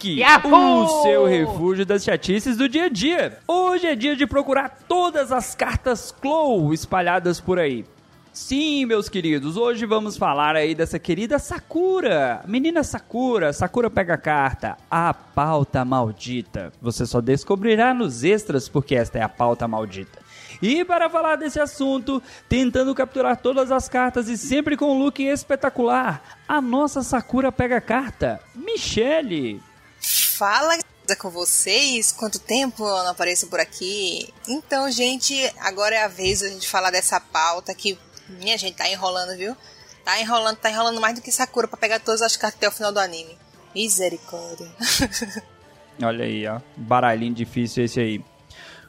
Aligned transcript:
Geek, 0.00 0.18
Yahoo! 0.18 0.84
o 0.84 1.02
seu 1.02 1.26
refúgio 1.26 1.84
das 1.84 2.02
chatices 2.02 2.56
do 2.56 2.66
dia 2.68 2.86
a 2.86 2.88
dia. 2.88 3.38
Hoje 3.46 3.86
é 3.86 3.94
dia 3.94 4.16
de 4.16 4.26
procurar 4.26 4.78
todas 4.88 5.30
as 5.30 5.54
cartas 5.54 6.10
Clow 6.10 6.72
espalhadas 6.72 7.38
por 7.38 7.58
aí. 7.58 7.84
Sim, 8.32 8.86
meus 8.86 9.08
queridos, 9.08 9.56
hoje 9.58 9.84
vamos 9.84 10.16
falar 10.16 10.56
aí 10.56 10.74
dessa 10.74 10.98
querida 10.98 11.38
Sakura. 11.38 12.42
Menina 12.46 12.82
Sakura, 12.82 13.52
Sakura 13.52 13.90
pega 13.90 14.14
a 14.14 14.18
carta, 14.18 14.78
a 14.90 15.12
pauta 15.12 15.84
maldita. 15.84 16.72
Você 16.80 17.04
só 17.04 17.20
descobrirá 17.20 17.92
nos 17.92 18.24
extras 18.24 18.68
porque 18.68 18.94
esta 18.94 19.18
é 19.18 19.22
a 19.22 19.28
pauta 19.28 19.68
maldita. 19.68 20.18
E 20.62 20.84
para 20.84 21.10
falar 21.10 21.36
desse 21.36 21.60
assunto, 21.60 22.22
tentando 22.48 22.94
capturar 22.94 23.36
todas 23.36 23.70
as 23.70 23.88
cartas 23.88 24.28
e 24.28 24.38
sempre 24.38 24.76
com 24.76 24.94
um 24.94 24.98
look 24.98 25.22
espetacular, 25.22 26.22
a 26.48 26.60
nossa 26.60 27.02
Sakura 27.02 27.52
pega 27.52 27.80
carta, 27.80 28.40
Michele. 28.54 29.60
Fala 30.40 30.78
com 31.20 31.28
vocês, 31.28 32.12
quanto 32.12 32.38
tempo 32.38 32.82
eu 32.82 33.04
não 33.04 33.10
apareço 33.10 33.46
por 33.48 33.60
aqui? 33.60 34.32
Então, 34.48 34.90
gente, 34.90 35.34
agora 35.58 35.94
é 35.94 36.02
a 36.02 36.08
vez 36.08 36.40
da 36.40 36.48
gente 36.48 36.66
falar 36.66 36.90
dessa 36.90 37.20
pauta 37.20 37.74
que, 37.74 37.98
minha 38.26 38.56
gente, 38.56 38.74
tá 38.74 38.88
enrolando, 38.88 39.36
viu? 39.36 39.54
Tá 40.02 40.18
enrolando, 40.18 40.56
tá 40.56 40.70
enrolando 40.70 40.98
mais 40.98 41.14
do 41.14 41.20
que 41.20 41.30
Sakura 41.30 41.68
pra 41.68 41.76
pegar 41.76 42.00
todas 42.00 42.22
as 42.22 42.38
cartas 42.38 42.56
até 42.56 42.66
o 42.66 42.72
final 42.72 42.90
do 42.90 42.98
anime. 42.98 43.36
Misericórdia. 43.74 44.66
Olha 46.02 46.24
aí, 46.24 46.46
ó, 46.46 46.58
baralhinho 46.74 47.34
difícil 47.34 47.84
esse 47.84 48.00
aí. 48.00 48.24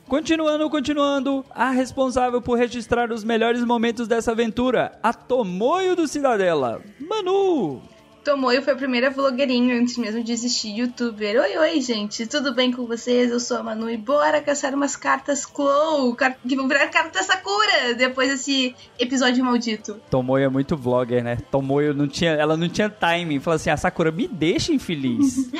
Continuando, 0.08 0.70
continuando, 0.70 1.46
a 1.50 1.70
responsável 1.70 2.42
por 2.42 2.58
registrar 2.58 3.12
os 3.12 3.26
melhores 3.26 3.66
momentos 3.66 4.08
dessa 4.08 4.32
aventura, 4.32 4.98
a 5.04 5.12
Tomoyo 5.12 5.98
do 5.98 6.08
Cidadela, 6.08 6.82
Manu. 6.98 7.91
Tomoyo 8.24 8.62
foi 8.62 8.74
a 8.74 8.76
primeira 8.76 9.10
vlogueirinha 9.10 9.76
antes 9.80 9.98
mesmo 9.98 10.24
de 10.24 10.32
existir 10.32 10.78
youtuber. 10.78 11.42
Oi, 11.42 11.58
oi, 11.58 11.82
gente, 11.82 12.28
tudo 12.28 12.54
bem 12.54 12.72
com 12.72 12.86
vocês? 12.86 13.32
Eu 13.32 13.40
sou 13.40 13.58
a 13.58 13.64
Manu 13.64 13.90
e 13.90 13.98
bora 13.98 14.40
caçar 14.42 14.76
umas 14.76 14.96
cartas 14.96 15.44
Clow, 15.44 16.14
car- 16.16 16.38
que 16.48 16.56
vão 16.56 16.68
virar 16.68 16.88
carta 16.90 17.24
Sakura 17.24 17.96
depois 17.98 18.30
desse 18.30 18.76
episódio 19.00 19.44
maldito. 19.44 20.00
Tomoyo 20.12 20.46
é 20.46 20.50
muito 20.50 20.78
vlogger, 20.78 21.24
né? 21.24 21.38
Tomoyo 21.50 21.96
não 21.96 22.08
tinha, 22.08 22.32
ela 22.34 22.56
não 22.56 22.70
tinha 22.70 22.90
timing. 22.92 23.40
Falou 23.40 23.56
assim: 23.56 23.72
"A 23.72 23.78
Sakura 23.78 24.12
me 24.12 24.28
deixa 24.28 24.72
infeliz". 24.72 25.50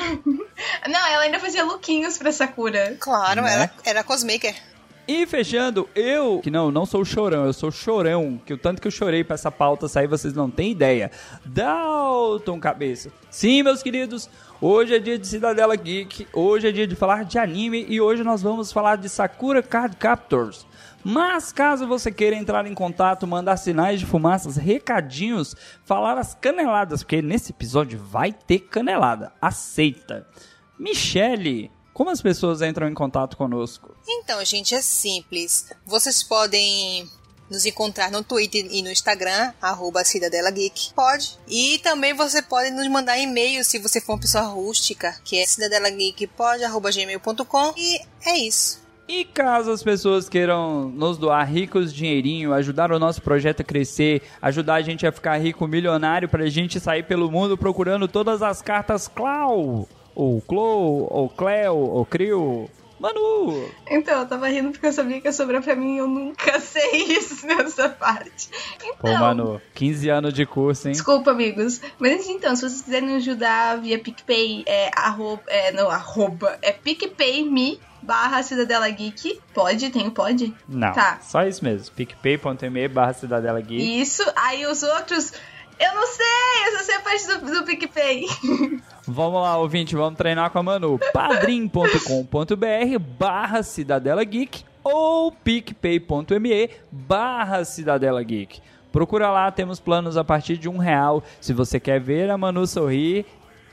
Não, 0.88 1.06
ela 1.08 1.24
ainda 1.24 1.40
fazia 1.40 1.64
lookinhos 1.64 2.18
pra 2.18 2.30
Sakura. 2.30 2.96
Claro, 3.00 3.42
Né? 3.42 3.52
era, 3.52 3.70
era 3.84 4.04
cosmaker. 4.04 4.54
E 5.06 5.26
fechando, 5.26 5.88
eu, 5.96 6.38
que 6.40 6.50
não, 6.50 6.70
não 6.70 6.86
sou 6.86 7.04
chorão, 7.04 7.44
eu 7.44 7.52
sou 7.52 7.72
chorão, 7.72 8.40
que 8.46 8.54
o 8.54 8.58
tanto 8.58 8.80
que 8.80 8.86
eu 8.86 8.92
chorei 8.92 9.24
pra 9.24 9.34
essa 9.34 9.50
pauta 9.50 9.88
sair, 9.88 10.06
vocês 10.06 10.32
não 10.32 10.48
têm 10.48 10.70
ideia. 10.70 11.10
Dalton 11.44 12.60
Cabeça. 12.60 13.10
Sim, 13.28 13.64
meus 13.64 13.82
queridos, 13.82 14.30
hoje 14.60 14.94
é 14.94 15.00
dia 15.00 15.18
de 15.18 15.26
Cidadela 15.26 15.74
Geek, 15.74 16.28
hoje 16.32 16.68
é 16.68 16.72
dia 16.72 16.86
de 16.86 16.94
falar 16.94 17.24
de 17.24 17.36
anime 17.36 17.84
e 17.88 18.00
hoje 18.00 18.22
nós 18.22 18.42
vamos 18.42 18.70
falar 18.70 18.96
de 18.96 19.08
Sakura 19.08 19.60
Card 19.60 19.96
Captors. 19.96 20.66
Mas 21.04 21.52
caso 21.52 21.84
você 21.84 22.12
queira 22.12 22.36
entrar 22.36 22.64
em 22.64 22.74
contato, 22.74 23.26
mandar 23.26 23.56
sinais 23.56 23.98
de 23.98 24.06
fumaças, 24.06 24.56
recadinhos, 24.56 25.56
falar 25.84 26.16
as 26.16 26.32
caneladas, 26.32 27.02
porque 27.02 27.20
nesse 27.20 27.50
episódio 27.50 27.98
vai 27.98 28.32
ter 28.32 28.60
canelada, 28.60 29.32
aceita. 29.40 30.28
Michele, 30.78 31.72
como 31.92 32.10
as 32.10 32.22
pessoas 32.22 32.62
entram 32.62 32.88
em 32.88 32.94
contato 32.94 33.36
conosco? 33.36 33.94
Então, 34.06 34.44
gente, 34.44 34.72
é 34.74 34.82
simples. 34.82 35.66
Vocês 35.86 36.22
podem 36.22 37.08
nos 37.50 37.66
encontrar 37.66 38.10
no 38.10 38.24
Twitter 38.24 38.66
e 38.70 38.80
no 38.82 38.90
Instagram, 38.90 39.52
arroba 39.60 40.02
Cidadela 40.04 40.50
Geek. 40.50 40.94
Pode. 40.94 41.38
E 41.46 41.78
também 41.78 42.14
você 42.14 42.40
pode 42.40 42.70
nos 42.70 42.88
mandar 42.88 43.18
e-mail 43.18 43.62
se 43.64 43.78
você 43.78 44.00
for 44.00 44.14
uma 44.14 44.20
pessoa 44.20 44.44
rústica, 44.44 45.14
que 45.22 45.38
é 45.38 45.44
cidadelageekpod.gmail.com. 45.46 47.74
E 47.76 48.00
é 48.24 48.38
isso. 48.38 48.80
E 49.06 49.26
caso 49.26 49.70
as 49.70 49.82
pessoas 49.82 50.26
queiram 50.28 50.88
nos 50.88 51.18
doar 51.18 51.44
ricos 51.44 51.92
dinheirinho, 51.92 52.54
ajudar 52.54 52.90
o 52.90 52.98
nosso 52.98 53.20
projeto 53.20 53.60
a 53.60 53.64
crescer, 53.64 54.22
ajudar 54.40 54.76
a 54.76 54.82
gente 54.82 55.06
a 55.06 55.12
ficar 55.12 55.36
rico, 55.36 55.66
milionário, 55.66 56.26
pra 56.28 56.46
gente 56.46 56.80
sair 56.80 57.02
pelo 57.02 57.30
mundo 57.30 57.58
procurando 57.58 58.08
todas 58.08 58.40
as 58.40 58.62
cartas 58.62 59.08
Clau, 59.08 59.86
ou 60.14 60.40
Clo, 60.42 61.06
ou 61.10 61.28
Cleo, 61.28 61.74
ou 61.76 62.04
Crio, 62.06 62.68
Manu. 63.00 63.68
Então, 63.90 64.20
eu 64.20 64.26
tava 64.26 64.46
rindo 64.48 64.70
porque 64.70 64.86
eu 64.86 64.92
sabia 64.92 65.20
que 65.20 65.26
ia 65.26 65.32
sobrar 65.32 65.60
pra 65.60 65.74
mim 65.74 65.96
e 65.96 65.98
eu 65.98 66.06
nunca 66.06 66.58
sei 66.62 67.02
isso 67.02 67.44
nessa 67.46 67.88
parte. 67.88 68.48
Então, 68.76 68.94
Pô, 69.00 69.18
Manu, 69.18 69.60
15 69.74 70.08
anos 70.08 70.32
de 70.32 70.46
curso, 70.46 70.86
hein? 70.86 70.92
Desculpa, 70.92 71.32
amigos. 71.32 71.80
Mas 71.98 72.28
então, 72.28 72.54
se 72.54 72.62
vocês 72.62 72.80
quiserem 72.82 73.16
ajudar 73.16 73.78
via 73.80 73.98
PicPay, 73.98 74.62
é 74.66 74.90
arroba. 74.96 75.42
É, 75.48 75.72
não, 75.72 75.90
arroba. 75.90 76.56
É 76.62 76.70
PicPay.me 76.70 77.80
barra 78.00 78.42
Cidadela 78.42 78.88
Geek. 78.90 79.40
Pode? 79.54 79.90
Tem 79.90 80.06
o 80.06 80.10
pode? 80.12 80.54
Não, 80.68 80.92
Tá. 80.92 81.18
só 81.22 81.44
isso 81.44 81.64
mesmo. 81.64 81.92
picpay.me 81.94 82.86
barra 82.88 83.12
Cidadela 83.14 83.60
Geek. 83.60 84.00
Isso. 84.00 84.22
Aí 84.36 84.64
os 84.66 84.82
outros. 84.84 85.32
Eu 85.78 85.94
não 85.94 86.06
sei, 86.06 86.66
eu 86.66 86.78
só 86.78 86.84
sei 86.84 86.94
a 86.94 87.00
parte 87.00 87.26
do, 87.26 87.60
do 87.60 87.64
PicPay. 87.64 88.26
Vamos 89.06 89.42
lá, 89.42 89.56
ouvinte, 89.56 89.96
vamos 89.96 90.16
treinar 90.16 90.48
com 90.50 90.60
a 90.60 90.62
Manu. 90.62 90.96
padrim.com.br 91.12 92.98
barra 93.18 93.62
Cidadela 93.64 94.22
Geek 94.22 94.64
ou 94.84 95.32
picpay.me 95.32 96.70
barra 96.90 97.64
Cidadela 97.64 98.22
Geek. 98.22 98.60
Procura 98.92 99.28
lá, 99.30 99.50
temos 99.50 99.80
planos 99.80 100.16
a 100.16 100.22
partir 100.22 100.56
de 100.56 100.68
um 100.68 100.78
real. 100.78 101.22
Se 101.40 101.52
você 101.52 101.80
quer 101.80 102.00
ver 102.00 102.30
a 102.30 102.38
Manu 102.38 102.64
sorrir, 102.64 103.26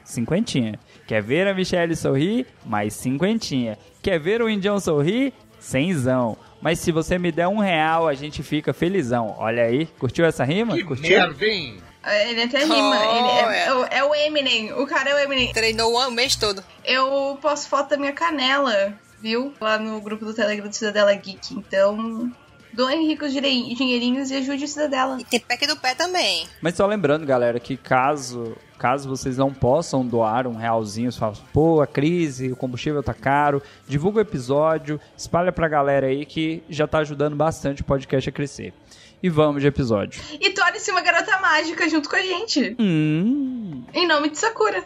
cinquentinha. 0.04 0.80
Quer 1.06 1.22
ver 1.22 1.48
a 1.48 1.54
Michelle 1.54 1.96
sorrir, 1.96 2.48
mais 2.66 2.94
cinquentinha. 2.94 3.78
Quer 4.02 4.20
ver 4.20 4.42
o 4.42 4.50
Indião 4.50 4.80
sorrir, 4.80 5.32
cenzão. 5.60 6.38
Mas 6.62 6.80
se 6.80 6.92
você 6.92 7.18
me 7.18 7.32
der 7.32 7.48
um 7.48 7.60
real, 7.60 8.08
a 8.08 8.14
gente 8.14 8.42
fica 8.42 8.74
felizão. 8.74 9.36
Olha 9.38 9.64
aí, 9.64 9.86
curtiu 9.86 10.26
essa 10.26 10.44
rima? 10.44 10.76
Que 10.76 10.84
curtiu? 10.84 11.10
merda, 11.10 11.46
hein? 11.46 11.78
Ele 12.06 12.44
até 12.44 12.60
rima. 12.60 12.98
Oh, 12.98 13.18
ele 13.18 13.28
é, 13.28 13.58
é. 13.58 13.66
é 13.68 13.74
o- 13.74 13.86
é 13.86 14.04
o 14.04 14.16
Eminem. 14.16 14.74
O 14.74 14.88
cara 14.88 15.10
é 15.10 15.16
o 15.16 15.20
Eminem. 15.20 15.52
Treinou 15.52 15.94
o 15.94 16.12
mês 16.12 16.36
todo. 16.36 16.64
Eu 16.86 17.38
posto 17.42 17.68
foto 17.68 17.90
da 17.90 17.98
minha 17.98 18.14
canela, 18.14 18.94
viu? 19.22 19.54
Lá 19.60 19.78
no 19.78 20.00
grupo 20.02 20.24
do 20.26 20.34
Telegram 20.34 20.68
do 20.68 20.74
Cidadela 20.76 21.14
Geek. 21.14 21.54
Então, 21.54 22.32
doem 22.74 23.06
ricos 23.08 23.34
dinheirinhos 23.34 24.32
e 24.32 24.36
ajude 24.36 24.64
o 24.64 24.68
Cidadela. 24.68 25.18
E 25.20 25.26
tem 25.26 25.40
pack 25.42 25.68
do 25.68 25.76
pé 25.76 25.94
também. 25.94 26.48
Mas 26.62 26.76
só 26.76 26.86
lembrando, 26.86 27.26
galera, 27.26 27.60
que 27.60 27.76
caso 27.76 28.56
caso 28.78 29.10
vocês 29.10 29.38
não 29.38 29.54
possam 29.54 30.06
doar 30.08 30.48
um 30.48 30.56
realzinho, 30.56 31.12
você 31.12 31.20
fala, 31.20 31.34
pô, 31.52 31.82
a 31.82 31.86
crise, 31.86 32.50
o 32.50 32.56
combustível 32.56 33.04
tá 33.04 33.14
caro, 33.14 33.62
divulga 33.86 34.20
o 34.20 34.22
episódio, 34.22 35.02
espalha 35.18 35.52
pra 35.52 35.68
galera 35.68 36.08
aí 36.08 36.26
que 36.26 36.64
já 36.70 36.88
tá 36.88 37.00
ajudando 37.00 37.36
bastante 37.36 37.82
o 37.82 37.84
podcast 37.84 38.30
a 38.30 38.32
crescer. 38.32 38.74
E 39.22 39.30
vamos 39.30 39.62
de 39.62 39.68
episódio. 39.68 40.22
E 40.40 40.50
torne-se 40.52 40.92
uma 40.92 41.02
garota 41.02 41.40
mágica 41.40 41.90
junto 41.90 42.10
com 42.10 42.16
a 42.16 42.22
gente. 42.22 42.76
Hum. 42.80 43.84
Em 43.94 44.08
nome 44.08 44.30
de 44.30 44.38
Sakura. 44.38 44.84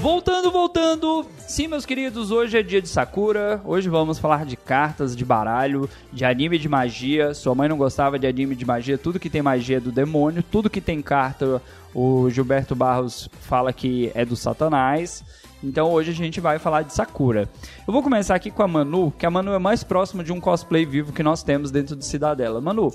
Voltando, 0.00 0.52
voltando. 0.52 1.26
Sim, 1.40 1.66
meus 1.66 1.84
queridos, 1.84 2.30
hoje 2.30 2.56
é 2.56 2.62
dia 2.62 2.80
de 2.80 2.88
Sakura. 2.88 3.60
Hoje 3.64 3.88
vamos 3.88 4.16
falar 4.16 4.46
de 4.46 4.56
cartas, 4.56 5.16
de 5.16 5.24
baralho, 5.24 5.90
de 6.12 6.24
anime 6.24 6.56
de 6.56 6.68
magia. 6.68 7.34
Sua 7.34 7.52
mãe 7.52 7.68
não 7.68 7.76
gostava 7.76 8.16
de 8.16 8.24
anime 8.24 8.54
de 8.54 8.64
magia. 8.64 8.96
Tudo 8.96 9.18
que 9.18 9.28
tem 9.28 9.42
magia 9.42 9.78
é 9.78 9.80
do 9.80 9.90
demônio. 9.90 10.40
Tudo 10.40 10.70
que 10.70 10.80
tem 10.80 11.02
carta, 11.02 11.60
o 11.92 12.30
Gilberto 12.30 12.76
Barros 12.76 13.28
fala 13.40 13.72
que 13.72 14.12
é 14.14 14.24
do 14.24 14.36
Satanás. 14.36 15.24
Então 15.64 15.90
hoje 15.90 16.12
a 16.12 16.14
gente 16.14 16.40
vai 16.40 16.60
falar 16.60 16.82
de 16.82 16.94
Sakura. 16.94 17.48
Eu 17.84 17.92
vou 17.92 18.02
começar 18.02 18.36
aqui 18.36 18.52
com 18.52 18.62
a 18.62 18.68
Manu, 18.68 19.10
que 19.10 19.26
a 19.26 19.30
Manu 19.30 19.52
é 19.52 19.58
mais 19.58 19.82
próximo 19.82 20.22
de 20.22 20.32
um 20.32 20.40
cosplay 20.40 20.86
vivo 20.86 21.12
que 21.12 21.24
nós 21.24 21.42
temos 21.42 21.72
dentro 21.72 21.96
de 21.96 22.06
Cidadela. 22.06 22.60
Manu, 22.60 22.94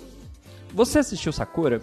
você 0.73 0.99
assistiu 0.99 1.33
Sakura? 1.33 1.81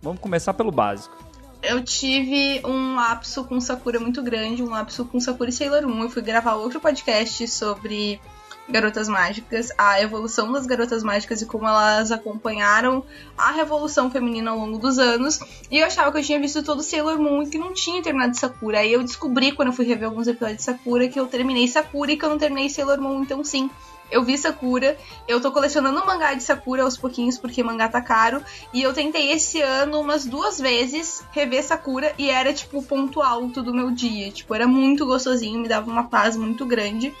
Vamos 0.00 0.20
começar 0.20 0.54
pelo 0.54 0.72
básico. 0.72 1.31
Eu 1.62 1.82
tive 1.84 2.60
um 2.64 2.96
lapso 2.96 3.44
com 3.44 3.60
Sakura 3.60 4.00
muito 4.00 4.20
grande, 4.20 4.64
um 4.64 4.70
lapso 4.70 5.04
com 5.04 5.20
Sakura 5.20 5.48
e 5.48 5.52
Sailor 5.52 5.86
Moon. 5.86 6.02
Eu 6.02 6.10
fui 6.10 6.20
gravar 6.20 6.54
outro 6.54 6.80
podcast 6.80 7.46
sobre 7.46 8.20
Garotas 8.68 9.08
Mágicas, 9.08 9.70
a 9.78 10.00
evolução 10.00 10.50
das 10.50 10.66
Garotas 10.66 11.04
Mágicas 11.04 11.40
e 11.40 11.46
como 11.46 11.66
elas 11.66 12.10
acompanharam 12.10 13.04
a 13.38 13.52
revolução 13.52 14.10
feminina 14.10 14.50
ao 14.50 14.58
longo 14.58 14.76
dos 14.76 14.98
anos. 14.98 15.38
E 15.70 15.78
eu 15.78 15.86
achava 15.86 16.10
que 16.10 16.18
eu 16.18 16.22
tinha 16.24 16.40
visto 16.40 16.64
todo 16.64 16.82
Sailor 16.82 17.20
Moon 17.20 17.44
e 17.44 17.48
que 17.48 17.58
não 17.58 17.72
tinha 17.72 18.02
terminado 18.02 18.36
Sakura. 18.36 18.80
Aí 18.80 18.92
eu 18.92 19.04
descobri 19.04 19.52
quando 19.52 19.68
eu 19.68 19.74
fui 19.74 19.84
rever 19.84 20.08
alguns 20.08 20.26
episódios 20.26 20.58
de 20.58 20.64
Sakura 20.64 21.08
que 21.08 21.20
eu 21.20 21.26
terminei 21.26 21.68
Sakura 21.68 22.10
e 22.10 22.16
que 22.16 22.24
eu 22.24 22.30
não 22.30 22.38
terminei 22.38 22.68
Sailor 22.68 23.00
Moon, 23.00 23.22
então 23.22 23.44
sim. 23.44 23.70
Eu 24.12 24.22
vi 24.22 24.36
Sakura, 24.36 24.96
eu 25.26 25.40
tô 25.40 25.50
colecionando 25.50 26.04
mangá 26.04 26.34
de 26.34 26.42
Sakura 26.42 26.82
aos 26.82 26.98
pouquinhos 26.98 27.38
porque 27.38 27.62
mangá 27.62 27.88
tá 27.88 28.02
caro. 28.02 28.44
E 28.72 28.82
eu 28.82 28.92
tentei 28.92 29.32
esse 29.32 29.62
ano 29.62 29.98
umas 29.98 30.26
duas 30.26 30.60
vezes 30.60 31.24
rever 31.32 31.64
Sakura 31.64 32.12
e 32.18 32.28
era 32.28 32.52
tipo 32.52 32.80
o 32.80 32.82
ponto 32.82 33.22
alto 33.22 33.62
do 33.62 33.72
meu 33.72 33.90
dia. 33.90 34.30
Tipo, 34.30 34.54
era 34.54 34.68
muito 34.68 35.06
gostosinho, 35.06 35.60
me 35.60 35.68
dava 35.68 35.90
uma 35.90 36.04
paz 36.04 36.36
muito 36.36 36.66
grande. 36.66 37.14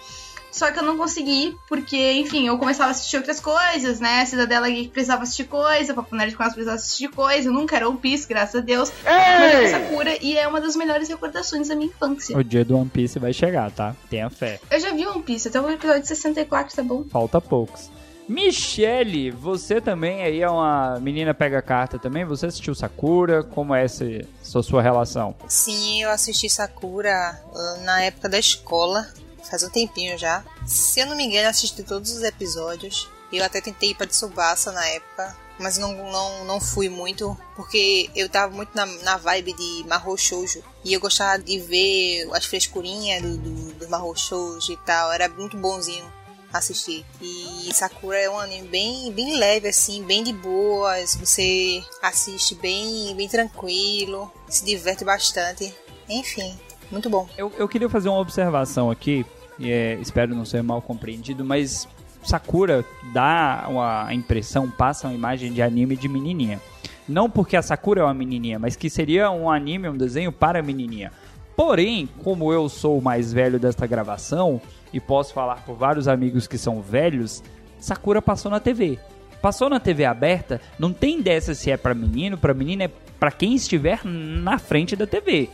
Só 0.52 0.70
que 0.70 0.78
eu 0.78 0.82
não 0.82 0.98
consegui, 0.98 1.56
porque, 1.66 2.12
enfim, 2.12 2.46
eu 2.46 2.58
começava 2.58 2.88
a 2.88 2.92
assistir 2.92 3.16
outras 3.16 3.40
coisas, 3.40 3.98
né? 3.98 4.20
A 4.20 4.26
Cidadela 4.26 4.68
Geek 4.68 4.90
precisava 4.90 5.22
assistir 5.22 5.44
coisa, 5.44 5.94
Papo 5.94 6.14
Nerd 6.14 6.36
com 6.36 6.44
precisava 6.44 6.76
assistir 6.76 7.08
coisa. 7.08 7.48
Eu 7.48 7.52
nunca 7.52 7.74
era 7.74 7.88
One 7.88 7.98
Piece, 7.98 8.28
graças 8.28 8.56
a 8.56 8.60
Deus. 8.60 8.92
Mas 9.02 9.54
eu 9.54 9.68
Sakura 9.68 10.16
e 10.20 10.36
é 10.36 10.46
uma 10.46 10.60
das 10.60 10.76
melhores 10.76 11.08
recordações 11.08 11.68
da 11.68 11.74
minha 11.74 11.88
infância. 11.88 12.36
O 12.36 12.44
dia 12.44 12.64
do 12.64 12.76
One 12.76 12.90
Piece 12.90 13.18
vai 13.18 13.32
chegar, 13.32 13.70
tá? 13.70 13.96
Tenha 14.10 14.28
fé. 14.28 14.60
Eu 14.70 14.78
já 14.78 14.92
vi 14.92 15.06
One 15.06 15.22
Piece, 15.22 15.48
até 15.48 15.58
o 15.58 15.70
episódio 15.70 16.06
64, 16.06 16.76
tá 16.76 16.82
bom? 16.82 17.04
Falta 17.10 17.40
poucos. 17.40 17.90
Michele, 18.28 19.30
você 19.30 19.80
também 19.80 20.22
aí 20.22 20.40
é 20.40 20.48
uma 20.48 20.98
menina 21.00 21.34
pega 21.34 21.60
carta 21.60 21.98
também? 21.98 22.24
Você 22.24 22.46
assistiu 22.46 22.74
Sakura? 22.74 23.42
Como 23.42 23.74
é 23.74 23.84
essa 23.84 24.04
sua, 24.42 24.62
sua 24.62 24.82
relação? 24.82 25.34
Sim, 25.48 26.02
eu 26.02 26.10
assisti 26.10 26.48
Sakura 26.48 27.40
uh, 27.52 27.84
na 27.84 28.02
época 28.02 28.28
da 28.28 28.38
escola, 28.38 29.08
faz 29.52 29.62
um 29.62 29.68
tempinho 29.68 30.16
já. 30.16 30.42
Se 30.66 31.00
eu 31.00 31.06
não 31.06 31.14
me 31.14 31.24
engano, 31.24 31.46
assisti 31.46 31.82
todos 31.82 32.10
os 32.10 32.22
episódios. 32.22 33.06
Eu 33.30 33.44
até 33.44 33.60
tentei 33.60 33.90
ir 33.90 33.94
pra 33.94 34.06
Tsubasa 34.06 34.72
na 34.72 34.86
época, 34.88 35.36
mas 35.58 35.76
não, 35.76 35.92
não, 36.10 36.44
não 36.46 36.60
fui 36.60 36.88
muito, 36.88 37.36
porque 37.54 38.10
eu 38.16 38.30
tava 38.30 38.54
muito 38.54 38.74
na, 38.74 38.86
na 38.86 39.18
vibe 39.18 39.52
de 39.52 39.84
Mahou 39.86 40.16
Shoujo. 40.16 40.62
E 40.82 40.94
eu 40.94 41.00
gostava 41.00 41.42
de 41.42 41.58
ver 41.58 42.28
as 42.32 42.46
frescurinhas 42.46 43.20
do, 43.20 43.36
do, 43.36 43.72
do 43.74 43.88
Mahou 43.90 44.16
Shoujo 44.16 44.72
e 44.72 44.76
tal, 44.78 45.12
era 45.12 45.28
muito 45.28 45.56
bonzinho 45.58 46.10
assistir. 46.50 47.04
E 47.20 47.70
Sakura 47.74 48.18
é 48.18 48.30
um 48.30 48.38
anime 48.38 48.68
bem, 48.68 49.12
bem 49.12 49.36
leve, 49.38 49.68
assim, 49.68 50.02
bem 50.02 50.22
de 50.22 50.32
boas. 50.32 51.14
Você 51.16 51.82
assiste 52.02 52.54
bem, 52.54 53.14
bem 53.16 53.28
tranquilo, 53.28 54.30
se 54.48 54.64
diverte 54.64 55.04
bastante. 55.04 55.74
Enfim, 56.08 56.58
muito 56.90 57.08
bom. 57.08 57.26
Eu, 57.38 57.50
eu 57.56 57.66
queria 57.66 57.88
fazer 57.88 58.10
uma 58.10 58.18
observação 58.18 58.90
aqui, 58.90 59.24
é, 59.70 59.94
espero 60.00 60.34
não 60.34 60.44
ser 60.44 60.62
mal 60.62 60.80
compreendido, 60.80 61.44
mas 61.44 61.88
Sakura 62.22 62.84
dá 63.12 63.66
uma 63.68 64.12
impressão, 64.12 64.70
passa 64.70 65.08
uma 65.08 65.14
imagem 65.14 65.52
de 65.52 65.60
anime 65.60 65.96
de 65.96 66.08
menininha. 66.08 66.60
Não 67.08 67.28
porque 67.28 67.56
a 67.56 67.62
Sakura 67.62 68.00
é 68.00 68.04
uma 68.04 68.14
menininha, 68.14 68.58
mas 68.58 68.76
que 68.76 68.88
seria 68.88 69.30
um 69.30 69.50
anime, 69.50 69.88
um 69.88 69.96
desenho 69.96 70.30
para 70.30 70.62
menininha. 70.62 71.10
Porém, 71.56 72.08
como 72.22 72.52
eu 72.52 72.68
sou 72.68 72.98
o 72.98 73.02
mais 73.02 73.32
velho 73.32 73.58
desta 73.58 73.86
gravação, 73.86 74.60
e 74.92 75.00
posso 75.00 75.32
falar 75.32 75.64
por 75.64 75.74
vários 75.74 76.06
amigos 76.06 76.46
que 76.46 76.58
são 76.58 76.80
velhos, 76.80 77.42
Sakura 77.80 78.20
passou 78.20 78.50
na 78.50 78.60
TV. 78.60 78.98
Passou 79.40 79.68
na 79.68 79.80
TV 79.80 80.04
aberta, 80.04 80.60
não 80.78 80.92
tem 80.92 81.20
dessa 81.20 81.54
se 81.54 81.70
é 81.70 81.76
para 81.76 81.94
menino, 81.94 82.38
para 82.38 82.54
menina, 82.54 82.84
é 82.84 82.90
para 83.18 83.32
quem 83.32 83.54
estiver 83.54 84.04
na 84.04 84.58
frente 84.58 84.94
da 84.94 85.06
TV. 85.06 85.48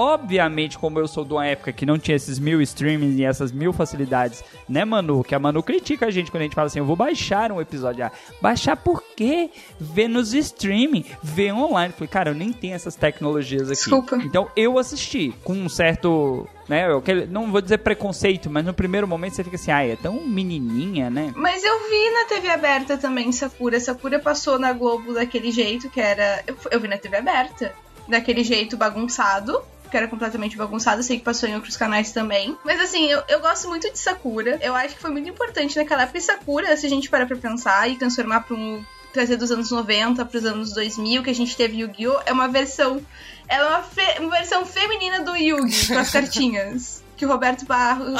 Obviamente, 0.00 0.78
como 0.78 1.00
eu 1.00 1.08
sou 1.08 1.24
de 1.24 1.32
uma 1.32 1.44
época 1.44 1.72
que 1.72 1.84
não 1.84 1.98
tinha 1.98 2.14
esses 2.14 2.38
mil 2.38 2.62
streamings 2.62 3.18
e 3.18 3.24
essas 3.24 3.50
mil 3.50 3.72
facilidades, 3.72 4.44
né, 4.68 4.84
Manu? 4.84 5.24
Que 5.24 5.34
a 5.34 5.40
Manu 5.40 5.60
critica 5.60 6.06
a 6.06 6.10
gente 6.12 6.30
quando 6.30 6.42
a 6.42 6.44
gente 6.44 6.54
fala 6.54 6.68
assim: 6.68 6.78
eu 6.78 6.84
vou 6.84 6.94
baixar 6.94 7.50
um 7.50 7.60
episódio. 7.60 8.04
Ah, 8.04 8.12
baixar 8.40 8.76
por 8.76 9.02
quê? 9.16 9.50
Ver 9.80 10.06
nos 10.06 10.34
streaming, 10.34 11.04
ver 11.20 11.52
online. 11.52 11.92
falei, 11.92 12.06
cara, 12.06 12.30
eu 12.30 12.34
nem 12.34 12.52
tenho 12.52 12.76
essas 12.76 12.94
tecnologias 12.94 13.62
aqui. 13.62 13.80
Desculpa. 13.80 14.18
Então 14.18 14.48
eu 14.54 14.78
assisti 14.78 15.34
com 15.42 15.54
um 15.54 15.68
certo. 15.68 16.48
Né, 16.68 16.84
não 17.28 17.50
vou 17.50 17.60
dizer 17.60 17.78
preconceito, 17.78 18.48
mas 18.48 18.64
no 18.64 18.72
primeiro 18.72 19.08
momento 19.08 19.34
você 19.34 19.42
fica 19.42 19.56
assim, 19.56 19.72
ai, 19.72 19.90
é 19.90 19.96
tão 19.96 20.24
menininha, 20.24 21.10
né? 21.10 21.32
Mas 21.34 21.64
eu 21.64 21.90
vi 21.90 22.10
na 22.10 22.24
TV 22.26 22.48
aberta 22.50 22.96
também 22.96 23.32
Sakura. 23.32 23.80
Sakura 23.80 24.20
passou 24.20 24.60
na 24.60 24.72
Globo 24.72 25.14
daquele 25.14 25.50
jeito 25.50 25.90
que 25.90 26.00
era. 26.00 26.44
Eu, 26.46 26.56
eu 26.70 26.78
vi 26.78 26.86
na 26.86 26.98
TV 26.98 27.16
aberta. 27.16 27.74
Daquele 28.06 28.44
jeito 28.44 28.76
bagunçado. 28.76 29.60
Que 29.90 29.96
era 29.96 30.06
completamente 30.08 30.56
bagunçado. 30.56 30.98
Eu 31.00 31.02
sei 31.04 31.18
que 31.18 31.24
passou 31.24 31.48
em 31.48 31.54
outros 31.54 31.76
canais 31.76 32.12
também. 32.12 32.56
Mas 32.64 32.80
assim, 32.80 33.06
eu, 33.06 33.22
eu 33.28 33.40
gosto 33.40 33.68
muito 33.68 33.90
de 33.92 33.98
Sakura. 33.98 34.58
Eu 34.60 34.74
acho 34.74 34.94
que 34.94 35.00
foi 35.00 35.10
muito 35.10 35.28
importante 35.28 35.76
naquela 35.76 36.02
época. 36.02 36.18
E 36.18 36.20
Sakura, 36.20 36.76
se 36.76 36.86
a 36.86 36.90
gente 36.90 37.08
parar 37.08 37.26
pra 37.26 37.36
pensar 37.36 37.88
e 37.88 37.96
transformar 37.96 38.40
pra 38.40 38.54
um. 38.56 38.84
Trazer 39.10 39.36
dos 39.36 39.50
anos 39.50 39.70
90 39.70 40.22
pros 40.26 40.44
anos 40.44 40.74
2000, 40.74 41.22
que 41.22 41.30
a 41.30 41.34
gente 41.34 41.56
teve 41.56 41.78
Yu-Gi-Oh! 41.78 42.20
É 42.26 42.32
uma 42.32 42.46
versão. 42.46 43.00
Ela 43.48 43.64
é 43.64 43.68
uma, 43.70 43.82
fe- 43.82 44.20
uma 44.20 44.30
versão 44.30 44.66
feminina 44.66 45.20
do 45.22 45.34
Yu-Gi 45.34 45.88
com 45.88 45.98
as 45.98 46.10
cartinhas. 46.12 47.02
Que 47.16 47.24
o 47.24 47.28
Roberto 47.28 47.64
Barros, 47.64 48.14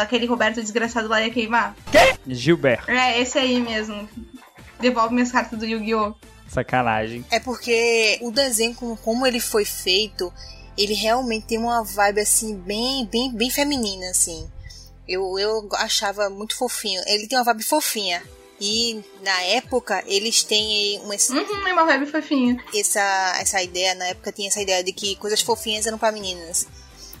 aquele 0.00 0.24
Roberto 0.26 0.62
desgraçado 0.62 1.08
lá 1.08 1.20
ia 1.20 1.28
queimar. 1.30 1.74
Gilberto, 2.26 2.88
É, 2.90 3.20
esse 3.20 3.36
aí 3.36 3.60
mesmo. 3.60 4.08
Devolve 4.80 5.12
minhas 5.12 5.32
cartas 5.32 5.58
do 5.58 5.66
Yu-Gi-Oh! 5.66 6.14
sacanagem. 6.48 7.24
É 7.30 7.38
porque 7.40 8.18
o 8.22 8.30
desenho, 8.30 8.74
como, 8.74 8.96
como 8.96 9.26
ele 9.26 9.40
foi 9.40 9.64
feito, 9.66 10.32
ele 10.78 10.94
realmente 10.94 11.46
tem 11.46 11.58
uma 11.58 11.82
vibe 11.82 12.20
assim, 12.20 12.54
bem, 12.54 13.04
bem, 13.06 13.30
bem 13.32 13.50
feminina, 13.50 14.08
assim. 14.10 14.48
Eu, 15.06 15.38
eu 15.38 15.68
achava 15.74 16.30
muito 16.30 16.56
fofinho. 16.56 17.02
Ele 17.06 17.26
tem 17.26 17.36
uma 17.36 17.44
vibe 17.44 17.64
fofinha. 17.64 18.22
E 18.60 19.00
na 19.22 19.42
época 19.42 20.02
eles 20.06 20.42
têm 20.42 21.00
uma, 21.00 21.14
Uhum, 21.14 21.68
é 21.68 21.72
uma 21.72 21.84
vibe 21.84 22.06
fofinha. 22.06 22.64
essa, 22.74 23.36
essa 23.40 23.62
ideia, 23.62 23.94
na 23.94 24.06
época 24.06 24.32
tinha 24.32 24.48
essa 24.48 24.60
ideia 24.60 24.82
de 24.82 24.92
que 24.92 25.14
coisas 25.16 25.40
fofinhas 25.40 25.86
eram 25.86 25.98
pra 25.98 26.10
meninas. 26.12 26.66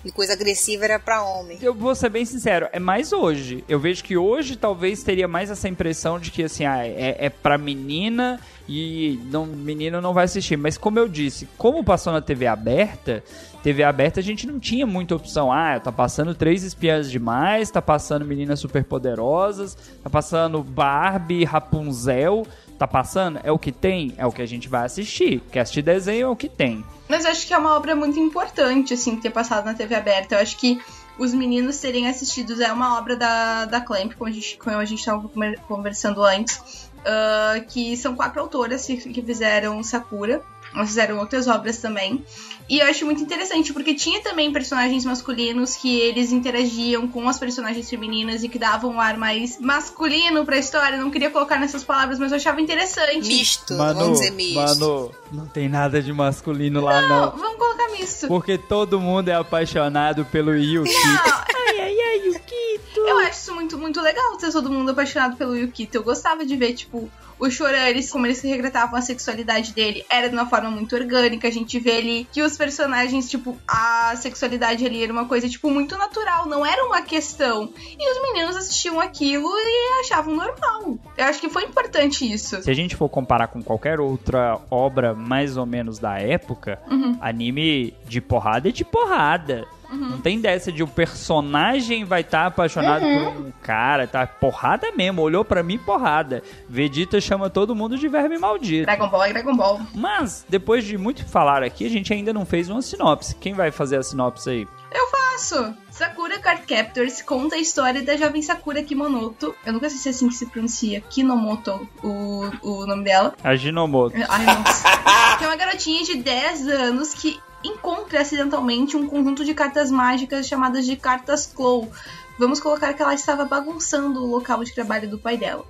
E 0.04 0.12
coisa 0.12 0.32
agressiva 0.32 0.84
era 0.84 0.98
pra 0.98 1.22
homem. 1.22 1.58
Eu 1.60 1.74
vou 1.74 1.94
ser 1.94 2.08
bem 2.08 2.24
sincero, 2.24 2.68
é 2.72 2.78
mais 2.78 3.12
hoje. 3.12 3.64
Eu 3.68 3.80
vejo 3.80 4.04
que 4.04 4.16
hoje 4.16 4.56
talvez 4.56 5.02
teria 5.02 5.26
mais 5.26 5.50
essa 5.50 5.68
impressão 5.68 6.18
de 6.18 6.30
que 6.30 6.44
assim, 6.44 6.64
ah, 6.64 6.86
é, 6.86 7.16
é 7.18 7.28
pra 7.28 7.58
menina 7.58 8.40
e 8.68 9.18
não, 9.30 9.46
menino 9.46 10.00
não 10.00 10.12
vai 10.12 10.24
assistir. 10.24 10.56
Mas 10.56 10.78
como 10.78 10.98
eu 10.98 11.08
disse, 11.08 11.48
como 11.56 11.82
passou 11.82 12.12
na 12.12 12.20
TV 12.20 12.46
aberta, 12.46 13.24
TV 13.62 13.82
aberta 13.82 14.20
a 14.20 14.22
gente 14.22 14.46
não 14.46 14.60
tinha 14.60 14.86
muita 14.86 15.16
opção. 15.16 15.50
Ah, 15.50 15.80
tá 15.80 15.90
passando 15.90 16.34
três 16.34 16.62
espiãs 16.62 17.10
demais, 17.10 17.70
tá 17.70 17.82
passando 17.82 18.24
meninas 18.24 18.60
superpoderosas, 18.60 19.76
tá 20.02 20.08
passando 20.08 20.62
Barbie, 20.62 21.44
Rapunzel. 21.44 22.46
Tá 22.78 22.86
passando? 22.86 23.40
É 23.42 23.50
o 23.50 23.58
que 23.58 23.72
tem? 23.72 24.14
É 24.16 24.24
o 24.24 24.30
que 24.30 24.40
a 24.40 24.46
gente 24.46 24.68
vai 24.68 24.84
assistir. 24.84 25.40
Quer 25.50 25.60
assistir 25.60 25.82
desenho? 25.82 26.26
É 26.26 26.30
o 26.30 26.36
que 26.36 26.48
tem. 26.48 26.84
Mas 27.08 27.24
eu 27.24 27.32
acho 27.32 27.46
que 27.46 27.52
é 27.52 27.58
uma 27.58 27.74
obra 27.76 27.96
muito 27.96 28.20
importante, 28.20 28.94
assim, 28.94 29.16
ter 29.16 29.30
passado 29.30 29.64
na 29.64 29.74
TV 29.74 29.96
aberta. 29.96 30.36
Eu 30.36 30.40
acho 30.40 30.56
que 30.56 30.80
os 31.18 31.34
meninos 31.34 31.78
terem 31.78 32.06
assistido 32.06 32.62
é 32.62 32.72
uma 32.72 32.96
obra 32.96 33.16
da, 33.16 33.64
da 33.64 33.80
Clamp, 33.80 34.12
como 34.12 34.30
a 34.30 34.32
gente, 34.32 34.56
como 34.56 34.76
a 34.76 34.84
gente 34.84 35.04
tava 35.04 35.28
conversando 35.66 36.22
antes. 36.22 36.88
ah, 37.04 37.60
que 37.68 37.96
são 37.96 38.14
quatro 38.14 38.40
autoras 38.40 38.86
que, 38.86 39.22
fizeram 39.22 39.82
Sakura. 39.82 40.42
Fizeram 40.86 41.18
outras 41.18 41.48
obras 41.48 41.78
também. 41.78 42.24
E 42.68 42.80
eu 42.80 42.86
acho 42.86 43.06
muito 43.06 43.22
interessante, 43.22 43.72
porque 43.72 43.94
tinha 43.94 44.20
também 44.22 44.52
personagens 44.52 45.02
masculinos 45.04 45.74
que 45.74 45.98
eles 46.00 46.30
interagiam 46.32 47.08
com 47.08 47.26
as 47.26 47.38
personagens 47.38 47.88
femininas 47.88 48.44
e 48.44 48.48
que 48.48 48.58
davam 48.58 48.90
um 48.90 49.00
ar 49.00 49.16
mais 49.16 49.58
masculino 49.58 50.44
pra 50.44 50.58
história. 50.58 50.96
Eu 50.96 51.00
Não 51.00 51.10
queria 51.10 51.30
colocar 51.30 51.58
nessas 51.58 51.82
palavras, 51.82 52.18
mas 52.18 52.30
eu 52.30 52.36
achava 52.36 52.60
interessante. 52.60 53.26
Misto, 53.26 53.74
Manu, 53.74 54.00
vamos 54.00 54.20
dizer 54.20 54.32
misto. 54.32 54.54
Manu, 54.54 55.10
não 55.32 55.46
tem 55.46 55.66
nada 55.66 56.02
de 56.02 56.12
masculino 56.12 56.82
lá 56.82 57.00
não. 57.00 57.08
Não, 57.08 57.36
vamos 57.38 57.58
colocar 57.58 57.88
misto. 57.90 58.28
Porque 58.28 58.58
todo 58.58 59.00
mundo 59.00 59.30
é 59.30 59.34
apaixonado 59.34 60.26
pelo 60.26 60.54
Yuki. 60.54 60.92
Ai, 60.94 61.80
ai, 61.80 61.96
ai, 62.00 62.26
Yukito. 62.26 63.00
Eu 63.00 63.18
acho 63.20 63.40
isso 63.40 63.54
muito, 63.54 63.78
muito 63.78 64.00
legal 64.02 64.36
ter 64.36 64.52
todo 64.52 64.70
mundo 64.70 64.90
apaixonado 64.90 65.36
pelo 65.36 65.56
Yukito. 65.56 65.96
Eu 65.96 66.02
gostava 66.02 66.44
de 66.44 66.54
ver, 66.54 66.74
tipo, 66.74 67.10
o 67.38 67.50
Choran, 67.50 67.88
eles, 67.88 68.10
como 68.10 68.26
eles 68.26 68.40
retratavam 68.40 68.98
a 68.98 69.02
sexualidade 69.02 69.72
dele, 69.72 70.04
era 70.10 70.28
de 70.28 70.34
uma 70.34 70.46
forma 70.46 70.70
muito 70.70 70.94
orgânica. 70.94 71.48
A 71.48 71.50
gente 71.50 71.78
vê 71.78 71.96
ali 71.96 72.28
que 72.32 72.42
os 72.42 72.56
personagens, 72.56 73.30
tipo, 73.30 73.56
a 73.66 74.14
sexualidade 74.16 74.84
ali 74.84 75.02
era 75.02 75.12
uma 75.12 75.26
coisa, 75.26 75.48
tipo, 75.48 75.70
muito 75.70 75.96
natural, 75.96 76.46
não 76.46 76.64
era 76.64 76.84
uma 76.84 77.02
questão. 77.02 77.72
E 77.76 78.12
os 78.12 78.22
meninos 78.22 78.56
assistiam 78.56 79.00
aquilo 79.00 79.48
e 79.48 80.00
achavam 80.00 80.34
normal. 80.34 80.98
Eu 81.16 81.24
acho 81.24 81.40
que 81.40 81.48
foi 81.48 81.64
importante 81.64 82.30
isso. 82.30 82.62
Se 82.62 82.70
a 82.70 82.74
gente 82.74 82.96
for 82.96 83.08
comparar 83.08 83.48
com 83.48 83.62
qualquer 83.62 84.00
outra 84.00 84.58
obra 84.70 85.14
mais 85.14 85.56
ou 85.56 85.66
menos 85.66 85.98
da 85.98 86.18
época, 86.18 86.80
anime 87.20 87.94
de 88.06 88.20
porrada 88.20 88.68
é 88.68 88.72
de 88.72 88.84
porrada. 88.84 89.66
Não 89.90 90.18
tem 90.18 90.40
dessa 90.40 90.70
de 90.70 90.82
o 90.82 90.86
personagem 90.86 92.04
vai 92.04 92.20
estar 92.20 92.46
apaixonado 92.46 93.02
por 93.02 93.42
um 93.42 93.52
cara, 93.62 94.06
tá? 94.06 94.26
Porrada 94.26 94.92
mesmo, 94.92 95.22
olhou 95.22 95.44
pra 95.44 95.62
mim, 95.62 95.78
porrada. 95.78 96.42
Vegeta 96.68 97.20
chama 97.20 97.48
todo 97.48 97.74
mundo 97.74 97.96
de 97.96 98.08
verme 98.08 98.38
maldito. 98.38 98.86
Dragon 98.86 99.08
Ball 99.08 99.24
é 99.24 99.32
Dragon 99.32 99.56
Ball. 99.56 99.80
Mas, 99.94 100.44
depois 100.48 100.84
de 100.84 100.98
muito 100.98 101.24
falar 101.26 101.62
aqui, 101.62 101.86
a 101.86 101.90
gente 101.90 102.12
ainda 102.12 102.32
não 102.32 102.44
fez 102.44 102.68
uma 102.68 102.82
sinopse. 102.82 103.34
Quem 103.36 103.54
vai 103.54 103.70
fazer 103.70 103.96
a 103.96 104.02
sinopse 104.02 104.50
aí? 104.50 104.68
Eu 104.90 105.06
faço. 105.08 105.28
faço. 105.38 105.74
Sakura 105.90 106.38
Card 106.38 106.62
Captors 106.62 107.22
conta 107.22 107.56
a 107.56 107.58
história 107.58 108.02
da 108.02 108.16
jovem 108.16 108.42
Sakura 108.42 108.82
Kimonoto. 108.82 109.54
Eu 109.64 109.72
nunca 109.72 109.88
sei 109.88 109.98
se 109.98 110.08
é 110.08 110.10
assim 110.10 110.28
que 110.28 110.34
se 110.34 110.46
pronuncia. 110.46 111.00
Kinomoto, 111.00 111.88
o, 112.02 112.50
o 112.62 112.86
nome 112.86 113.04
dela. 113.04 113.34
A 113.42 113.56
Ginomoto. 113.56 114.16
Ai, 114.28 114.46
nossa. 114.46 114.88
que 115.38 115.44
é 115.44 115.46
uma 115.46 115.56
garotinha 115.56 116.04
de 116.04 116.16
10 116.16 116.68
anos 116.68 117.14
que 117.14 117.40
encontra 117.62 118.20
acidentalmente 118.20 118.96
um 118.96 119.06
conjunto 119.06 119.44
de 119.44 119.54
cartas 119.54 119.90
mágicas 119.90 120.46
chamadas 120.46 120.86
de 120.86 120.96
cartas 120.96 121.46
Claw. 121.46 121.90
Vamos 122.38 122.60
colocar 122.60 122.94
que 122.94 123.02
ela 123.02 123.14
estava 123.14 123.44
bagunçando 123.44 124.22
o 124.22 124.26
local 124.26 124.62
de 124.62 124.72
trabalho 124.72 125.08
do 125.08 125.18
pai 125.18 125.36
dela. 125.36 125.64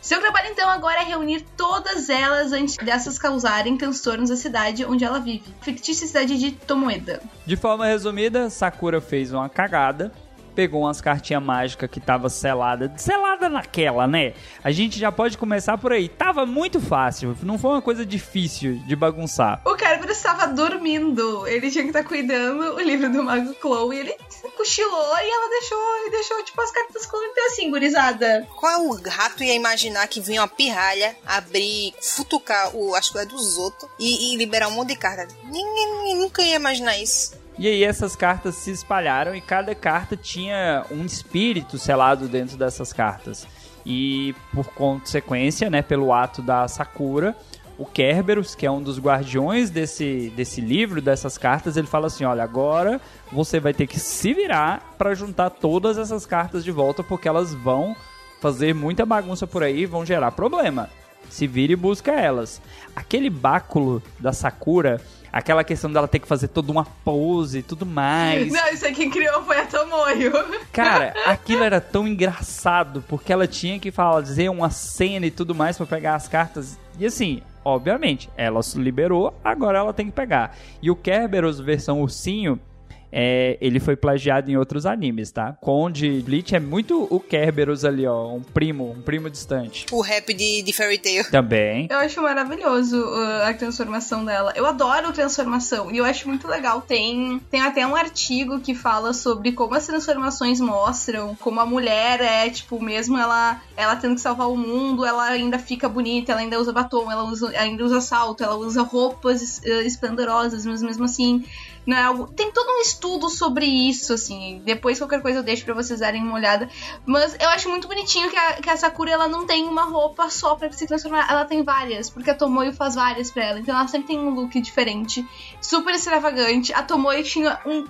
Seu 0.00 0.20
trabalho 0.20 0.50
então 0.52 0.68
agora 0.68 1.00
é 1.00 1.04
reunir 1.04 1.44
todas 1.56 2.08
elas 2.08 2.52
antes 2.52 2.76
dessas 2.76 3.18
causarem 3.18 3.76
transtornos 3.76 4.30
da 4.30 4.36
cidade 4.36 4.84
onde 4.84 5.04
ela 5.04 5.18
vive, 5.18 5.52
fictícia 5.60 6.06
cidade 6.06 6.38
de 6.38 6.52
Tomoeda. 6.52 7.20
De 7.44 7.56
forma 7.56 7.86
resumida, 7.86 8.48
Sakura 8.48 9.00
fez 9.00 9.32
uma 9.32 9.48
cagada 9.48 10.12
pegou 10.56 10.82
umas 10.82 11.02
cartinhas 11.02 11.42
mágicas 11.42 11.90
que 11.90 12.00
tava 12.00 12.30
selada, 12.30 12.90
selada 12.96 13.46
naquela, 13.46 14.06
né? 14.06 14.32
A 14.64 14.70
gente 14.70 14.98
já 14.98 15.12
pode 15.12 15.36
começar 15.36 15.76
por 15.76 15.92
aí. 15.92 16.08
Tava 16.08 16.46
muito 16.46 16.80
fácil, 16.80 17.36
não 17.42 17.58
foi 17.58 17.72
uma 17.72 17.82
coisa 17.82 18.06
difícil 18.06 18.78
de 18.86 18.96
bagunçar. 18.96 19.60
O 19.66 19.76
Kerberos 19.76 20.16
estava 20.16 20.46
dormindo, 20.48 21.46
ele 21.46 21.70
tinha 21.70 21.84
que 21.84 21.90
estar 21.90 22.02
tá 22.02 22.08
cuidando 22.08 22.74
o 22.74 22.80
livro 22.80 23.12
do 23.12 23.22
Mago 23.22 23.54
Chloe, 23.60 23.98
ele 23.98 24.16
cochilou 24.56 25.18
e 25.18 25.30
ela 25.30 25.50
deixou, 25.50 26.06
e 26.06 26.10
deixou 26.10 26.42
tipo 26.44 26.60
as 26.62 26.70
cartas 26.70 27.02
Chloe 27.04 27.26
então 27.26 27.46
assim, 27.48 27.70
gurizada. 27.70 28.48
Qual 28.56 28.92
rato 29.04 29.44
ia 29.44 29.54
imaginar 29.54 30.08
que 30.08 30.20
vinha 30.20 30.40
uma 30.40 30.48
pirralha 30.48 31.14
abrir, 31.26 31.92
futucar 32.00 32.74
o, 32.74 32.94
acho 32.94 33.12
que 33.12 33.18
é 33.18 33.26
dos 33.26 33.58
outros 33.58 33.90
e, 33.98 34.32
e 34.32 34.36
liberar 34.36 34.68
um 34.68 34.72
monte 34.72 34.88
de 34.88 34.96
carta? 34.96 35.28
Ninguém 35.44 36.16
nunca 36.16 36.40
ia 36.40 36.56
imaginar 36.56 36.96
isso. 36.98 37.45
E 37.58 37.66
aí 37.66 37.82
essas 37.84 38.14
cartas 38.14 38.54
se 38.56 38.70
espalharam 38.70 39.34
e 39.34 39.40
cada 39.40 39.74
carta 39.74 40.16
tinha 40.16 40.84
um 40.90 41.04
espírito 41.04 41.78
selado 41.78 42.28
dentro 42.28 42.56
dessas 42.56 42.92
cartas. 42.92 43.46
E 43.84 44.34
por 44.52 44.66
consequência, 44.66 45.70
né, 45.70 45.80
pelo 45.80 46.12
ato 46.12 46.42
da 46.42 46.68
Sakura, 46.68 47.34
o 47.78 47.84
Kerberos, 47.84 48.54
que 48.54 48.66
é 48.66 48.70
um 48.70 48.82
dos 48.82 48.98
guardiões 48.98 49.70
desse, 49.70 50.32
desse 50.34 50.60
livro, 50.60 51.00
dessas 51.00 51.36
cartas, 51.36 51.76
ele 51.76 51.86
fala 51.86 52.06
assim: 52.06 52.24
olha, 52.24 52.42
agora 52.42 53.00
você 53.30 53.60
vai 53.60 53.74
ter 53.74 53.86
que 53.86 54.00
se 54.00 54.32
virar 54.32 54.94
para 54.98 55.14
juntar 55.14 55.50
todas 55.50 55.98
essas 55.98 56.26
cartas 56.26 56.64
de 56.64 56.70
volta, 56.70 57.02
porque 57.02 57.28
elas 57.28 57.54
vão 57.54 57.94
fazer 58.40 58.74
muita 58.74 59.06
bagunça 59.06 59.46
por 59.46 59.62
aí 59.62 59.80
e 59.80 59.86
vão 59.86 60.04
gerar 60.04 60.32
problema. 60.32 60.88
Se 61.28 61.46
vira 61.46 61.72
e 61.72 61.76
busca 61.76 62.12
elas. 62.12 62.62
Aquele 62.94 63.28
báculo 63.28 64.02
da 64.18 64.32
Sakura 64.32 65.00
aquela 65.32 65.64
questão 65.64 65.92
dela 65.92 66.08
ter 66.08 66.18
que 66.18 66.28
fazer 66.28 66.48
toda 66.48 66.70
uma 66.72 66.84
pose 66.84 67.58
e 67.58 67.62
tudo 67.62 67.84
mais. 67.84 68.52
Não, 68.52 68.68
isso 68.68 68.84
aí 68.84 68.94
quem 68.94 69.10
criou 69.10 69.42
foi 69.42 69.58
a 69.58 69.66
Tomoyo. 69.66 70.32
Cara, 70.72 71.14
aquilo 71.26 71.64
era 71.64 71.80
tão 71.80 72.06
engraçado, 72.06 73.04
porque 73.08 73.32
ela 73.32 73.46
tinha 73.46 73.78
que 73.78 73.90
fazer 73.90 74.48
uma 74.48 74.70
cena 74.70 75.26
e 75.26 75.30
tudo 75.30 75.54
mais 75.54 75.76
para 75.76 75.86
pegar 75.86 76.14
as 76.14 76.28
cartas. 76.28 76.78
E 76.98 77.04
assim, 77.06 77.42
obviamente, 77.64 78.30
ela 78.36 78.62
se 78.62 78.78
liberou, 78.78 79.38
agora 79.44 79.78
ela 79.78 79.92
tem 79.92 80.06
que 80.06 80.12
pegar. 80.12 80.56
E 80.80 80.90
o 80.90 80.96
Kerberos 80.96 81.60
versão 81.60 82.00
ursinho 82.00 82.60
é, 83.10 83.56
ele 83.60 83.80
foi 83.80 83.96
plagiado 83.96 84.50
em 84.50 84.56
outros 84.56 84.86
animes, 84.86 85.30
tá? 85.30 85.52
Conde 85.60 86.22
Bleach 86.22 86.54
é 86.54 86.60
muito 86.60 87.06
o 87.10 87.20
Kerberos 87.20 87.84
ali, 87.84 88.06
ó, 88.06 88.32
um 88.32 88.42
primo, 88.42 88.90
um 88.90 89.02
primo 89.02 89.30
distante. 89.30 89.86
O 89.92 90.00
rap 90.00 90.32
de, 90.32 90.62
de 90.62 90.72
Fairy 90.72 90.98
Tail. 90.98 91.30
Também. 91.30 91.88
Eu 91.90 91.98
acho 91.98 92.20
maravilhoso 92.20 93.00
uh, 93.00 93.42
a 93.48 93.54
transformação 93.54 94.24
dela. 94.24 94.52
Eu 94.54 94.66
adoro 94.66 95.12
transformação 95.12 95.90
e 95.90 95.98
eu 95.98 96.04
acho 96.04 96.28
muito 96.28 96.46
legal. 96.48 96.82
Tem, 96.82 97.40
tem 97.50 97.60
até 97.60 97.86
um 97.86 97.96
artigo 97.96 98.60
que 98.60 98.74
fala 98.74 99.12
sobre 99.12 99.52
como 99.52 99.74
as 99.74 99.86
transformações 99.86 100.60
mostram 100.60 101.34
como 101.36 101.60
a 101.60 101.66
mulher 101.66 102.20
é, 102.20 102.48
tipo, 102.50 102.82
mesmo 102.82 103.16
ela, 103.16 103.60
ela 103.76 103.96
tendo 103.96 104.14
que 104.14 104.20
salvar 104.20 104.50
o 104.50 104.56
mundo, 104.56 105.04
ela 105.04 105.24
ainda 105.24 105.58
fica 105.58 105.88
bonita, 105.88 106.32
ela 106.32 106.40
ainda 106.40 106.60
usa 106.60 106.72
batom, 106.72 107.10
ela 107.10 107.24
usa, 107.24 107.50
ainda 107.58 107.84
usa 107.84 108.00
salto, 108.00 108.42
ela 108.42 108.56
usa 108.56 108.82
roupas 108.82 109.58
uh, 109.58 109.82
esplendorosas, 109.86 110.66
mas 110.66 110.82
mesmo 110.82 111.04
assim 111.04 111.44
não 111.86 111.96
é 111.96 112.02
algo. 112.02 112.26
Tem 112.26 112.50
todo 112.50 112.68
um 112.68 112.80
estudo 112.80 113.30
sobre 113.30 113.64
isso, 113.64 114.12
assim. 114.12 114.60
Depois 114.64 114.98
qualquer 114.98 115.22
coisa 115.22 115.38
eu 115.38 115.42
deixo 115.42 115.64
pra 115.64 115.74
vocês 115.74 116.00
darem 116.00 116.22
uma 116.22 116.34
olhada. 116.34 116.68
Mas 117.06 117.36
eu 117.38 117.48
acho 117.50 117.68
muito 117.68 117.86
bonitinho 117.86 118.28
que 118.28 118.36
a, 118.36 118.52
que 118.54 118.68
a 118.68 118.76
Sakura 118.76 119.12
ela 119.12 119.28
não 119.28 119.46
tem 119.46 119.64
uma 119.64 119.84
roupa 119.84 120.28
só 120.28 120.56
pra 120.56 120.70
se 120.72 120.86
transformar. 120.86 121.30
Ela 121.30 121.44
tem 121.44 121.62
várias, 121.62 122.10
porque 122.10 122.30
a 122.30 122.34
Tomoyo 122.34 122.72
faz 122.72 122.96
várias 122.96 123.30
pra 123.30 123.44
ela. 123.44 123.60
Então 123.60 123.76
ela 123.76 123.86
sempre 123.86 124.08
tem 124.08 124.18
um 124.18 124.30
look 124.30 124.60
diferente, 124.60 125.24
super 125.60 125.94
extravagante. 125.94 126.72
A 126.74 126.82
Tomoyo 126.82 127.22
tinha 127.22 127.60
um 127.64 127.86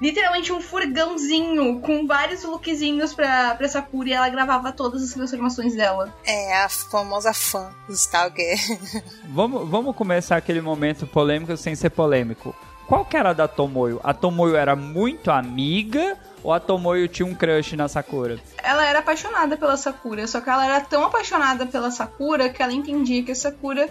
literalmente 0.00 0.50
um 0.52 0.60
furgãozinho 0.60 1.80
com 1.80 2.06
vários 2.06 2.42
lookzinhos 2.42 3.12
pra, 3.12 3.54
pra 3.54 3.68
Sakura 3.68 4.08
e 4.08 4.12
ela 4.12 4.28
gravava 4.30 4.72
todas 4.72 5.02
as 5.02 5.12
transformações 5.12 5.74
dela. 5.74 6.14
É, 6.24 6.62
a 6.62 6.68
famosa 6.68 7.34
fã 7.34 7.70
Stalker. 7.88 8.56
vamos, 9.28 9.68
vamos 9.68 9.94
começar 9.94 10.36
aquele 10.36 10.60
momento 10.60 11.06
polêmico 11.06 11.54
sem 11.56 11.74
ser 11.74 11.90
polêmico. 11.90 12.54
Qual 12.90 13.04
que 13.04 13.16
era 13.16 13.32
da 13.32 13.46
Tomoyo? 13.46 14.00
A 14.02 14.12
Tomoyo 14.12 14.56
era 14.56 14.74
muito 14.74 15.30
amiga 15.30 16.18
ou 16.42 16.52
a 16.52 16.58
Tomoyo 16.58 17.06
tinha 17.06 17.24
um 17.24 17.32
crush 17.32 17.76
na 17.76 17.86
Sakura? 17.86 18.40
Ela 18.60 18.84
era 18.84 18.98
apaixonada 18.98 19.56
pela 19.56 19.76
Sakura, 19.76 20.26
só 20.26 20.40
que 20.40 20.50
ela 20.50 20.64
era 20.64 20.80
tão 20.80 21.04
apaixonada 21.04 21.66
pela 21.66 21.92
Sakura 21.92 22.48
que 22.48 22.60
ela 22.60 22.72
entendia 22.72 23.22
que 23.22 23.30
a 23.30 23.36
Sakura 23.36 23.88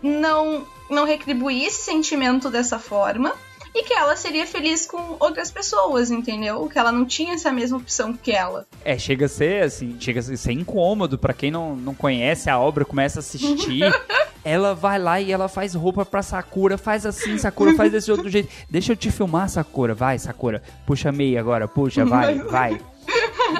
não 0.00 0.64
não 0.88 1.04
retribuía 1.04 1.66
esse 1.66 1.82
sentimento 1.82 2.48
dessa 2.48 2.78
forma 2.78 3.34
e 3.74 3.82
que 3.82 3.92
ela 3.92 4.16
seria 4.16 4.46
feliz 4.46 4.86
com 4.86 5.16
outras 5.20 5.50
pessoas, 5.50 6.10
entendeu? 6.10 6.68
Que 6.68 6.78
ela 6.78 6.92
não 6.92 7.04
tinha 7.04 7.34
essa 7.34 7.52
mesma 7.52 7.76
opção 7.78 8.12
que 8.12 8.32
ela. 8.32 8.66
É, 8.84 8.98
chega 8.98 9.26
a 9.26 9.28
ser 9.28 9.64
assim, 9.64 9.96
chega 10.00 10.20
a 10.20 10.22
ser 10.22 10.52
incômodo 10.52 11.18
para 11.18 11.34
quem 11.34 11.50
não, 11.50 11.76
não 11.76 11.94
conhece 11.94 12.50
a 12.50 12.58
obra, 12.58 12.84
começa 12.84 13.18
a 13.18 13.20
assistir. 13.20 13.82
ela 14.44 14.74
vai 14.74 14.98
lá 14.98 15.20
e 15.20 15.30
ela 15.30 15.48
faz 15.48 15.74
roupa 15.74 16.04
pra 16.04 16.22
Sakura, 16.22 16.78
faz 16.78 17.04
assim, 17.04 17.36
Sakura 17.38 17.74
faz 17.74 17.92
desse 17.92 18.10
outro 18.10 18.28
jeito. 18.28 18.48
Deixa 18.70 18.92
eu 18.92 18.96
te 18.96 19.10
filmar, 19.10 19.48
Sakura, 19.48 19.94
vai, 19.94 20.18
Sakura. 20.18 20.62
Puxa 20.86 21.12
meia 21.12 21.40
agora, 21.40 21.68
puxa, 21.68 22.04
vai, 22.04 22.38
vai. 22.48 22.80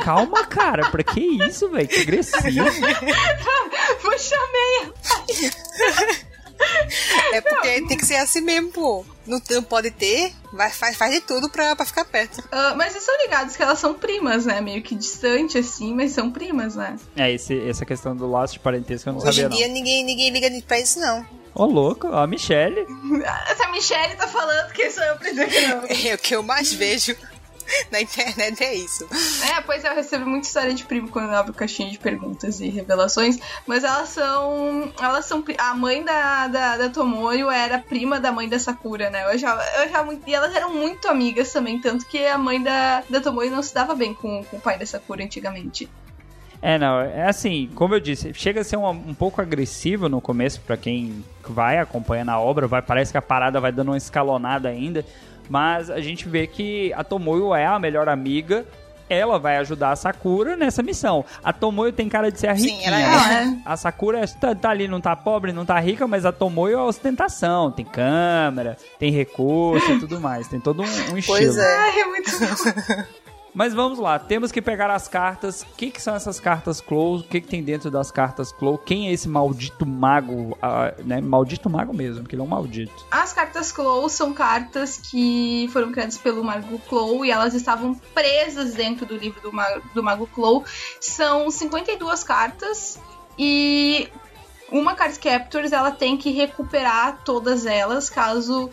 Calma, 0.02 0.44
cara, 0.46 0.90
pra 0.90 1.02
que 1.02 1.20
isso, 1.20 1.68
velho? 1.70 1.88
Que 1.88 2.00
agressivo. 2.00 2.64
Puxa 4.02 4.36
meia. 4.52 4.92
É 7.32 7.40
porque 7.40 7.80
não. 7.80 7.88
tem 7.88 7.96
que 7.96 8.06
ser 8.06 8.16
assim 8.16 8.40
mesmo, 8.40 8.70
pô. 8.70 9.04
Não, 9.26 9.40
não 9.50 9.62
pode 9.62 9.90
ter, 9.90 10.32
vai, 10.52 10.70
faz, 10.70 10.96
faz 10.96 11.12
de 11.12 11.20
tudo 11.20 11.50
pra, 11.50 11.76
pra 11.76 11.84
ficar 11.84 12.04
perto. 12.04 12.38
Uh, 12.38 12.76
mas 12.76 12.92
vocês 12.92 13.04
são 13.04 13.14
ligados 13.22 13.56
que 13.56 13.62
elas 13.62 13.78
são 13.78 13.92
primas, 13.94 14.46
né? 14.46 14.60
Meio 14.60 14.82
que 14.82 14.94
distante, 14.94 15.58
assim, 15.58 15.94
mas 15.94 16.12
são 16.12 16.30
primas, 16.30 16.76
né? 16.76 16.96
É, 17.14 17.30
esse, 17.30 17.68
essa 17.68 17.84
questão 17.84 18.16
do 18.16 18.30
laço 18.30 18.54
de 18.54 18.60
parentesco 18.60 19.08
eu 19.08 19.12
não 19.12 19.20
Hoje 19.20 19.42
sabia, 19.42 19.48
Hoje 19.48 19.54
em 19.54 19.58
dia 19.58 19.68
ninguém, 19.68 20.04
ninguém 20.04 20.30
liga 20.30 20.48
pra 20.66 20.80
isso, 20.80 20.98
não. 20.98 21.20
Ô, 21.54 21.64
oh, 21.64 21.66
louco, 21.66 22.06
a 22.06 22.26
Michelle. 22.26 22.86
Essa 23.50 23.68
Michelle 23.70 24.14
tá 24.16 24.28
falando 24.28 24.72
que 24.72 24.90
sou 24.90 25.02
eu 25.02 25.16
pra 25.16 25.28
dizer 25.28 25.48
que 25.48 25.60
não. 25.66 25.82
É 26.10 26.14
o 26.14 26.18
que 26.18 26.36
eu 26.36 26.42
mais 26.42 26.72
vejo. 26.72 27.16
na 27.90 28.00
internet 28.00 28.62
é 28.62 28.74
isso. 28.74 29.08
É, 29.44 29.60
pois 29.60 29.84
é, 29.84 29.88
eu 29.88 29.94
recebo 29.94 30.26
muita 30.26 30.46
história 30.46 30.74
de 30.74 30.84
primo 30.84 31.08
quando 31.08 31.30
eu 31.30 31.36
abro 31.36 31.52
caixinha 31.52 31.90
de 31.90 31.98
perguntas 31.98 32.60
e 32.60 32.68
revelações, 32.68 33.38
mas 33.66 33.84
elas 33.84 34.08
são. 34.08 34.92
Elas 35.00 35.24
são. 35.26 35.44
A 35.58 35.74
mãe 35.74 36.04
da, 36.04 36.48
da, 36.48 36.76
da 36.76 36.88
Tomoyo 36.88 37.50
era 37.50 37.78
prima 37.78 38.20
da 38.20 38.32
mãe 38.32 38.48
da 38.48 38.58
Sakura, 38.58 39.10
né? 39.10 39.32
Eu 39.32 39.38
já, 39.38 39.54
eu 39.82 39.88
já, 39.88 40.06
e 40.26 40.34
elas 40.34 40.54
eram 40.54 40.74
muito 40.74 41.08
amigas 41.08 41.52
também, 41.52 41.80
tanto 41.80 42.06
que 42.06 42.24
a 42.26 42.38
mãe 42.38 42.62
da, 42.62 43.02
da 43.08 43.20
Tomoyo 43.20 43.50
não 43.50 43.62
se 43.62 43.74
dava 43.74 43.94
bem 43.94 44.14
com, 44.14 44.44
com 44.44 44.56
o 44.56 44.60
pai 44.60 44.78
da 44.78 44.86
Sakura 44.86 45.24
antigamente. 45.24 45.88
É, 46.60 46.76
não, 46.76 47.00
é 47.00 47.28
assim, 47.28 47.70
como 47.74 47.94
eu 47.94 48.00
disse, 48.00 48.34
chega 48.34 48.62
a 48.62 48.64
ser 48.64 48.76
um, 48.76 48.88
um 48.88 49.14
pouco 49.14 49.40
agressivo 49.40 50.08
no 50.08 50.20
começo 50.20 50.60
para 50.60 50.76
quem 50.76 51.24
vai 51.48 51.78
acompanhando 51.78 52.30
a 52.30 52.40
obra, 52.40 52.66
vai, 52.66 52.82
parece 52.82 53.12
que 53.12 53.18
a 53.18 53.22
parada 53.22 53.60
vai 53.60 53.70
dando 53.70 53.88
uma 53.88 53.96
escalonada 53.96 54.68
ainda, 54.68 55.04
mas 55.48 55.90
a 55.90 56.00
gente 56.00 56.28
vê 56.28 56.46
que 56.46 56.92
a 56.94 57.02
Tomoyo 57.02 57.54
é 57.54 57.66
a 57.66 57.78
melhor 57.78 58.08
amiga 58.08 58.66
ela 59.08 59.38
vai 59.38 59.56
ajudar 59.56 59.92
a 59.92 59.96
Sakura 59.96 60.56
nessa 60.56 60.82
missão. 60.82 61.24
A 61.42 61.52
Tomoyo 61.52 61.92
tem 61.92 62.08
cara 62.08 62.30
de 62.30 62.38
ser 62.38 62.48
a 62.48 62.52
riquinha. 62.52 62.78
Sim, 62.78 62.86
ela 62.86 63.00
é. 63.00 63.44
Né? 63.44 63.62
A 63.64 63.76
Sakura 63.76 64.26
tá, 64.28 64.54
tá, 64.54 64.70
ali, 64.70 64.86
não 64.86 65.00
tá 65.00 65.16
pobre, 65.16 65.52
não 65.52 65.64
tá 65.64 65.78
rica, 65.80 66.06
mas 66.06 66.26
a 66.26 66.32
Tomoyo 66.32 66.78
é 66.78 66.82
ostentação. 66.82 67.70
Tem 67.70 67.84
câmera, 67.84 68.76
tem 68.98 69.10
recurso 69.10 69.92
e 69.92 70.00
tudo 70.00 70.20
mais. 70.20 70.48
Tem 70.48 70.60
todo 70.60 70.82
um, 70.82 70.84
um 70.84 71.18
estilo. 71.18 71.38
Pois 71.38 71.56
é. 71.56 71.76
Ai, 71.76 72.00
é 72.00 72.06
muito. 72.06 72.30
Mas 73.58 73.74
vamos 73.74 73.98
lá, 73.98 74.20
temos 74.20 74.52
que 74.52 74.62
pegar 74.62 74.88
as 74.88 75.08
cartas. 75.08 75.62
O 75.62 75.74
que, 75.76 75.90
que 75.90 76.00
são 76.00 76.14
essas 76.14 76.38
cartas 76.38 76.80
Close? 76.80 77.24
O 77.24 77.26
que, 77.26 77.40
que 77.40 77.48
tem 77.48 77.60
dentro 77.60 77.90
das 77.90 78.08
cartas 78.08 78.52
Close? 78.52 78.80
Quem 78.86 79.08
é 79.08 79.12
esse 79.12 79.28
maldito 79.28 79.84
mago? 79.84 80.56
Uh, 80.62 81.04
né? 81.04 81.20
Maldito 81.20 81.68
mago 81.68 81.92
mesmo, 81.92 82.22
que 82.22 82.36
ele 82.36 82.42
é 82.42 82.44
um 82.44 82.48
maldito. 82.48 83.04
As 83.10 83.32
cartas 83.32 83.72
Close 83.72 84.14
são 84.14 84.32
cartas 84.32 84.98
que 84.98 85.68
foram 85.72 85.90
criadas 85.90 86.16
pelo 86.16 86.44
Mago 86.44 86.78
Clow 86.88 87.24
e 87.24 87.32
elas 87.32 87.52
estavam 87.52 87.96
presas 88.14 88.74
dentro 88.74 89.04
do 89.04 89.16
livro 89.16 89.40
do 89.40 89.52
Mago, 89.52 89.82
do 89.92 90.04
mago 90.04 90.28
Clow. 90.28 90.64
São 91.00 91.50
52 91.50 92.22
cartas 92.22 92.96
e 93.36 94.08
uma 94.70 94.94
Card 94.94 95.18
Captors 95.18 95.72
ela 95.72 95.90
tem 95.90 96.16
que 96.16 96.30
recuperar 96.30 97.24
todas 97.24 97.66
elas. 97.66 98.08
Caso 98.08 98.70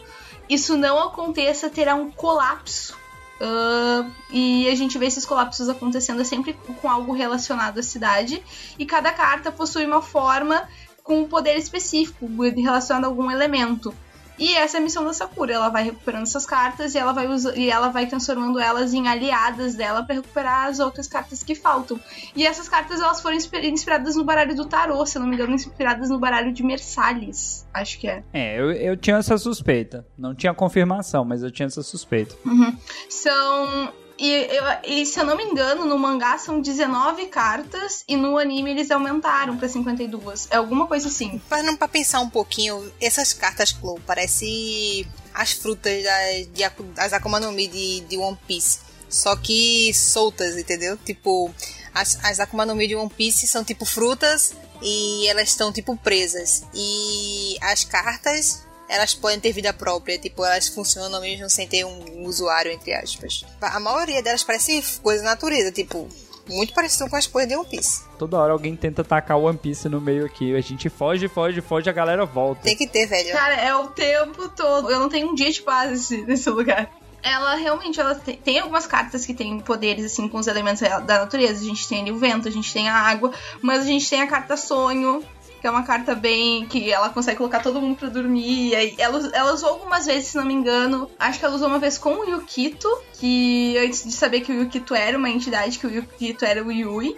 isso 0.47 0.77
não 0.77 0.99
aconteça, 1.01 1.71
terá 1.71 1.95
um 1.95 2.11
colapso 2.11 3.03
Uh, 3.39 4.09
e 4.31 4.69
a 4.69 4.75
gente 4.75 4.97
vê 4.97 5.07
esses 5.07 5.25
colapsos 5.25 5.67
acontecendo 5.67 6.23
sempre 6.23 6.53
com 6.53 6.89
algo 6.89 7.13
relacionado 7.13 7.79
à 7.79 7.83
cidade. 7.83 8.41
E 8.79 8.85
cada 8.85 9.11
carta 9.11 9.51
possui 9.51 9.85
uma 9.85 10.01
forma 10.01 10.67
com 11.03 11.21
um 11.21 11.27
poder 11.27 11.55
específico 11.57 12.27
relacionado 12.55 13.03
a 13.03 13.07
algum 13.07 13.29
elemento. 13.29 13.93
E 14.37 14.55
essa 14.55 14.77
é 14.77 14.79
a 14.79 14.83
missão 14.83 15.03
da 15.03 15.13
Sakura. 15.13 15.53
Ela 15.53 15.69
vai 15.69 15.83
recuperando 15.83 16.23
essas 16.23 16.45
cartas 16.45 16.93
e 16.95 16.97
ela 16.97 17.13
vai, 17.13 17.27
e 17.55 17.69
ela 17.69 17.89
vai 17.89 18.05
transformando 18.07 18.59
elas 18.59 18.93
em 18.93 19.07
aliadas 19.07 19.75
dela 19.75 20.03
para 20.03 20.15
recuperar 20.15 20.67
as 20.67 20.79
outras 20.79 21.07
cartas 21.07 21.43
que 21.43 21.55
faltam. 21.55 21.99
E 22.35 22.45
essas 22.45 22.67
cartas 22.67 22.99
elas 22.99 23.21
foram 23.21 23.37
inspiradas 23.37 24.15
no 24.15 24.23
baralho 24.23 24.55
do 24.55 24.65
tarô, 24.65 25.05
se 25.05 25.17
não 25.19 25.27
me 25.27 25.35
engano, 25.35 25.53
inspiradas 25.53 26.09
no 26.09 26.19
baralho 26.19 26.51
de 26.53 26.63
Mersalles. 26.63 27.65
Acho 27.73 27.99
que 27.99 28.07
é. 28.07 28.23
É, 28.33 28.59
eu, 28.59 28.71
eu 28.71 28.97
tinha 28.97 29.17
essa 29.17 29.37
suspeita. 29.37 30.05
Não 30.17 30.35
tinha 30.35 30.53
confirmação, 30.53 31.23
mas 31.23 31.43
eu 31.43 31.51
tinha 31.51 31.67
essa 31.67 31.83
suspeita. 31.83 32.35
Uhum. 32.45 32.77
São 33.09 33.93
e, 34.17 34.31
eu, 34.31 34.63
e, 34.83 35.05
se 35.05 35.19
eu 35.19 35.25
não 35.25 35.35
me 35.35 35.43
engano, 35.43 35.85
no 35.85 35.97
mangá 35.97 36.37
são 36.37 36.61
19 36.61 37.27
cartas 37.27 38.03
e 38.07 38.15
no 38.15 38.37
anime 38.37 38.71
eles 38.71 38.89
aumentaram 38.91 39.57
pra 39.57 39.67
52. 39.67 40.47
É 40.51 40.57
alguma 40.57 40.87
coisa 40.87 41.07
assim. 41.07 41.41
Parando 41.49 41.77
pra 41.77 41.87
pensar 41.87 42.21
um 42.21 42.29
pouquinho, 42.29 42.91
essas 43.01 43.33
cartas 43.33 43.73
Clow 43.73 43.99
parecem 44.05 45.05
as 45.33 45.51
frutas 45.51 46.03
das, 46.03 46.47
de, 46.47 46.93
das 46.93 47.13
Akuma 47.13 47.39
no 47.39 47.51
Mi 47.51 47.67
de, 47.67 48.01
de 48.01 48.17
One 48.17 48.37
Piece. 48.47 48.79
Só 49.09 49.35
que 49.35 49.93
soltas, 49.93 50.57
entendeu? 50.57 50.97
Tipo, 50.97 51.53
as, 51.93 52.17
as 52.23 52.39
Akuma 52.39 52.65
no 52.65 52.75
Mi 52.75 52.87
de 52.87 52.95
One 52.95 53.09
Piece 53.09 53.47
são 53.47 53.63
tipo 53.63 53.85
frutas 53.85 54.55
e 54.81 55.27
elas 55.27 55.49
estão 55.49 55.71
tipo 55.71 55.95
presas. 55.97 56.63
E 56.73 57.57
as 57.61 57.83
cartas 57.83 58.65
elas 58.87 59.13
podem 59.13 59.39
ter 59.39 59.51
vida 59.51 59.73
própria, 59.73 60.17
tipo, 60.17 60.45
elas 60.45 60.67
funcionam 60.67 61.19
mesmo 61.21 61.49
sem 61.49 61.67
ter 61.67 61.85
um 61.85 62.23
usuário, 62.23 62.71
entre 62.71 62.93
aspas. 62.93 63.45
A 63.61 63.79
maioria 63.79 64.21
delas 64.21 64.43
parece 64.43 64.99
coisa 65.01 65.23
da 65.23 65.31
natureza, 65.31 65.71
tipo, 65.71 66.07
muito 66.47 66.73
parecido 66.73 67.09
com 67.09 67.15
as 67.15 67.27
coisas 67.27 67.49
de 67.49 67.55
One 67.55 67.67
Piece. 67.67 68.03
Toda 68.17 68.37
hora 68.37 68.53
alguém 68.53 68.75
tenta 68.75 69.03
tacar 69.03 69.37
o 69.37 69.43
One 69.43 69.57
Piece 69.57 69.89
no 69.89 69.99
meio 69.99 70.25
aqui. 70.25 70.55
A 70.55 70.61
gente 70.61 70.89
foge, 70.89 71.27
foge, 71.27 71.61
foge, 71.61 71.89
a 71.89 71.93
galera 71.93 72.25
volta. 72.25 72.61
Tem 72.61 72.75
que 72.75 72.87
ter, 72.87 73.07
velho. 73.07 73.31
Cara, 73.31 73.55
é 73.55 73.75
o 73.75 73.87
tempo 73.87 74.49
todo. 74.49 74.91
Eu 74.91 74.99
não 74.99 75.09
tenho 75.09 75.29
um 75.29 75.35
dia 75.35 75.51
de 75.51 75.61
paz 75.61 76.09
nesse 76.09 76.49
lugar. 76.49 76.89
Ela 77.23 77.55
realmente 77.55 77.99
ela 77.99 78.13
tem, 78.13 78.37
tem, 78.37 78.59
algumas 78.59 78.85
cartas 78.85 79.25
que 79.25 79.33
têm 79.33 79.59
poderes 79.59 80.05
assim 80.05 80.27
com 80.27 80.37
os 80.37 80.45
elementos 80.45 80.81
da 80.81 81.19
natureza. 81.19 81.59
A 81.59 81.67
gente 81.67 81.87
tem 81.87 82.01
ali 82.01 82.11
o 82.11 82.19
vento, 82.19 82.47
a 82.47 82.51
gente 82.51 82.71
tem 82.71 82.87
a 82.87 82.93
água, 82.93 83.31
mas 83.63 83.81
a 83.81 83.85
gente 83.85 84.07
tem 84.07 84.21
a 84.21 84.27
carta 84.27 84.55
sonho, 84.55 85.23
que 85.65 85.67
é 85.67 85.71
uma 85.71 85.81
carta 85.81 86.13
bem. 86.13 86.67
que 86.67 86.91
ela 86.91 87.09
consegue 87.09 87.37
colocar 87.37 87.59
todo 87.59 87.81
mundo 87.81 87.97
pra 87.97 88.07
dormir. 88.07 88.75
E 88.75 89.01
ela, 89.01 89.31
ela 89.33 89.51
usou 89.51 89.69
algumas 89.69 90.05
vezes, 90.05 90.27
se 90.27 90.37
não 90.37 90.45
me 90.45 90.53
engano. 90.53 91.09
Acho 91.17 91.39
que 91.39 91.45
ela 91.45 91.55
usou 91.55 91.67
uma 91.67 91.79
vez 91.79 91.97
com 91.97 92.13
o 92.13 92.23
Yukito, 92.23 92.87
que 93.13 93.75
antes 93.79 94.03
de 94.03 94.11
saber 94.11 94.41
que 94.41 94.51
o 94.51 94.61
Yukito 94.61 94.93
era 94.93 95.17
uma 95.17 95.27
entidade, 95.27 95.79
que 95.79 95.87
o 95.87 95.89
Yukito 95.89 96.45
era 96.45 96.63
o 96.63 96.71
Yui. 96.71 97.17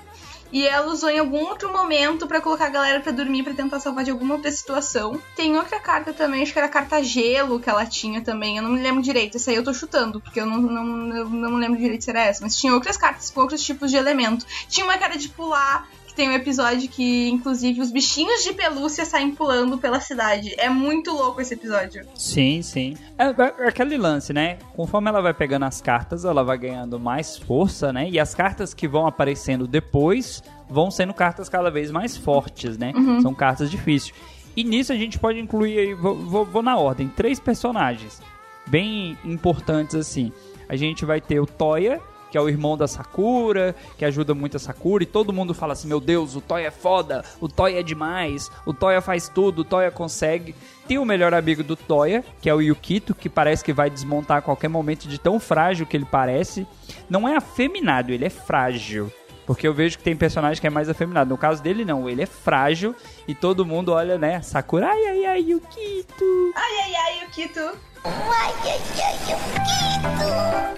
E 0.49 0.65
ela 0.65 0.87
usou 0.87 1.09
em 1.09 1.19
algum 1.19 1.43
outro 1.43 1.73
momento 1.73 2.25
para 2.25 2.39
colocar 2.39 2.67
a 2.67 2.69
galera 2.69 3.01
para 3.01 3.11
dormir 3.11 3.43
para 3.43 3.53
tentar 3.53 3.81
salvar 3.81 4.05
de 4.05 4.11
alguma 4.11 4.35
outra 4.35 4.49
situação. 4.49 5.21
Tem 5.35 5.57
outra 5.57 5.77
carta 5.81 6.13
também, 6.13 6.41
acho 6.41 6.53
que 6.53 6.59
era 6.59 6.67
a 6.67 6.71
carta 6.71 7.03
gelo 7.03 7.59
que 7.59 7.69
ela 7.69 7.85
tinha 7.85 8.21
também. 8.21 8.55
Eu 8.55 8.63
não 8.63 8.69
me 8.69 8.81
lembro 8.81 9.01
direito. 9.01 9.35
Essa 9.35 9.51
aí 9.51 9.57
eu 9.57 9.63
tô 9.65 9.73
chutando, 9.73 10.21
porque 10.21 10.39
eu 10.39 10.45
não, 10.45 10.61
não, 10.61 11.29
não 11.29 11.57
lembro 11.57 11.77
direito 11.77 12.05
se 12.05 12.09
era 12.11 12.23
essa. 12.23 12.45
Mas 12.45 12.55
tinha 12.55 12.73
outras 12.73 12.95
cartas 12.95 13.29
com 13.29 13.41
outros 13.41 13.61
tipos 13.61 13.91
de 13.91 13.97
elemento. 13.97 14.45
Tinha 14.69 14.85
uma 14.85 14.97
cara 14.97 15.17
de 15.17 15.27
pular, 15.27 15.85
tem 16.17 16.29
um 16.29 16.33
episódio 16.33 16.89
que, 16.89 17.29
inclusive, 17.29 17.79
os 17.79 17.91
bichinhos 17.91 18.43
de 18.43 18.51
pelúcia 18.51 19.05
saem 19.05 19.31
pulando 19.31 19.77
pela 19.77 19.99
cidade. 19.99 20.53
É 20.57 20.67
muito 20.67 21.11
louco 21.11 21.39
esse 21.39 21.53
episódio. 21.53 22.05
Sim, 22.15 22.63
sim. 22.63 22.97
É, 23.19 23.27
é, 23.27 23.53
é 23.59 23.67
aquele 23.67 23.95
lance, 23.97 24.33
né? 24.33 24.57
Conforme 24.75 25.09
ela 25.09 25.21
vai 25.21 25.33
pegando 25.33 25.65
as 25.65 25.79
cartas, 25.79 26.25
ela 26.25 26.43
vai 26.43 26.57
ganhando 26.57 26.99
mais 26.99 27.37
força, 27.37 27.93
né? 27.93 28.09
E 28.09 28.19
as 28.19 28.33
cartas 28.33 28.73
que 28.73 28.87
vão 28.87 29.05
aparecendo 29.05 29.67
depois 29.67 30.41
vão 30.67 30.89
sendo 30.89 31.13
cartas 31.13 31.47
cada 31.47 31.69
vez 31.69 31.91
mais 31.91 32.17
fortes, 32.17 32.79
né? 32.79 32.91
Uhum. 32.95 33.21
São 33.21 33.33
cartas 33.35 33.69
difíceis. 33.69 34.11
E 34.55 34.63
nisso 34.63 34.91
a 34.91 34.95
gente 34.95 35.19
pode 35.19 35.39
incluir 35.39 35.77
aí, 35.77 35.93
vou, 35.93 36.15
vou, 36.15 36.43
vou 36.43 36.63
na 36.63 36.75
ordem, 36.77 37.07
três 37.07 37.39
personagens 37.39 38.19
bem 38.67 39.15
importantes 39.23 39.95
assim. 39.95 40.31
A 40.67 40.75
gente 40.75 41.05
vai 41.05 41.21
ter 41.21 41.39
o 41.39 41.45
Toya, 41.45 42.01
que 42.31 42.37
é 42.37 42.41
o 42.41 42.49
irmão 42.49 42.77
da 42.77 42.87
Sakura, 42.87 43.75
que 43.97 44.05
ajuda 44.05 44.33
muito 44.33 44.57
a 44.57 44.59
Sakura, 44.59 45.03
e 45.03 45.07
todo 45.07 45.33
mundo 45.33 45.53
fala 45.53 45.73
assim: 45.73 45.87
meu 45.87 45.99
Deus, 45.99 46.35
o 46.35 46.41
Toya 46.41 46.67
é 46.67 46.71
foda, 46.71 47.23
o 47.39 47.47
Toya 47.47 47.79
é 47.79 47.83
demais, 47.83 48.51
o 48.65 48.73
Toya 48.73 49.01
faz 49.01 49.29
tudo, 49.29 49.59
o 49.59 49.65
Toya 49.65 49.91
consegue. 49.91 50.55
Tem 50.87 50.97
o 50.97 51.05
melhor 51.05 51.33
amigo 51.33 51.63
do 51.63 51.75
Toya, 51.75 52.23
que 52.41 52.49
é 52.49 52.53
o 52.53 52.61
Yukito, 52.61 53.13
que 53.13 53.29
parece 53.29 53.63
que 53.63 53.73
vai 53.73 53.89
desmontar 53.89 54.37
a 54.37 54.41
qualquer 54.41 54.69
momento 54.69 55.07
de 55.07 55.17
tão 55.17 55.39
frágil 55.39 55.85
que 55.85 55.97
ele 55.97 56.05
parece. 56.05 56.65
Não 57.09 57.27
é 57.27 57.35
afeminado, 57.35 58.11
ele 58.11 58.25
é 58.25 58.29
frágil. 58.29 59.11
Porque 59.47 59.65
eu 59.65 59.73
vejo 59.73 59.97
que 59.97 60.03
tem 60.03 60.13
personagem 60.13 60.59
que 60.59 60.67
é 60.67 60.69
mais 60.69 60.89
afeminado. 60.89 61.29
No 61.29 61.37
caso 61.37 61.63
dele, 61.63 61.85
não. 61.85 62.09
Ele 62.09 62.21
é 62.21 62.25
frágil 62.25 62.93
e 63.25 63.33
todo 63.33 63.65
mundo 63.65 63.93
olha, 63.93 64.17
né? 64.17 64.41
Sakura, 64.41 64.89
ai, 64.89 65.05
ai, 65.05 65.25
ai, 65.25 65.39
Yukito. 65.39 66.53
Ai, 66.53 66.73
ai, 66.83 66.95
ai, 66.95 67.23
Yukito. 67.23 67.61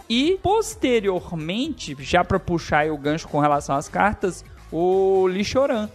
E 0.10 0.40
posteriormente, 0.42 1.96
já 2.00 2.24
para 2.24 2.40
puxar 2.40 2.90
o 2.90 2.98
gancho 2.98 3.28
com 3.28 3.40
relação 3.40 3.76
às 3.76 3.88
cartas, 3.88 4.44
o 4.72 5.28
Lichoran, 5.28 5.88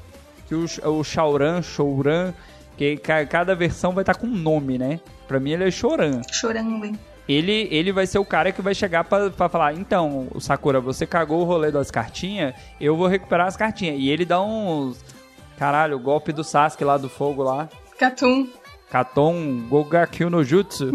que 0.46 0.54
o, 0.54 0.64
o 0.90 1.02
Shauran, 1.02 1.62
Shouran, 1.62 2.32
que 2.76 2.96
cada 2.96 3.54
versão 3.54 3.92
vai 3.92 4.02
estar 4.02 4.14
tá 4.14 4.20
com 4.20 4.26
um 4.26 4.36
nome, 4.36 4.78
né? 4.78 5.00
Pra 5.26 5.40
mim 5.40 5.52
ele 5.52 5.64
é 5.64 5.70
Choran. 5.70 6.22
Choran, 6.30 6.92
ele, 7.28 7.68
ele 7.70 7.90
vai 7.90 8.06
ser 8.06 8.18
o 8.18 8.24
cara 8.24 8.52
que 8.52 8.60
vai 8.60 8.74
chegar 8.74 9.04
pra, 9.04 9.30
pra 9.30 9.48
falar: 9.48 9.74
então, 9.74 10.28
o 10.32 10.40
Sakura, 10.40 10.80
você 10.80 11.06
cagou 11.06 11.40
o 11.40 11.44
rolê 11.44 11.70
das 11.70 11.90
cartinhas, 11.90 12.54
eu 12.80 12.96
vou 12.96 13.06
recuperar 13.06 13.46
as 13.46 13.56
cartinhas. 13.56 13.96
E 13.98 14.08
ele 14.08 14.24
dá 14.24 14.40
uns. 14.40 15.02
Caralho, 15.56 15.96
o 15.96 16.00
golpe 16.00 16.32
do 16.32 16.44
Sasuke 16.44 16.84
lá 16.84 16.96
do 16.96 17.08
fogo 17.08 17.42
lá. 17.42 17.68
Catum. 17.98 18.48
Katon 18.94 19.66
Gogakyu 19.68 20.30
no 20.30 20.44
Jutsu. 20.44 20.92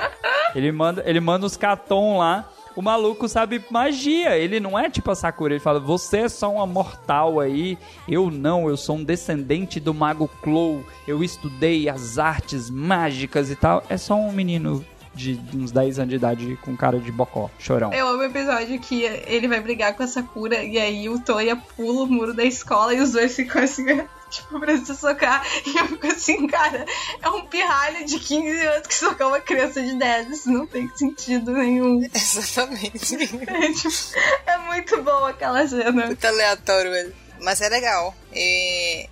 ele 0.54 0.70
manda, 0.70 1.02
ele 1.06 1.18
manda 1.18 1.46
os 1.46 1.56
Katon 1.56 2.18
lá. 2.18 2.46
O 2.76 2.82
maluco 2.82 3.26
sabe 3.26 3.64
magia. 3.70 4.36
Ele 4.36 4.60
não 4.60 4.78
é 4.78 4.90
tipo 4.90 5.10
a 5.10 5.14
Sakura. 5.14 5.54
Ele 5.54 5.60
fala: 5.60 5.80
Você 5.80 6.18
é 6.18 6.28
só 6.28 6.52
uma 6.52 6.66
mortal 6.66 7.40
aí. 7.40 7.78
Eu 8.06 8.30
não. 8.30 8.68
Eu 8.68 8.76
sou 8.76 8.96
um 8.96 9.02
descendente 9.02 9.80
do 9.80 9.94
Mago 9.94 10.28
Clow. 10.42 10.84
Eu 11.06 11.24
estudei 11.24 11.88
as 11.88 12.18
artes 12.18 12.68
mágicas 12.68 13.50
e 13.50 13.56
tal. 13.56 13.82
É 13.88 13.96
só 13.96 14.14
um 14.14 14.30
menino 14.30 14.84
de 15.14 15.40
uns 15.54 15.72
10 15.72 16.00
anos 16.00 16.10
de 16.10 16.16
idade 16.16 16.58
com 16.60 16.76
cara 16.76 17.00
de 17.00 17.10
bocó, 17.10 17.48
chorão. 17.58 17.94
Eu 17.94 18.08
amo 18.08 18.20
o 18.20 18.24
episódio 18.24 18.78
que 18.78 19.04
ele 19.04 19.48
vai 19.48 19.60
brigar 19.60 19.94
com 19.94 20.02
a 20.02 20.06
Sakura 20.06 20.62
e 20.62 20.78
aí 20.78 21.08
o 21.08 21.18
Toya 21.18 21.56
pula 21.56 22.02
o 22.02 22.06
muro 22.06 22.34
da 22.34 22.44
escola 22.44 22.92
e 22.92 23.00
os 23.00 23.12
dois 23.12 23.34
ficam 23.34 23.62
assim 23.62 23.86
tipo, 24.28 24.60
pra 24.60 24.76
se 24.76 24.94
socar. 24.96 25.44
E 25.66 25.76
eu 25.76 25.86
fico 25.88 26.06
assim, 26.06 26.46
cara, 26.46 26.86
é 27.20 27.28
um 27.28 27.46
pirralho 27.46 28.04
de 28.06 28.18
15 28.18 28.66
anos 28.66 28.86
que 28.86 28.94
socar 28.94 29.28
uma 29.28 29.40
criança 29.40 29.82
de 29.82 29.94
10. 29.94 30.30
Isso 30.30 30.50
não 30.50 30.66
tem 30.66 30.88
sentido 30.96 31.52
nenhum. 31.52 32.02
Exatamente. 32.14 33.14
É, 33.14 33.72
tipo, 33.72 34.18
é 34.46 34.58
muito 34.58 35.02
bom 35.02 35.24
aquela 35.26 35.66
cena. 35.66 36.06
Muito 36.06 36.24
aleatório, 36.24 36.90
velho. 36.90 37.14
Mas 37.40 37.60
é 37.60 37.68
legal. 37.68 38.14
E 38.32 39.08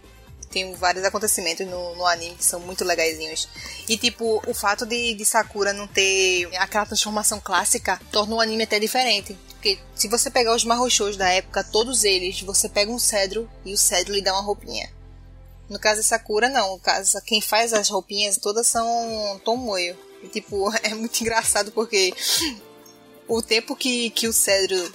tem 0.50 0.72
vários 0.74 1.05
acontecimentos 1.05 1.66
no, 1.66 1.96
no, 1.96 2.07
anime 2.07 2.37
que 2.37 2.44
são 2.44 2.61
muito 2.61 2.85
legaisinhos. 2.85 3.48
E, 3.88 3.98
tipo, 3.98 4.42
o 4.46 4.55
fato 4.55 4.87
de, 4.87 5.14
de 5.14 5.24
Sakura 5.24 5.72
não 5.72 5.87
ter 5.87 6.48
aquela 6.57 6.87
transformação 6.87 7.38
clássica 7.40 8.00
torna 8.11 8.37
o 8.37 8.40
anime 8.40 8.64
até 8.64 8.79
diferente. 8.79 9.37
Porque 9.50 9.79
se 9.94 10.09
você 10.09 10.31
pegar 10.31 10.55
os 10.55 10.64
marrochos 10.64 11.16
da 11.16 11.29
época, 11.29 11.64
todos 11.64 12.05
eles, 12.05 12.40
você 12.40 12.68
pega 12.68 12.90
um 12.90 12.98
cedro 12.98 13.48
e 13.64 13.72
o 13.72 13.76
cedro 13.76 14.14
lhe 14.14 14.22
dá 14.22 14.33
uma 14.33 14.42
roupinha. 14.42 14.90
No 15.68 15.79
caso 15.79 16.00
de 16.00 16.07
Sakura, 16.07 16.48
não. 16.48 16.72
No 16.72 16.79
caso, 16.79 17.20
quem 17.24 17.40
faz 17.40 17.72
as 17.72 17.88
roupinhas 17.88 18.38
todas 18.38 18.66
são 18.66 19.40
Tomoyo. 19.44 19.96
E, 20.22 20.29
tipo, 20.29 20.70
é 20.83 20.94
muito 20.94 21.20
engraçado 21.20 21.72
porque 21.72 22.14
o 23.29 23.42
tempo 23.42 23.74
que, 23.74 24.11
que 24.11 24.29
o 24.29 24.33
Cedro 24.33 24.92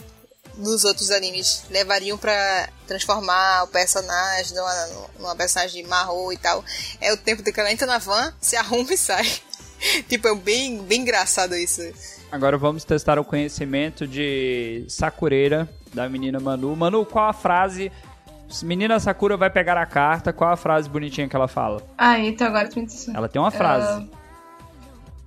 nos 0.57 0.83
outros 0.83 1.11
animes 1.11 1.63
levariam 1.69 2.17
para 2.17 2.69
transformar 2.87 3.63
o 3.63 3.67
personagem 3.67 4.55
numa, 4.55 4.87
numa 5.17 5.35
personagem 5.35 5.81
de 5.81 5.89
marrom 5.89 6.31
e 6.31 6.37
tal, 6.37 6.63
é 6.99 7.13
o 7.13 7.17
tempo 7.17 7.41
de 7.41 7.51
que 7.51 7.59
ela 7.59 7.71
entra 7.71 7.87
na 7.87 7.97
van, 7.97 8.33
se 8.39 8.55
arruma 8.55 8.93
e 8.93 8.97
sai. 8.97 9.25
tipo, 10.07 10.27
é 10.27 10.35
bem, 10.35 10.81
bem 10.83 11.01
engraçado 11.01 11.55
isso. 11.55 11.81
Agora 12.31 12.57
vamos 12.57 12.83
testar 12.83 13.19
o 13.19 13.25
conhecimento 13.25 14.07
de 14.07 14.85
Sakureira, 14.87 15.69
da 15.93 16.07
menina 16.07 16.39
Manu. 16.39 16.75
Manu, 16.75 17.05
qual 17.05 17.29
a 17.29 17.33
frase 17.33 17.91
Menina 18.63 18.99
Sakura 18.99 19.37
vai 19.37 19.49
pegar 19.49 19.77
a 19.77 19.85
carta, 19.85 20.31
qual 20.33 20.51
a 20.51 20.57
frase 20.57 20.89
bonitinha 20.89 21.27
que 21.27 21.35
ela 21.35 21.47
fala? 21.47 21.81
Ah, 21.97 22.19
então 22.19 22.47
agora 22.47 22.67
tu 22.67 22.79
me 22.79 22.87
Ela 23.13 23.27
tem 23.29 23.41
uma 23.41 23.51
frase. 23.51 24.01
Uh, 24.03 24.09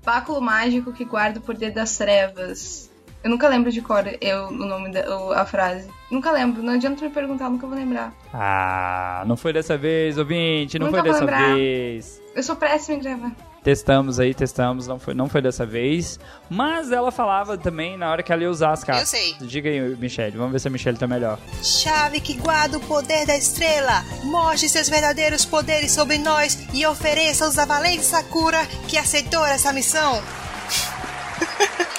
Báculo 0.04 0.40
mágico 0.40 0.92
que 0.92 1.04
guarda 1.04 1.38
o 1.38 1.42
poder 1.42 1.70
das 1.72 1.96
trevas. 1.96 2.90
Eu 3.22 3.30
nunca 3.30 3.48
lembro 3.48 3.72
de 3.72 3.80
cor 3.80 4.04
eu, 4.20 4.48
o 4.48 4.52
nome 4.52 4.92
da 4.92 5.16
o- 5.18 5.32
a 5.32 5.46
frase. 5.46 5.88
Nunca 6.10 6.30
lembro. 6.30 6.62
Não 6.62 6.74
adianta 6.74 7.02
me 7.02 7.10
perguntar, 7.10 7.46
eu 7.46 7.50
nunca 7.52 7.66
vou 7.66 7.74
lembrar. 7.74 8.12
Ah, 8.34 9.24
não 9.26 9.34
foi 9.34 9.50
dessa 9.54 9.78
vez, 9.78 10.18
ouvinte, 10.18 10.78
não 10.78 10.88
Nunca 10.88 11.00
foi 11.00 11.08
dessa 11.10 11.24
lembrar. 11.24 11.54
vez. 11.54 12.20
Eu 12.34 12.42
sou 12.42 12.54
péssima 12.54 12.98
em 12.98 13.00
gravar. 13.00 13.32
Testamos 13.64 14.20
aí, 14.20 14.34
testamos, 14.34 14.86
não 14.86 14.98
foi, 14.98 15.14
não 15.14 15.26
foi 15.26 15.40
dessa 15.40 15.64
vez. 15.64 16.20
Mas 16.50 16.92
ela 16.92 17.10
falava 17.10 17.56
também 17.56 17.96
na 17.96 18.10
hora 18.10 18.22
que 18.22 18.30
ela 18.30 18.42
ia 18.42 18.50
usar 18.50 18.72
as 18.72 18.84
cartas. 18.84 19.10
Eu 19.14 19.18
sei. 19.18 19.34
Diga 19.40 19.70
aí, 19.70 19.96
Michelle, 19.96 20.36
vamos 20.36 20.52
ver 20.52 20.58
se 20.58 20.68
a 20.68 20.70
Michelle 20.70 20.98
tá 20.98 21.06
melhor. 21.06 21.38
Chave 21.62 22.20
que 22.20 22.34
guarda 22.34 22.76
o 22.76 22.80
poder 22.80 23.26
da 23.26 23.34
estrela, 23.38 24.04
mostre 24.24 24.68
seus 24.68 24.90
verdadeiros 24.90 25.46
poderes 25.46 25.92
sobre 25.92 26.18
nós 26.18 26.58
e 26.74 26.84
ofereça-os 26.84 27.56
à 27.56 27.64
valente 27.64 28.04
Sakura 28.04 28.66
que 28.86 28.98
aceitou 28.98 29.46
essa 29.46 29.72
missão. 29.72 30.22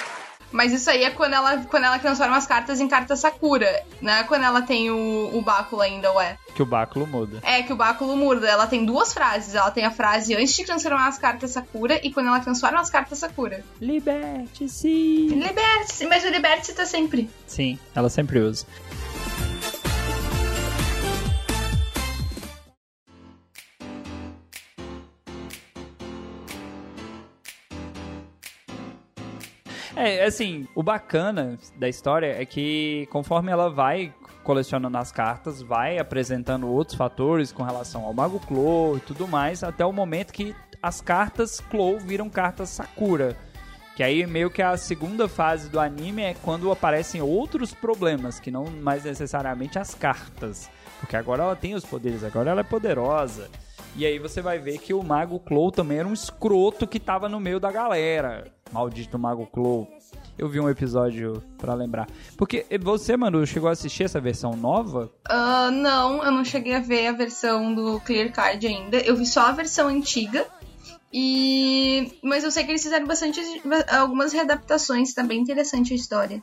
Mas 0.56 0.72
isso 0.72 0.88
aí 0.88 1.04
é 1.04 1.10
quando 1.10 1.34
ela, 1.34 1.58
quando 1.66 1.84
ela 1.84 1.98
transforma 1.98 2.34
as 2.34 2.46
cartas 2.46 2.80
em 2.80 2.88
carta 2.88 3.14
Sakura. 3.14 3.84
Não 4.00 4.10
é 4.10 4.24
quando 4.24 4.44
ela 4.44 4.62
tem 4.62 4.90
o, 4.90 5.30
o 5.34 5.42
báculo 5.42 5.82
ainda, 5.82 6.10
ué. 6.14 6.38
Que 6.54 6.62
o 6.62 6.66
báculo 6.66 7.06
muda. 7.06 7.40
É 7.42 7.62
que 7.62 7.74
o 7.74 7.76
báculo 7.76 8.16
muda. 8.16 8.48
Ela 8.48 8.66
tem 8.66 8.82
duas 8.86 9.12
frases. 9.12 9.54
Ela 9.54 9.70
tem 9.70 9.84
a 9.84 9.90
frase 9.90 10.34
antes 10.34 10.56
de 10.56 10.64
transformar 10.64 11.08
as 11.08 11.18
cartas 11.18 11.50
Sakura 11.50 12.00
e 12.02 12.10
quando 12.10 12.28
ela 12.28 12.40
transforma 12.40 12.80
as 12.80 12.88
cartas 12.88 13.18
Sakura. 13.18 13.62
Liberte-se! 13.78 15.28
Liberte-se, 15.28 16.06
mas 16.06 16.24
o 16.24 16.28
liberte-se 16.28 16.72
tá 16.72 16.86
sempre. 16.86 17.28
Sim, 17.46 17.78
ela 17.94 18.08
sempre 18.08 18.38
usa. 18.38 18.64
É, 30.06 30.24
assim, 30.24 30.68
o 30.72 30.84
bacana 30.84 31.58
da 31.74 31.88
história 31.88 32.40
é 32.40 32.46
que 32.46 33.08
conforme 33.10 33.50
ela 33.50 33.68
vai 33.68 34.14
colecionando 34.44 34.96
as 34.96 35.10
cartas, 35.10 35.60
vai 35.60 35.98
apresentando 35.98 36.68
outros 36.68 36.96
fatores 36.96 37.50
com 37.50 37.64
relação 37.64 38.04
ao 38.04 38.14
Mago 38.14 38.38
Clo 38.38 38.98
e 38.98 39.00
tudo 39.00 39.26
mais, 39.26 39.64
até 39.64 39.84
o 39.84 39.92
momento 39.92 40.32
que 40.32 40.54
as 40.80 41.00
cartas 41.00 41.58
Clo 41.58 41.98
viram 41.98 42.30
cartas 42.30 42.68
Sakura. 42.68 43.36
Que 43.96 44.02
aí 44.04 44.24
meio 44.28 44.48
que 44.48 44.62
a 44.62 44.76
segunda 44.76 45.26
fase 45.26 45.68
do 45.68 45.80
anime 45.80 46.22
é 46.22 46.34
quando 46.34 46.70
aparecem 46.70 47.20
outros 47.20 47.74
problemas, 47.74 48.38
que 48.38 48.52
não 48.52 48.66
mais 48.66 49.02
necessariamente 49.02 49.76
as 49.76 49.92
cartas. 49.92 50.70
Porque 51.00 51.16
agora 51.16 51.42
ela 51.42 51.56
tem 51.56 51.74
os 51.74 51.84
poderes, 51.84 52.22
agora 52.22 52.50
ela 52.50 52.60
é 52.60 52.64
poderosa. 52.64 53.50
E 53.96 54.04
aí 54.04 54.18
você 54.18 54.42
vai 54.42 54.58
ver 54.58 54.78
que 54.78 54.92
o 54.92 55.02
Mago 55.02 55.40
Clow 55.40 55.72
também 55.72 55.98
era 55.98 56.06
um 56.06 56.12
escroto 56.12 56.86
que 56.86 57.00
tava 57.00 57.28
no 57.28 57.40
meio 57.40 57.58
da 57.58 57.72
galera. 57.72 58.44
Maldito 58.70 59.18
Mago 59.18 59.46
Clow. 59.46 59.88
Eu 60.38 60.48
vi 60.48 60.60
um 60.60 60.68
episódio 60.68 61.42
pra 61.56 61.74
lembrar. 61.74 62.08
Porque 62.36 62.66
você, 62.80 63.16
Manu, 63.16 63.46
chegou 63.46 63.68
a 63.68 63.72
assistir 63.72 64.04
essa 64.04 64.20
versão 64.20 64.52
nova? 64.54 65.10
Ah, 65.28 65.70
não, 65.70 66.22
eu 66.22 66.30
não 66.30 66.44
cheguei 66.44 66.74
a 66.74 66.80
ver 66.80 67.06
a 67.06 67.12
versão 67.12 67.74
do 67.74 68.00
Clear 68.00 68.30
Card 68.32 68.66
ainda. 68.66 68.98
Eu 68.98 69.16
vi 69.16 69.26
só 69.26 69.46
a 69.46 69.52
versão 69.52 69.88
antiga. 69.88 70.46
E. 71.12 72.12
Mas 72.22 72.44
eu 72.44 72.50
sei 72.50 72.64
que 72.64 72.70
eles 72.70 72.82
fizeram 72.82 73.06
bastante. 73.06 73.40
algumas 73.88 74.32
readaptações, 74.32 75.14
tá 75.14 75.22
bem 75.22 75.40
interessante 75.40 75.92
a 75.92 75.96
história. 75.96 76.42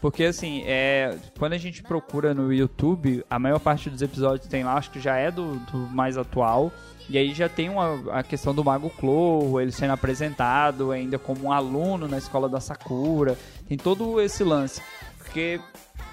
Porque 0.00 0.24
assim, 0.24 0.62
é, 0.66 1.16
quando 1.38 1.52
a 1.52 1.58
gente 1.58 1.82
procura 1.82 2.32
no 2.32 2.52
YouTube, 2.52 3.22
a 3.28 3.38
maior 3.38 3.60
parte 3.60 3.90
dos 3.90 4.00
episódios 4.00 4.48
tem 4.48 4.64
lá, 4.64 4.74
acho 4.74 4.90
que 4.90 4.98
já 4.98 5.16
é 5.16 5.30
do, 5.30 5.56
do 5.70 5.78
mais 5.78 6.16
atual. 6.16 6.72
E 7.10 7.18
aí 7.18 7.34
já 7.34 7.48
tem 7.48 7.68
uma, 7.68 8.00
a 8.12 8.22
questão 8.22 8.54
do 8.54 8.64
Mago 8.64 8.88
Clo, 8.88 9.60
ele 9.60 9.72
sendo 9.72 9.92
apresentado 9.92 10.92
ainda 10.92 11.18
como 11.18 11.46
um 11.46 11.52
aluno 11.52 12.06
na 12.06 12.16
escola 12.16 12.48
da 12.48 12.60
Sakura. 12.60 13.36
Tem 13.68 13.76
todo 13.76 14.20
esse 14.20 14.44
lance. 14.44 14.80
Porque, 15.18 15.60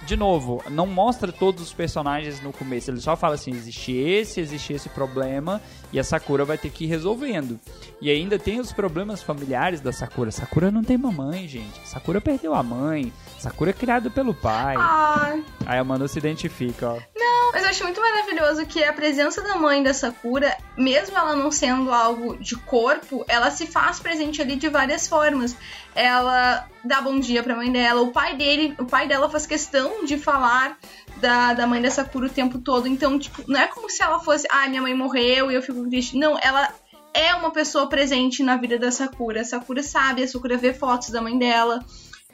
de 0.06 0.16
novo, 0.16 0.64
não 0.70 0.88
mostra 0.88 1.32
todos 1.32 1.62
os 1.62 1.74
personagens 1.74 2.42
no 2.42 2.54
começo. 2.54 2.90
Ele 2.90 3.00
só 3.00 3.16
fala 3.16 3.36
assim: 3.36 3.52
existe 3.52 3.92
esse, 3.96 4.40
existe 4.40 4.74
esse 4.74 4.90
problema, 4.90 5.62
e 5.92 6.00
a 6.00 6.04
Sakura 6.04 6.46
vai 6.46 6.58
ter 6.58 6.70
que 6.70 6.86
ir 6.86 6.88
resolvendo. 6.88 7.60
E 8.02 8.10
ainda 8.10 8.40
tem 8.40 8.60
os 8.60 8.72
problemas 8.72 9.22
familiares 9.22 9.82
da 9.82 9.92
Sakura. 9.92 10.32
Sakura 10.32 10.72
não 10.72 10.84
tem 10.84 10.98
mamãe, 10.98 11.48
gente. 11.48 11.80
Sakura 11.86 12.22
perdeu 12.22 12.54
a 12.54 12.64
mãe. 12.64 13.12
Sakura 13.40 13.72
é 13.72 13.74
criada 13.74 14.10
pelo 14.10 14.34
pai. 14.34 14.76
Ah, 14.78 15.36
Aí 15.66 15.78
a 15.78 15.84
Manu 15.84 16.08
se 16.08 16.18
identifica, 16.20 16.90
ó. 16.90 17.00
Mas 17.54 17.64
eu 17.64 17.70
acho 17.70 17.84
muito 17.84 18.02
maravilhoso 18.02 18.66
que 18.66 18.84
a 18.84 18.94
presença 18.94 19.42
da 19.42 19.56
mãe 19.56 19.82
da 19.82 19.94
Sakura, 19.94 20.56
mesmo 20.78 21.18
ela 21.18 21.36
não 21.36 21.50
sendo 21.50 21.92
algo 21.92 22.38
de 22.38 22.56
corpo, 22.56 23.26
ela 23.28 23.50
se 23.50 23.66
faz 23.66 24.00
presente 24.00 24.42
ali 24.42 24.56
de 24.56 24.70
várias 24.70 25.08
formas. 25.08 25.56
Ela 25.96 26.68
dá 26.84 27.02
bom 27.02 27.20
dia 27.20 27.42
pra 27.42 27.56
mãe 27.56 27.72
dela, 27.72 28.02
o 28.02 28.12
pai 28.12 28.36
dele, 28.36 28.76
o 28.78 28.86
pai 28.86 29.08
dela 29.08 29.30
faz 29.30 29.48
questão 29.48 29.77
de 30.06 30.18
falar 30.18 30.78
da, 31.18 31.54
da 31.54 31.68
mãe 31.68 31.82
da 31.82 31.90
Sakura 31.90 32.28
o 32.28 32.30
tempo 32.30 32.60
todo. 32.60 32.88
Então, 32.88 33.18
tipo, 33.18 33.44
não 33.48 33.60
é 33.60 33.68
como 33.68 33.90
se 33.90 34.02
ela 34.02 34.20
fosse, 34.20 34.48
ah, 34.50 34.68
minha 34.68 34.82
mãe 34.82 34.94
morreu 34.94 35.52
e 35.52 35.56
eu 35.56 35.62
fico 35.62 35.88
triste. 35.90 36.18
Não, 36.18 36.38
ela 36.42 36.74
é 37.14 37.34
uma 37.36 37.52
pessoa 37.52 37.88
presente 37.88 38.44
na 38.44 38.58
vida 38.58 38.78
da 38.78 38.92
Sakura. 38.92 39.42
A 39.42 39.46
Sakura 39.46 39.84
sabe, 39.84 40.24
a 40.24 40.28
Sakura 40.28 40.58
vê 40.58 40.74
fotos 40.74 41.10
da 41.10 41.22
mãe 41.22 41.38
dela 41.38 41.84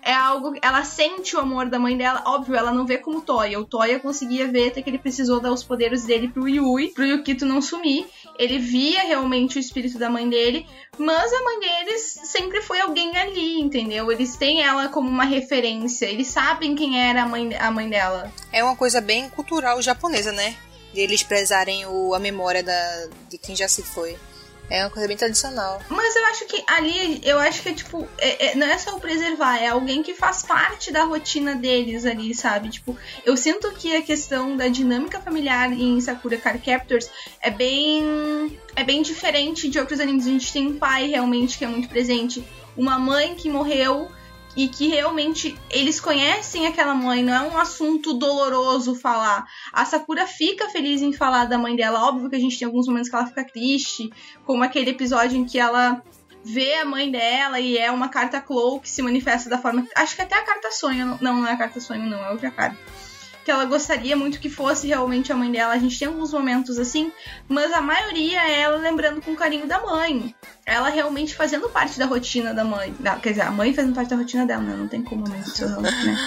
é 0.04 0.14
algo. 0.14 0.54
Ela 0.62 0.84
sente 0.84 1.36
o 1.36 1.40
amor 1.40 1.70
da 1.70 1.80
mãe 1.80 1.98
dela. 1.98 2.24
Óbvio, 2.26 2.56
ela 2.56 2.72
não 2.72 2.86
vê 2.86 2.98
como 2.98 3.22
Toya. 3.22 3.60
O 3.60 3.66
Toya 3.66 4.00
conseguia 4.00 4.48
ver 4.48 4.68
até 4.68 4.82
que 4.82 4.90
ele 4.90 5.00
precisou 5.00 5.40
dar 5.40 5.52
os 5.52 5.64
poderes 5.64 6.06
dele 6.06 6.28
pro 6.28 6.48
Yui, 6.48 6.90
pro 6.90 7.06
Yukito 7.06 7.46
não 7.46 7.62
sumir. 7.62 8.06
Ele 8.38 8.58
via 8.58 9.02
realmente 9.04 9.58
o 9.58 9.60
espírito 9.60 9.98
da 9.98 10.10
mãe 10.10 10.28
dele, 10.28 10.66
mas 10.98 11.32
a 11.32 11.44
mãe 11.44 11.60
deles 11.60 12.20
sempre 12.24 12.62
foi 12.62 12.80
alguém 12.82 13.16
ali, 13.18 13.60
entendeu? 13.60 14.12
Eles 14.12 14.36
têm 14.36 14.62
ela 14.62 14.90
como 14.90 15.10
uma 15.10 15.26
referência, 15.26 16.06
eles 16.06 16.28
sabem 16.28 16.76
quem 16.76 17.00
era 17.00 17.24
a 17.24 17.28
mãe, 17.28 17.56
a 17.56 17.72
mãe 17.72 17.90
dela. 17.90 18.32
É 18.52 18.64
uma 18.64 18.76
coisa 18.76 19.00
bem 19.00 19.30
cultural 19.30 19.82
japonesa, 19.82 20.32
né? 20.32 20.56
De 20.94 21.00
eles 21.00 21.24
prezarem 21.24 21.86
o, 21.86 22.14
a 22.14 22.20
memória 22.20 22.64
da, 22.64 23.08
de 23.30 23.38
quem 23.38 23.56
já 23.56 23.68
se 23.68 23.82
foi. 23.82 24.18
É 24.70 24.82
uma 24.84 24.90
coisa 24.90 25.08
bem 25.08 25.18
tradicional. 25.18 25.82
Mas 25.90 26.16
eu 26.16 26.26
acho 26.26 26.46
que 26.46 26.64
ali, 26.68 27.22
eu 27.24 27.38
acho 27.38 27.62
que 27.62 27.70
é 27.70 27.74
tipo, 27.74 28.08
é- 28.18 28.48
é- 28.48 28.56
não 28.56 28.66
é 28.66 28.78
só 28.78 28.96
o 28.96 29.00
preservar, 29.00 29.58
é 29.58 29.68
alguém 29.68 30.02
que 30.02 30.14
faz 30.14 30.42
parte 30.44 30.92
da 30.92 31.04
rotina 31.04 31.54
deles 31.56 32.06
ali, 32.06 32.34
sabe? 32.34 32.70
Tipo, 32.70 32.98
eu 33.26 33.36
sinto 33.38 33.72
que 33.74 33.96
a 33.96 34.02
questão 34.02 34.56
da 34.58 34.68
dinâmica 34.68 35.20
familiar 35.20 35.72
em 35.72 36.00
Sakura 36.02 36.38
Card 36.38 36.60
Captors 36.64 37.10
é 37.42 37.52
bem. 37.52 38.58
é 38.76 38.84
bem 38.84 39.02
diferente 39.04 39.70
de 39.70 39.78
outros 39.78 40.00
animes. 40.00 40.26
A 40.26 40.30
gente 40.30 40.52
tem 40.52 40.68
um 40.68 40.78
pai 40.80 41.08
realmente 41.08 41.58
que 41.58 41.66
é 41.66 41.68
muito 41.68 41.88
presente, 41.90 42.44
uma 42.76 42.98
mãe 42.98 43.36
que 43.36 43.50
morreu. 43.50 44.10
E 44.56 44.68
que 44.68 44.88
realmente 44.88 45.58
eles 45.70 46.00
conhecem 46.00 46.68
aquela 46.68 46.94
mãe, 46.94 47.24
não 47.24 47.34
é 47.34 47.42
um 47.42 47.58
assunto 47.58 48.14
doloroso 48.14 48.94
falar. 48.94 49.46
A 49.72 49.84
Sakura 49.84 50.28
fica 50.28 50.70
feliz 50.70 51.02
em 51.02 51.12
falar 51.12 51.46
da 51.46 51.58
mãe 51.58 51.76
dela. 51.76 52.08
Óbvio 52.08 52.30
que 52.30 52.36
a 52.36 52.40
gente 52.40 52.58
tem 52.60 52.68
alguns 52.68 52.88
momentos 52.88 53.10
que 53.10 53.16
ela 53.16 53.26
fica 53.26 53.44
triste, 53.44 54.12
como 54.46 54.64
aquele 54.64 54.92
episódio 54.92 55.38
em 55.38 55.46
que 55.46 55.60
ela 55.60 56.04
vê 56.44 56.76
a 56.76 56.86
mãe 56.86 57.10
dela 57.10 57.60
e 57.60 57.78
é 57.78 57.90
uma 57.90 58.10
carta 58.10 58.42
Clow 58.42 58.80
que 58.80 58.90
se 58.90 59.02
manifesta 59.02 59.50
da 59.50 59.58
forma. 59.58 59.88
Acho 59.96 60.16
que 60.16 60.22
até 60.22 60.36
a 60.36 60.44
carta 60.44 60.72
sonho. 60.72 61.18
Não, 61.22 61.42
não 61.42 61.48
é 61.48 61.54
a 61.54 61.58
carta 61.58 61.80
sonho, 61.80 62.06
não, 62.06 62.24
é 62.24 62.32
outra 62.32 62.52
carta. 62.52 62.78
Que 63.44 63.52
ela 63.52 63.66
gostaria 63.66 64.16
muito 64.16 64.40
que 64.40 64.50
fosse 64.50 64.88
realmente 64.88 65.32
a 65.32 65.36
mãe 65.36 65.52
dela. 65.52 65.74
A 65.74 65.78
gente 65.78 65.98
tem 65.98 66.08
alguns 66.08 66.32
momentos 66.32 66.80
assim, 66.80 67.12
mas 67.48 67.72
a 67.74 67.82
maioria 67.82 68.42
é 68.42 68.62
ela 68.62 68.78
lembrando 68.78 69.22
com 69.22 69.36
carinho 69.36 69.68
da 69.68 69.80
mãe. 69.82 70.34
Ela 70.66 70.90
realmente 70.90 71.36
fazendo 71.36 71.68
parte 71.70 72.00
da 72.00 72.06
rotina 72.06 72.54
da 72.54 72.64
mãe. 72.64 72.94
Não, 73.00 73.20
quer 73.20 73.32
dizer, 73.32 73.42
a 73.42 73.52
mãe 73.52 73.74
fazendo 73.74 73.94
parte 73.94 74.10
da 74.10 74.16
rotina 74.16 74.46
dela, 74.46 74.64
né? 74.64 74.76
Não 74.78 74.88
tem 74.88 75.04
como 75.04 75.28
né? 75.28 75.44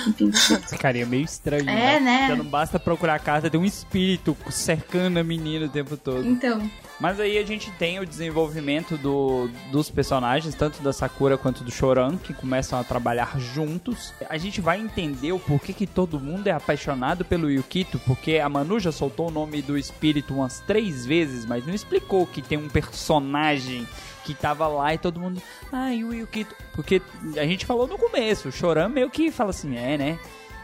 Enfim. 0.06 0.30
Carinha 0.78 1.04
é 1.04 1.08
meio 1.08 1.24
estranho, 1.24 1.68
É, 1.68 1.98
né? 2.00 2.26
Já 2.28 2.36
não 2.36 2.44
basta 2.44 2.78
procurar 2.78 3.14
a 3.14 3.18
carta, 3.18 3.48
tem 3.48 3.58
um 3.58 3.64
espírito 3.64 4.36
cercando 4.50 5.18
a 5.18 5.24
menina 5.24 5.66
o 5.66 5.68
tempo 5.68 5.96
todo. 5.96 6.26
Então. 6.26 6.70
Mas 6.98 7.20
aí 7.20 7.36
a 7.36 7.44
gente 7.44 7.70
tem 7.72 8.00
o 8.00 8.06
desenvolvimento 8.06 8.96
do, 8.96 9.50
dos 9.70 9.90
personagens, 9.90 10.54
tanto 10.54 10.82
da 10.82 10.92
Sakura 10.92 11.36
quanto 11.36 11.62
do 11.62 11.70
Choran, 11.70 12.16
que 12.16 12.32
começam 12.32 12.78
a 12.78 12.84
trabalhar 12.84 13.38
juntos. 13.38 14.14
A 14.30 14.38
gente 14.38 14.60
vai 14.60 14.80
entender 14.80 15.32
o 15.32 15.38
porquê 15.38 15.72
que 15.72 15.86
todo 15.86 16.18
mundo 16.18 16.46
é 16.46 16.52
apaixonado 16.52 17.24
pelo 17.24 17.50
Yukito, 17.50 17.98
porque 18.00 18.38
a 18.38 18.48
Manu 18.48 18.80
já 18.80 18.90
soltou 18.90 19.28
o 19.28 19.32
nome 19.32 19.60
do 19.60 19.76
espírito 19.76 20.34
umas 20.34 20.60
três 20.60 21.04
vezes, 21.04 21.44
mas 21.44 21.66
não 21.66 21.74
explicou 21.74 22.26
que 22.26 22.40
tem 22.40 22.56
um 22.56 22.68
personagem 22.68 23.86
que 24.24 24.34
tava 24.34 24.66
lá 24.66 24.94
e 24.94 24.98
todo 24.98 25.20
mundo. 25.20 25.40
Ai, 25.70 26.02
o 26.02 26.12
Yukito. 26.12 26.54
Porque 26.72 27.00
a 27.36 27.44
gente 27.44 27.66
falou 27.66 27.86
no 27.86 27.98
começo, 27.98 28.48
o 28.48 28.52
Choran 28.52 28.88
meio 28.88 29.10
que 29.10 29.30
fala 29.30 29.50
assim, 29.50 29.76
é, 29.76 29.98
né? 29.98 30.18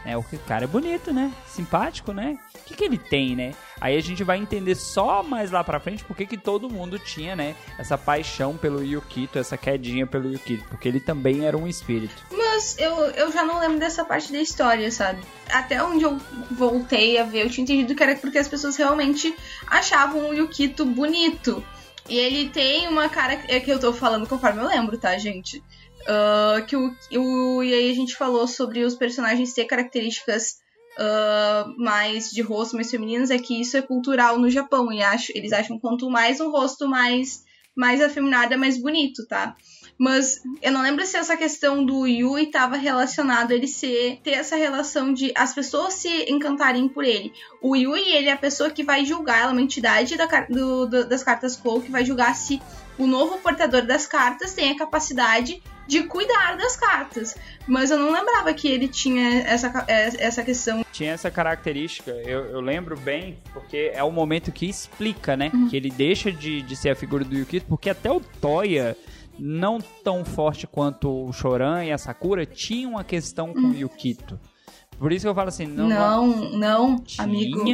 É, 0.05 0.17
o 0.17 0.23
cara 0.47 0.65
é 0.65 0.67
bonito, 0.67 1.13
né? 1.13 1.31
Simpático, 1.47 2.11
né? 2.11 2.37
O 2.55 2.65
que, 2.65 2.75
que 2.75 2.83
ele 2.83 2.97
tem, 2.97 3.35
né? 3.35 3.53
Aí 3.79 3.97
a 3.97 4.01
gente 4.01 4.23
vai 4.23 4.37
entender 4.37 4.75
só 4.75 5.23
mais 5.23 5.51
lá 5.51 5.63
pra 5.63 5.79
frente 5.79 6.03
porque 6.03 6.25
que 6.25 6.37
todo 6.37 6.69
mundo 6.69 6.99
tinha, 6.99 7.35
né? 7.35 7.55
Essa 7.77 7.97
paixão 7.97 8.57
pelo 8.57 8.83
Yukito, 8.83 9.39
essa 9.39 9.57
quedinha 9.57 10.05
pelo 10.07 10.31
Yukito. 10.31 10.63
Porque 10.69 10.87
ele 10.87 10.99
também 10.99 11.45
era 11.45 11.57
um 11.57 11.67
espírito. 11.67 12.15
Mas 12.31 12.77
eu, 12.77 12.93
eu 13.11 13.31
já 13.31 13.43
não 13.43 13.59
lembro 13.59 13.79
dessa 13.79 14.03
parte 14.05 14.31
da 14.31 14.39
história, 14.39 14.89
sabe? 14.91 15.21
Até 15.49 15.83
onde 15.83 16.03
eu 16.03 16.17
voltei 16.51 17.17
a 17.17 17.23
ver, 17.23 17.45
eu 17.45 17.49
tinha 17.49 17.63
entendido 17.63 17.95
que 17.95 18.03
era 18.03 18.15
porque 18.15 18.37
as 18.37 18.47
pessoas 18.47 18.75
realmente 18.75 19.35
achavam 19.67 20.29
o 20.29 20.33
Yukito 20.33 20.85
bonito. 20.85 21.63
E 22.07 22.17
ele 22.17 22.49
tem 22.49 22.87
uma 22.87 23.07
cara. 23.07 23.41
É 23.47 23.59
que 23.59 23.71
eu 23.71 23.79
tô 23.79 23.93
falando 23.93 24.27
conforme 24.27 24.61
eu 24.61 24.67
lembro, 24.67 24.97
tá, 24.97 25.17
gente? 25.17 25.63
Uh, 26.03 26.65
que 26.65 26.75
o, 26.75 26.93
o, 27.17 27.63
e 27.63 27.73
aí 27.73 27.91
a 27.91 27.95
gente 27.95 28.15
falou 28.15 28.47
sobre 28.47 28.83
os 28.83 28.95
personagens 28.95 29.53
ter 29.53 29.65
características 29.65 30.57
uh, 30.97 31.73
mais 31.77 32.29
de 32.29 32.41
rosto 32.41 32.75
mais 32.75 32.91
femininas, 32.91 33.31
é 33.31 33.37
que 33.37 33.59
isso 33.59 33.77
é 33.77 33.81
cultural 33.81 34.37
no 34.37 34.49
Japão. 34.49 34.91
E 34.91 35.01
acho, 35.01 35.31
eles 35.35 35.53
acham 35.53 35.79
quanto 35.79 36.09
mais 36.09 36.39
um 36.39 36.51
rosto 36.51 36.87
mais, 36.87 37.43
mais 37.75 38.01
afeminado 38.01 38.53
é 38.53 38.57
mais 38.57 38.77
bonito, 38.77 39.25
tá? 39.27 39.55
Mas 39.97 40.41
eu 40.61 40.71
não 40.71 40.81
lembro 40.81 41.05
se 41.05 41.15
essa 41.15 41.37
questão 41.37 41.85
do 41.85 42.07
Yui 42.07 42.43
estava 42.43 42.75
relacionado 42.75 43.51
a 43.51 43.55
ele 43.55 43.67
ser 43.67 44.19
ter 44.23 44.31
essa 44.31 44.55
relação 44.55 45.13
de 45.13 45.31
as 45.35 45.53
pessoas 45.53 45.93
se 45.93 46.09
encantarem 46.29 46.87
por 46.87 47.03
ele. 47.03 47.31
O 47.61 47.75
Yui, 47.75 48.11
ele 48.11 48.27
é 48.27 48.31
a 48.31 48.37
pessoa 48.37 48.71
que 48.71 48.83
vai 48.83 49.05
julgar, 49.05 49.41
ela 49.41 49.51
é 49.51 49.53
uma 49.53 49.61
entidade 49.61 50.17
da, 50.17 50.25
do, 50.49 50.87
do, 50.87 51.07
das 51.07 51.23
cartas 51.23 51.55
Clow 51.55 51.81
que 51.81 51.91
vai 51.91 52.03
julgar 52.03 52.35
se 52.35 52.59
o 52.97 53.07
novo 53.07 53.37
portador 53.39 53.83
das 53.83 54.05
cartas 54.05 54.53
tem 54.53 54.71
a 54.71 54.77
capacidade 54.77 55.61
de 55.87 56.03
cuidar 56.03 56.57
das 56.57 56.75
cartas. 56.75 57.35
Mas 57.67 57.91
eu 57.91 57.97
não 57.97 58.11
lembrava 58.11 58.53
que 58.53 58.67
ele 58.67 58.87
tinha 58.87 59.41
essa, 59.41 59.85
é, 59.87 60.25
essa 60.25 60.43
questão. 60.43 60.85
Tinha 60.91 61.11
essa 61.11 61.29
característica, 61.29 62.11
eu, 62.11 62.45
eu 62.45 62.61
lembro 62.61 62.97
bem, 62.97 63.39
porque 63.51 63.91
é 63.93 64.03
o 64.03 64.11
momento 64.11 64.51
que 64.51 64.67
explica, 64.67 65.35
né? 65.35 65.51
Uhum. 65.53 65.67
Que 65.67 65.77
ele 65.77 65.89
deixa 65.89 66.31
de, 66.31 66.61
de 66.61 66.75
ser 66.75 66.89
a 66.89 66.95
figura 66.95 67.23
do 67.23 67.35
Yukito, 67.35 67.65
porque 67.67 67.89
até 67.89 68.11
o 68.11 68.19
Toya 68.19 68.95
não 69.37 69.79
tão 70.03 70.23
forte 70.23 70.67
quanto 70.67 71.27
o 71.27 71.33
Choran 71.33 71.83
e 71.83 71.91
a 71.91 71.97
Sakura 71.97 72.45
tinha 72.45 72.87
uma 72.87 73.03
questão 73.03 73.53
com 73.53 73.59
uhum. 73.59 73.71
o 73.71 73.75
Yukito. 73.75 74.39
Por 75.03 75.11
isso 75.11 75.25
que 75.25 75.29
eu 75.29 75.35
falo 75.35 75.49
assim, 75.49 75.65
não. 75.65 75.89
Não, 75.89 76.27
não, 76.51 76.97
tinha, 76.97 77.25
amigo. 77.25 77.65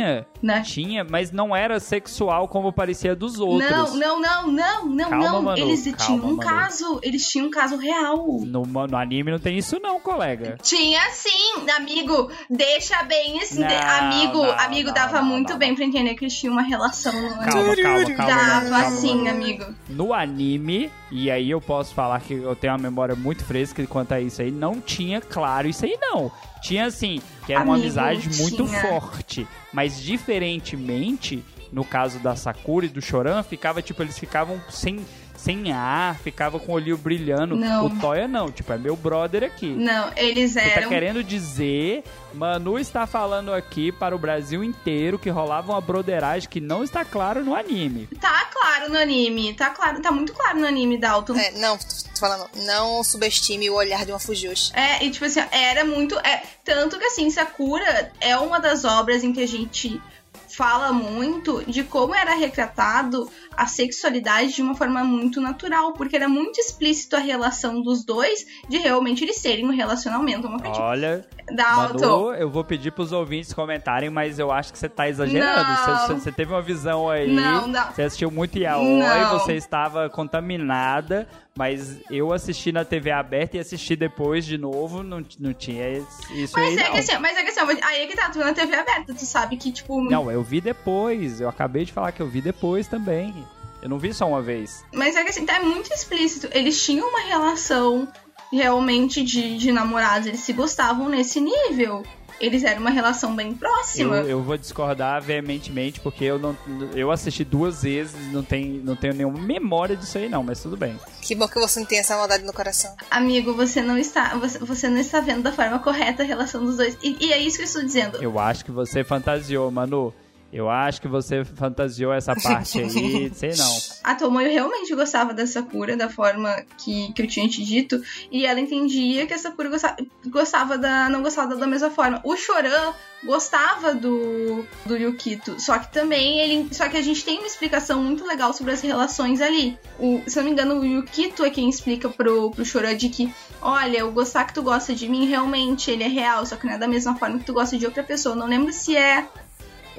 Né? 0.42 0.62
Tinha, 0.62 1.04
mas 1.08 1.32
não 1.32 1.56
era 1.56 1.80
sexual 1.80 2.48
como 2.48 2.74
parecia 2.74 3.16
dos 3.16 3.40
outros. 3.40 3.70
Não, 3.70 3.96
não, 3.96 4.20
não, 4.20 4.48
não, 4.48 4.86
não, 4.88 5.10
calma, 5.12 5.30
não. 5.30 5.42
Manu, 5.44 5.58
eles 5.60 5.84
calma, 5.84 5.98
tinham 6.00 6.26
um 6.26 6.36
Manu. 6.36 6.40
caso, 6.40 7.00
eles 7.04 7.30
tinham 7.30 7.46
um 7.46 7.52
caso 7.52 7.78
real. 7.78 8.26
No, 8.42 8.64
no 8.64 8.98
anime 8.98 9.30
não 9.30 9.38
tem 9.38 9.60
isso 9.60 9.80
não, 9.80 10.00
colega. 10.00 10.58
Tinha 10.64 11.02
sim, 11.12 11.70
amigo. 11.78 12.32
Deixa 12.50 13.04
bem 13.04 13.40
assim. 13.40 13.60
Não, 13.60 13.68
de- 13.68 13.76
amigo, 13.76 14.38
não, 14.42 14.60
amigo, 14.62 14.88
não, 14.88 14.94
dava 14.96 15.22
não, 15.22 15.28
muito 15.28 15.52
não, 15.52 15.60
bem 15.60 15.76
pra 15.76 15.86
entender 15.86 16.16
que 16.16 16.24
eles 16.24 16.36
tinham 16.36 16.54
uma 16.54 16.64
relação. 16.64 17.14
Calma, 17.14 17.76
calma, 17.76 17.76
calma. 17.76 18.26
Dava 18.26 18.70
calma, 18.70 18.90
sim, 18.90 19.28
amigo. 19.28 19.66
No 19.88 20.16
anime, 20.16 20.92
e 21.12 21.30
aí 21.30 21.52
eu 21.52 21.62
posso 21.62 21.94
falar 21.94 22.22
que 22.22 22.34
eu 22.34 22.56
tenho 22.56 22.74
uma 22.74 22.80
memória 22.80 23.14
muito 23.14 23.46
fresca 23.46 23.86
quanto 23.86 24.14
a 24.14 24.20
isso 24.20 24.42
aí, 24.42 24.50
não 24.50 24.82
tinha 24.82 25.22
claro 25.22 25.68
isso 25.68 25.86
aí 25.86 25.96
não. 26.02 26.32
Tinha 26.62 26.86
assim, 26.86 27.22
que 27.46 27.54
era 27.54 27.64
uma 27.64 27.74
Amigo, 27.74 27.86
amizade 27.86 28.30
muito 28.42 28.66
tinha. 28.66 28.82
forte, 28.82 29.48
mas 29.74 30.00
diferentemente, 30.02 31.44
no 31.72 31.84
caso 31.86 32.20
da 32.20 32.36
Sakura 32.36 32.86
e 32.86 32.90
do 32.90 33.02
Choran, 33.02 33.42
ficava 33.44 33.82
tipo, 33.82 34.02
eles 34.04 34.18
ficavam 34.18 34.62
sem 34.70 35.06
sem 35.44 35.72
ar, 35.72 36.18
ficava 36.20 36.60
com 36.60 36.74
o 36.74 36.76
olhinho 36.76 36.98
brilhando. 36.98 37.56
Não. 37.56 37.86
O 37.86 37.90
Toya 38.00 38.28
não, 38.28 38.52
tipo, 38.52 38.72
é 38.74 38.78
meu 38.78 38.96
brother 38.96 39.44
aqui. 39.44 39.70
Não, 39.70 40.12
eles 40.18 40.54
Você 40.54 40.62
tá 40.62 40.80
eram. 40.82 40.90
querendo 40.90 41.24
dizer, 41.24 42.04
Manu 42.34 42.78
está 42.78 43.08
falando 43.08 43.54
aqui 43.54 43.92
para 43.92 44.14
o 44.16 44.20
Brasil 44.20 44.64
inteiro 44.64 45.18
que 45.18 45.30
rolava 45.30 45.72
uma 45.72 45.82
broderagem 45.82 46.50
que 46.50 46.60
não 46.60 46.84
está 46.84 47.06
claro 47.06 47.44
no 47.44 47.56
anime. 47.56 48.08
Tá 48.20 48.50
claro 48.52 48.92
no 48.92 48.98
anime, 48.98 49.54
tá 49.54 49.70
claro, 49.70 50.02
tá 50.02 50.12
muito 50.12 50.34
claro 50.34 50.60
no 50.60 50.68
anime, 50.68 50.98
Dalton. 50.98 51.38
É, 51.38 51.52
não, 51.52 51.78
tô 51.78 51.86
tô 51.86 52.20
falando, 52.20 52.50
não 52.66 53.02
subestime 53.04 53.70
o 53.70 53.76
olhar 53.76 54.06
de 54.06 54.12
uma 54.12 54.20
Fujoshi. 54.20 54.72
É, 54.76 55.06
e 55.06 55.10
tipo 55.10 55.24
assim, 55.26 55.42
era 55.52 55.86
muito. 55.86 56.20
É, 56.20 56.44
tanto 56.66 57.00
que 57.00 57.06
assim, 57.06 57.30
Sakura 57.32 58.12
é 58.20 58.38
uma 58.38 58.60
das 58.60 58.84
obras 58.84 59.24
em 59.24 59.32
que 59.32 59.42
a 59.42 59.48
gente 59.48 60.02
fala 60.50 60.92
muito 60.92 61.64
de 61.66 61.84
como 61.84 62.14
era 62.14 62.34
retratado 62.36 63.30
a 63.56 63.66
sexualidade 63.66 64.54
de 64.54 64.62
uma 64.62 64.76
forma 64.76 65.04
muito 65.04 65.42
natural, 65.42 65.94
porque 65.94 66.16
era 66.16 66.30
muito 66.30 66.60
explícito 66.60 67.16
a 67.16 67.20
relação 67.20 67.82
dos 67.82 68.04
dois 68.04 68.46
de 68.68 68.78
realmente 68.78 69.24
eles 69.24 69.42
terem 69.42 69.66
um 69.66 69.72
relacionamento. 69.72 70.48
Uma 70.48 70.60
coisa 70.60 70.82
Olha. 70.82 71.26
Manu, 71.52 72.34
eu 72.34 72.50
vou 72.50 72.64
pedir 72.64 72.92
pros 72.92 73.12
ouvintes 73.12 73.54
comentarem, 73.54 74.10
mas 74.10 74.38
eu 74.40 74.52
acho 74.52 74.72
que 74.72 74.80
você 74.80 74.88
tá 74.88 75.10
exagerando. 75.10 76.08
Você, 76.08 76.14
você 76.14 76.32
teve 76.32 76.54
uma 76.54 76.62
visão 76.62 77.10
aí. 77.10 77.32
Não, 77.34 77.68
não. 77.68 77.92
Você 77.92 78.04
assistiu 78.04 78.30
muito 78.30 78.58
Yaoi, 78.58 79.00
Não. 79.00 79.40
você 79.40 79.56
estava 79.56 80.10
contaminada, 80.10 81.28
mas 81.60 81.98
eu 82.10 82.32
assisti 82.32 82.72
na 82.72 82.86
TV 82.86 83.12
aberta 83.12 83.58
e 83.58 83.60
assisti 83.60 83.94
depois 83.94 84.46
de 84.46 84.58
novo, 84.58 85.04
não, 85.04 85.22
não 85.38 85.54
tinha 85.54 85.90
isso 85.90 86.54
Mas 86.56 86.56
aí, 86.56 86.78
é, 86.78 86.84
não. 86.86 86.92
que 86.94 87.00
assim, 87.00 87.18
mas 87.18 87.38
é 87.38 87.44
que 87.44 87.50
assim, 87.50 87.80
aí 87.84 88.04
é 88.04 88.08
que 88.08 88.16
tá, 88.16 88.30
tu 88.30 88.40
na 88.40 88.54
TV 88.54 88.78
aberta, 88.78 89.14
tu 89.14 89.26
sabe 89.26 89.58
que, 89.58 89.70
tipo. 89.70 90.02
Não, 90.10 90.32
eu 90.32 90.42
vi 90.42 90.62
depois. 90.62 91.42
Eu 91.42 91.50
acabei 91.50 91.84
de 91.84 91.92
falar 91.92 92.14
que 92.14 92.22
eu 92.22 92.30
vi 92.30 92.40
depois 92.40 92.88
também. 92.88 93.46
Eu 93.82 93.90
não 93.90 94.00
vi 94.00 94.14
só 94.14 94.26
uma 94.26 94.42
vez. 94.42 94.86
Mas 94.94 95.18
é 95.18 95.24
que 95.26 95.32
assim, 95.32 95.46
tá 95.46 95.58
é 95.58 95.60
muito 95.60 95.94
explícito. 95.94 96.48
Eles 96.54 96.82
tinham 96.82 97.10
uma 97.10 97.24
relação 97.24 98.08
realmente 98.54 99.22
de, 99.22 99.58
de 99.58 99.74
namorados, 99.74 100.28
eles 100.28 100.40
se 100.40 100.54
gostavam 100.54 101.10
nesse 101.10 101.42
nível. 101.42 102.04
Eles 102.40 102.64
eram 102.64 102.82
uma 102.82 102.90
relação 102.90 103.36
bem 103.36 103.54
próxima. 103.54 104.18
Eu, 104.18 104.30
eu 104.30 104.44
vou 104.44 104.58
discordar 104.58 105.22
veementemente, 105.22 106.00
porque 106.00 106.24
eu 106.24 106.40
não 106.40 106.56
eu 106.96 107.12
assisti 107.12 107.44
duas 107.44 107.84
vezes, 107.84 108.16
não, 108.32 108.44
tem, 108.44 108.82
não 108.84 108.96
tenho 108.96 109.14
nenhuma 109.14 109.40
memória 109.40 109.96
disso 109.96 110.18
aí 110.18 110.30
não, 110.30 110.44
mas 110.44 110.62
tudo 110.62 110.78
bem. 110.78 111.00
Que 111.22 111.36
bom 111.36 111.48
que 111.48 111.60
você 111.60 111.80
não 111.80 111.88
tem 111.88 112.00
essa 112.00 112.16
maldade 112.16 112.44
no 112.44 112.54
coração. 112.54 112.96
Amigo, 113.10 113.54
você 113.54 113.82
não 113.82 113.98
está. 113.98 114.36
Você, 114.38 114.60
você 114.60 114.90
não 114.90 114.98
está 114.98 115.20
vendo 115.20 115.44
da 115.44 115.52
forma 115.52 115.80
correta 115.80 116.24
a 116.24 116.26
relação 116.26 116.64
dos 116.64 116.78
dois. 116.78 116.98
E, 117.02 117.18
e 117.20 117.34
é 117.34 117.38
isso 117.38 117.58
que 117.58 117.64
eu 117.64 117.68
estou 117.68 117.84
dizendo. 117.84 118.18
Eu 118.22 118.40
acho 118.40 118.64
que 118.66 118.72
você 118.72 119.04
fantasiou, 119.04 119.70
Manu. 119.72 120.14
Eu 120.52 120.68
acho 120.68 121.00
que 121.00 121.08
você 121.08 121.46
fantasiou 121.46 122.12
essa 122.12 122.36
parte 122.36 122.80
aí, 122.80 123.32
sei 123.36 123.52
não. 123.56 123.78
A 124.04 124.16
Tomoyo 124.16 124.52
realmente 124.52 124.96
gostava 124.96 125.32
da 125.32 125.46
Sakura, 125.46 125.96
da 125.96 126.10
forma 126.10 126.64
que, 126.78 127.14
que 127.14 127.22
eu 127.22 127.28
tinha 127.28 127.48
te 127.48 127.64
dito, 127.64 128.02
e 128.32 128.46
ela 128.46 128.60
entendia 128.60 129.28
que 129.28 129.34
a 129.34 129.38
Sakura 129.38 129.70
gostava, 129.70 129.98
gostava 130.26 130.78
da. 130.78 131.08
não 131.08 131.22
gostava 131.22 131.56
da 131.56 131.68
mesma 131.68 131.92
forma. 131.92 132.20
O 132.24 132.36
Choran 132.36 132.94
gostava 133.24 133.94
do, 133.94 134.66
do 134.86 134.98
Yukito, 134.98 135.60
só 135.60 135.78
que 135.78 135.92
também 135.92 136.40
ele. 136.40 136.74
Só 136.74 136.90
que 136.90 136.98
a 136.98 137.02
gente 137.02 137.24
tem 137.24 137.38
uma 137.38 137.48
explicação 137.48 138.02
muito 138.02 138.26
legal 138.26 138.52
sobre 138.52 138.74
as 138.74 138.82
relações 138.82 139.42
ali. 139.42 139.78
O, 140.00 140.22
se 140.26 140.40
eu 140.40 140.44
não 140.44 140.50
me 140.50 140.54
engano, 140.54 140.80
o 140.80 140.86
Yukito 140.86 141.46
é 141.46 141.52
quem 141.52 141.70
explica 141.70 142.10
pro, 142.10 142.50
pro 142.50 142.66
Choran 142.66 142.96
de 142.96 143.10
que, 143.10 143.32
olha, 143.62 144.04
o 144.04 144.12
gostar 144.12 144.46
que 144.46 144.54
tu 144.56 144.64
gosta 144.64 144.96
de 144.96 145.08
mim, 145.08 145.28
realmente 145.28 145.92
ele 145.92 146.04
é 146.04 146.08
real, 146.08 146.44
só 146.44 146.56
que 146.56 146.66
não 146.66 146.74
é 146.74 146.78
da 146.80 146.88
mesma 146.88 147.16
forma 147.16 147.38
que 147.38 147.46
tu 147.46 147.54
gosta 147.54 147.78
de 147.78 147.86
outra 147.86 148.04
pessoa. 148.04 148.36
Não 148.36 148.48
lembro 148.48 148.74
se 148.74 148.98
é 148.98 149.28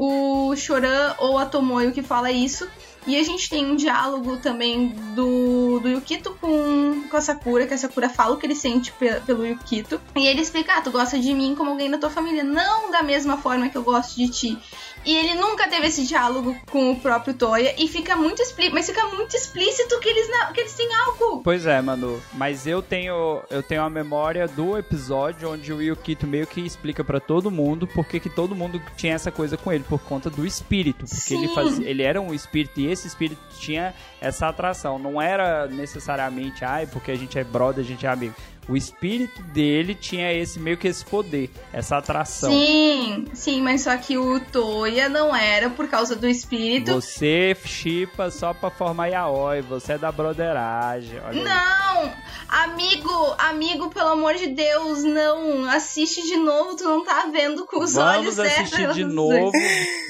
o 0.01 0.57
Choran 0.57 1.15
ou 1.19 1.37
a 1.37 1.45
Tomoyo 1.45 1.93
que 1.93 2.03
fala 2.03 2.33
isso. 2.33 2.67
E 3.07 3.17
a 3.19 3.23
gente 3.23 3.49
tem 3.49 3.65
um 3.65 3.77
diálogo 3.77 4.37
também 4.37 4.89
do, 5.15 5.81
do 5.81 5.89
Yukito 5.89 6.37
com, 6.41 7.03
com 7.11 7.17
a 7.17 7.21
Sakura, 7.21 7.67
que 7.67 7.73
a 7.75 7.79
Sakura 7.79 8.09
fala 8.09 8.35
o 8.35 8.39
que 8.39 8.47
ele 8.47 8.55
sente 8.55 8.93
pe- 8.93 9.21
pelo 9.27 9.47
Yukito. 9.47 10.01
E 10.15 10.27
ele 10.27 10.41
explica, 10.43 10.75
ah, 10.75 10.81
tu 10.83 10.91
gosta 10.91 11.19
de 11.19 11.33
mim 11.33 11.55
como 11.57 11.71
alguém 11.71 11.91
da 11.91 11.99
tua 11.99 12.11
família, 12.11 12.45
não 12.45 12.91
da 12.91 13.03
mesma 13.03 13.37
forma 13.39 13.69
que 13.69 13.77
eu 13.79 13.83
gosto 13.83 14.17
de 14.17 14.29
ti. 14.29 14.59
E 15.05 15.17
ele 15.17 15.35
nunca 15.35 15.67
teve 15.67 15.87
esse 15.87 16.05
diálogo 16.05 16.55
com 16.71 16.91
o 16.93 17.01
próprio 17.01 17.33
Toya 17.33 17.75
e 17.83 17.89
fica 17.89 18.15
muito 18.17 18.43
explícito, 18.43 18.75
mas 18.75 18.85
fica 18.87 19.07
muito 19.07 19.35
explícito 19.35 19.99
que 19.99 20.07
eles, 20.07 20.29
não, 20.29 20.53
que 20.53 20.61
eles 20.61 20.75
têm 20.75 20.95
algo. 20.95 21.41
Pois 21.43 21.65
é, 21.65 21.81
Manu, 21.81 22.21
mas 22.35 22.67
eu 22.67 22.83
tenho 22.83 23.41
eu 23.49 23.63
tenho 23.63 23.83
a 23.83 23.89
memória 23.89 24.47
do 24.47 24.77
episódio 24.77 25.51
onde 25.51 25.73
o 25.73 25.81
Yukito 25.81 26.27
meio 26.27 26.47
que 26.47 26.61
explica 26.61 27.03
pra 27.03 27.19
todo 27.19 27.51
mundo 27.51 27.87
por 27.87 28.05
que 28.07 28.21
todo 28.29 28.55
mundo 28.55 28.81
tinha 28.95 29.15
essa 29.15 29.31
coisa 29.33 29.57
com 29.57 29.73
ele, 29.73 29.85
por 29.89 30.01
conta 30.01 30.29
do 30.29 30.45
espírito, 30.47 31.07
porque 31.09 31.33
ele 31.33 31.49
Sim. 31.49 31.55
fazia, 31.55 31.89
ele 31.89 32.03
era 32.03 32.21
um 32.21 32.35
espírito 32.35 32.79
e 32.79 32.87
esse 32.91 33.07
espírito 33.07 33.41
tinha 33.59 33.95
essa 34.21 34.49
atração, 34.49 34.99
não 34.99 35.21
era 35.21 35.67
necessariamente, 35.67 36.65
ai, 36.65 36.87
porque 36.87 37.11
a 37.11 37.17
gente 37.17 37.39
é 37.39 37.45
brother, 37.45 37.85
a 37.85 37.87
gente 37.87 38.07
é 38.07 38.09
amigo. 38.09 38.35
O 38.69 38.77
espírito 38.77 39.43
dele 39.43 39.95
tinha 39.95 40.33
esse 40.33 40.61
meio 40.61 40.77
que 40.77 40.87
esse 40.87 41.05
poder, 41.05 41.51
essa 41.73 41.97
atração. 41.97 42.53
Sim, 42.53 43.25
sim, 43.33 43.61
mas 43.63 43.83
só 43.83 43.97
que 43.97 44.17
o 44.17 44.39
Toya 44.39 45.09
não 45.09 45.35
era 45.35 45.71
por 45.71 45.89
causa 45.89 46.15
do 46.15 46.29
espírito. 46.29 46.93
Você 46.95 47.57
chipa 47.65 48.31
só 48.31 48.55
pra 48.55 48.71
formar 48.71 49.09
yaoi, 49.09 49.61
você 49.63 49.95
é 49.95 49.99
da 49.99 50.13
broderagem. 50.13 51.19
Olha 51.21 51.39
aí. 51.39 51.43
Não! 51.43 52.13
Amigo, 52.49 53.35
amigo, 53.39 53.91
pelo 53.91 54.09
amor 54.09 54.35
de 54.35 54.49
Deus, 54.49 55.03
não! 55.05 55.69
Assiste 55.71 56.23
de 56.23 56.37
novo, 56.37 56.77
tu 56.77 56.85
não 56.85 57.05
tá 57.05 57.29
vendo 57.33 57.65
com 57.67 57.81
os 57.81 57.97
olhos 57.97 58.37
Vamos 58.37 58.53
certos. 58.53 58.73
assistir 58.75 58.93
de 58.93 59.05
novo. 59.05 59.53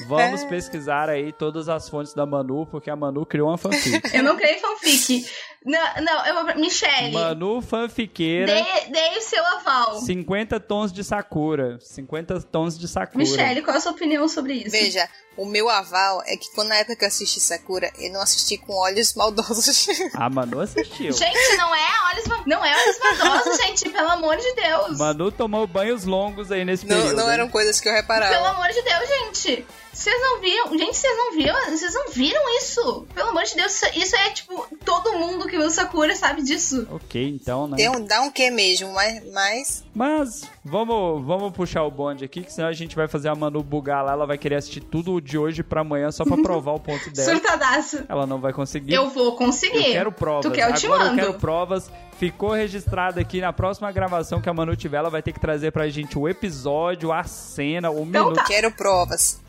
Vamos 0.07 0.43
pesquisar 0.45 1.09
aí 1.09 1.31
todas 1.31 1.69
as 1.69 1.87
fontes 1.87 2.13
da 2.13 2.25
Manu, 2.25 2.65
porque 2.65 2.89
a 2.89 2.95
Manu 2.95 3.25
criou 3.25 3.49
uma 3.49 3.57
fanfic. 3.57 4.01
Eu 4.15 4.23
não 4.23 4.35
criei 4.35 4.59
fanfic. 4.59 5.25
Não, 5.63 5.79
não, 6.01 6.25
eu 6.25 6.33
vou. 6.33 6.55
Michelle, 6.55 7.13
Manu 7.13 7.61
fanfiqueira, 7.61 8.51
dei, 8.51 8.91
dei 8.91 9.17
o 9.17 9.21
seu 9.21 9.45
aval. 9.45 9.99
50 10.01 10.59
tons 10.59 10.91
de 10.91 11.03
Sakura. 11.03 11.77
50 11.79 12.41
tons 12.41 12.79
de 12.79 12.87
Sakura. 12.87 13.17
Michelle, 13.23 13.61
qual 13.61 13.77
a 13.77 13.79
sua 13.79 13.91
opinião 13.91 14.27
sobre 14.27 14.53
isso? 14.53 14.71
Veja, 14.71 15.07
o 15.37 15.45
meu 15.45 15.69
aval 15.69 16.23
é 16.25 16.35
que 16.35 16.51
quando 16.55 16.69
na 16.69 16.77
época 16.77 16.95
que 16.95 17.03
eu 17.03 17.07
assisti 17.07 17.39
Sakura, 17.39 17.91
eu 17.99 18.11
não 18.11 18.21
assisti 18.21 18.57
com 18.57 18.73
olhos 18.73 19.13
maldosos. 19.13 19.87
A 20.15 20.27
Manu 20.33 20.61
assistiu. 20.61 21.13
Gente, 21.13 21.55
não 21.57 21.75
é 21.75 21.87
olhos, 22.11 22.45
não 22.47 22.65
é 22.65 22.75
olhos 22.75 22.99
maldosos, 22.99 23.57
gente, 23.57 23.89
pelo 23.89 24.09
amor 24.09 24.37
de 24.37 24.51
Deus. 24.55 24.97
Manu 24.97 25.31
tomou 25.31 25.67
banhos 25.67 26.05
longos 26.05 26.51
aí 26.51 26.65
nesse 26.65 26.87
não, 26.87 26.95
período. 26.97 27.15
não 27.17 27.29
eram 27.29 27.47
coisas 27.47 27.79
que 27.79 27.87
eu 27.87 27.93
Pelo 27.93 28.01
reparava. 28.01 28.47
amor 28.49 28.67
de 28.69 28.81
Deus, 28.81 29.07
gente. 29.07 29.65
Vocês 29.93 30.15
não 30.21 30.39
viram? 30.39 30.69
Gente, 30.77 30.95
vocês 30.97 31.17
não 31.17 31.31
viram? 31.33 31.55
Vocês 31.69 31.93
não 31.93 32.09
viram 32.11 32.41
isso? 32.57 33.05
Pelo 33.13 33.29
amor 33.29 33.43
de 33.43 33.55
Deus, 33.55 33.81
isso, 33.95 34.15
é 34.15 34.29
tipo 34.29 34.65
todo 34.85 35.13
mundo 35.19 35.47
que 35.47 35.57
viu 35.57 35.69
Sakura 35.69 36.15
sabe 36.15 36.41
disso. 36.43 36.87
Ok, 36.89 37.27
então, 37.27 37.67
né? 37.67 37.89
Um, 37.89 38.03
dá 38.05 38.21
um 38.21 38.31
quê 38.31 38.49
mesmo, 38.49 38.91
mas, 38.93 39.21
mas 39.31 39.83
Mas 39.93 40.49
vamos, 40.63 41.25
vamos 41.25 41.51
puxar 41.51 41.83
o 41.83 41.91
bonde 41.91 42.23
aqui, 42.23 42.41
que 42.41 42.53
senão 42.53 42.69
a 42.69 42.73
gente 42.73 42.95
vai 42.95 43.07
fazer 43.07 43.27
a 43.29 43.35
Manu 43.35 43.61
bugar 43.61 44.03
lá. 44.05 44.13
Ela 44.13 44.25
vai 44.25 44.37
querer 44.37 44.55
assistir 44.55 44.79
tudo 44.81 45.19
de 45.19 45.37
hoje 45.37 45.61
pra 45.61 45.81
amanhã 45.81 46.09
só 46.11 46.23
pra 46.23 46.37
provar 46.41 46.71
o 46.71 46.79
ponto 46.79 47.09
dela. 47.11 47.29
Surtadaço. 47.29 48.03
Ela 48.07 48.25
não 48.25 48.39
vai 48.39 48.53
conseguir. 48.53 48.93
Eu 48.93 49.09
vou 49.09 49.35
conseguir. 49.35 49.87
Eu 49.87 49.91
quero 49.91 50.11
provas. 50.11 50.45
Tu 50.45 50.51
quer, 50.51 50.69
eu 50.69 50.73
te 50.73 50.85
Agora 50.85 51.03
mando. 51.05 51.19
eu 51.19 51.25
quero 51.25 51.39
provas. 51.39 51.91
Ficou 52.17 52.51
registrado 52.51 53.19
aqui 53.19 53.41
na 53.41 53.51
próxima 53.51 53.91
gravação 53.91 54.39
que 54.39 54.47
a 54.49 54.53
Manu 54.53 54.75
tiver. 54.75 54.97
Ela 54.97 55.09
vai 55.09 55.21
ter 55.21 55.33
que 55.33 55.39
trazer 55.39 55.71
pra 55.71 55.89
gente 55.89 56.17
o 56.17 56.29
episódio, 56.29 57.11
a 57.11 57.23
cena, 57.23 57.89
o 57.91 58.03
Então 58.03 58.05
minuto. 58.05 58.35
tá. 58.35 58.43
quero 58.45 58.71
provas. 58.71 59.41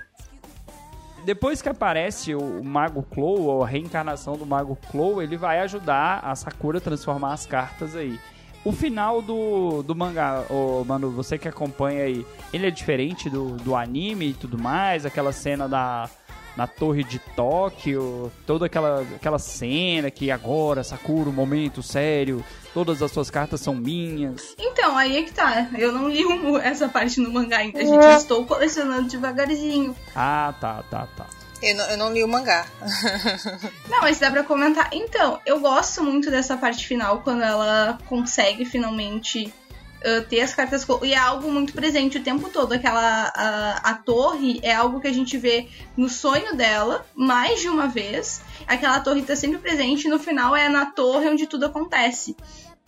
Depois 1.25 1.63
que 1.63 1.69
aparece 1.69 2.35
o 2.35 2.65
Mago 2.65 3.03
Clow, 3.03 3.43
ou 3.43 3.63
a 3.63 3.67
reencarnação 3.67 4.37
do 4.37 4.45
Mago 4.45 4.77
Clow, 4.91 5.23
ele 5.23 5.37
vai 5.37 5.61
ajudar 5.61 6.21
a 6.25 6.35
Sakura 6.35 6.79
a 6.79 6.81
transformar 6.81 7.33
as 7.33 7.47
cartas 7.47 7.95
aí. 7.95 8.19
O 8.65 8.71
final 8.71 9.21
do, 9.21 9.83
do 9.83 9.95
mangá, 9.95 10.45
ô, 10.49 10.85
Manu, 10.85 11.11
você 11.11 11.37
que 11.37 11.49
acompanha 11.49 12.05
aí, 12.05 12.25
ele 12.53 12.67
é 12.67 12.71
diferente 12.71 13.29
do, 13.29 13.57
do 13.57 13.75
anime 13.75 14.31
e 14.31 14.35
tudo 14.35 14.57
mais? 14.57 15.05
Aquela 15.05 15.33
cena 15.33 15.69
da 15.69 16.09
na 16.57 16.67
torre 16.67 17.03
de 17.05 17.19
Tóquio, 17.19 18.31
toda 18.47 18.67
aquela, 18.67 19.03
aquela 19.17 19.39
cena 19.39 20.11
que 20.11 20.31
agora, 20.31 20.85
Sakura, 20.85 21.31
um 21.31 21.33
momento 21.33 21.83
sério, 21.83 22.45
todas 22.75 23.03
as 23.03 23.11
suas 23.11 23.31
cartas 23.31 23.61
são 23.61 23.75
minhas. 23.75 24.55
Então, 24.59 24.97
aí 24.97 25.17
é 25.17 25.23
que 25.23 25.33
tá. 25.33 25.69
Eu 25.77 25.93
não 25.93 26.09
li 26.09 26.25
essa 26.63 26.89
parte 26.89 27.21
no 27.21 27.33
mangá 27.33 27.59
ainda, 27.59 27.81
gente. 27.81 27.93
Eu 27.93 28.17
estou 28.17 28.45
colecionando 28.45 29.09
devagarzinho. 29.09 29.97
Ah, 30.15 30.55
tá, 30.61 30.83
tá, 30.91 31.09
tá. 31.17 31.27
Eu 31.63 31.77
não, 31.77 31.85
eu 31.85 31.97
não 31.97 32.13
li 32.13 32.25
o 32.25 32.29
mangá. 32.29 32.67
Não, 33.89 34.01
mas 34.01 34.19
dá 34.19 34.33
pra 34.33 34.43
comentar. 34.43 34.89
Então, 34.93 35.39
eu 35.47 35.61
gosto 35.61 36.03
muito 36.03 36.29
dessa 36.29 36.57
parte 36.57 36.85
final, 36.85 37.21
quando 37.21 37.43
ela 37.43 37.99
consegue 38.09 38.65
finalmente 38.65 39.55
uh, 40.07 40.23
ter 40.29 40.41
as 40.41 40.55
cartas. 40.55 40.87
E 41.03 41.13
é 41.13 41.19
algo 41.19 41.51
muito 41.51 41.73
presente 41.73 42.19
o 42.19 42.23
tempo 42.23 42.49
todo. 42.49 42.73
Aquela. 42.73 43.33
A, 43.35 43.91
a 43.91 43.95
torre 43.95 44.61
é 44.63 44.75
algo 44.75 45.01
que 45.01 45.09
a 45.09 45.13
gente 45.13 45.37
vê 45.39 45.69
no 45.97 46.09
sonho 46.09 46.57
dela, 46.57 47.07
mais 47.15 47.61
de 47.61 47.69
uma 47.69 47.87
vez. 47.87 48.43
Aquela 48.67 49.01
torre 49.01 49.23
tá 49.23 49.37
sempre 49.37 49.59
presente 49.59 50.07
e 50.07 50.11
no 50.11 50.19
final 50.19 50.55
é 50.55 50.69
na 50.69 50.87
torre 50.87 51.29
onde 51.29 51.47
tudo 51.47 51.67
acontece. 51.67 52.37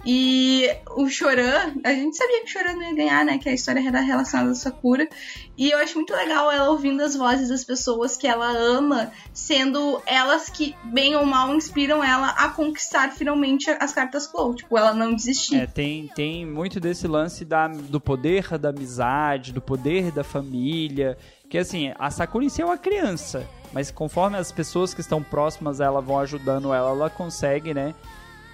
E 0.07 0.69
o 0.97 1.09
Choran, 1.09 1.75
a 1.83 1.93
gente 1.93 2.17
sabia 2.17 2.43
que 2.43 2.47
o 2.47 2.53
Choran 2.53 2.77
ia 2.83 2.95
ganhar, 2.95 3.25
né? 3.25 3.38
Que 3.38 3.49
a 3.49 3.53
história 3.55 3.81
era 3.81 4.01
relacionada 4.01 4.51
a 4.51 4.55
Sakura. 4.55 5.09
E 5.57 5.71
eu 5.71 5.79
acho 5.79 5.95
muito 5.95 6.12
legal 6.12 6.51
ela 6.51 6.69
ouvindo 6.69 7.03
as 7.03 7.17
vozes 7.17 7.49
das 7.49 7.64
pessoas 7.64 8.17
que 8.17 8.27
ela 8.27 8.51
ama, 8.51 9.11
sendo 9.33 10.03
elas 10.05 10.51
que, 10.51 10.75
bem 10.85 11.17
ou 11.17 11.25
mal, 11.25 11.55
inspiram 11.55 12.05
ela 12.05 12.29
a 12.31 12.51
conquistar 12.51 13.12
finalmente 13.12 13.71
as 13.71 13.93
cartas 13.93 14.27
Clow. 14.27 14.55
Tipo, 14.55 14.77
ela 14.77 14.93
não 14.93 15.14
desistir. 15.14 15.57
É, 15.57 15.67
tem, 15.67 16.11
tem 16.14 16.45
muito 16.45 16.79
desse 16.79 17.07
lance 17.07 17.45
da, 17.45 17.69
do 17.69 18.01
poder 18.01 18.59
da 18.59 18.69
amizade, 18.69 19.53
do 19.53 19.62
poder 19.62 20.11
da 20.11 20.23
família. 20.23 21.17
Que 21.49 21.57
assim, 21.57 21.93
a 21.99 22.11
Sakura 22.11 22.45
em 22.45 22.49
si 22.49 22.61
é 22.61 22.64
uma 22.64 22.77
criança, 22.77 23.47
mas 23.73 23.90
conforme 23.90 24.37
as 24.37 24.51
pessoas 24.51 24.93
que 24.93 25.01
estão 25.01 25.23
próximas 25.23 25.81
a 25.81 25.85
ela 25.85 26.01
vão 26.01 26.19
ajudando 26.19 26.75
ela, 26.75 26.90
ela 26.90 27.09
consegue, 27.09 27.73
né, 27.73 27.95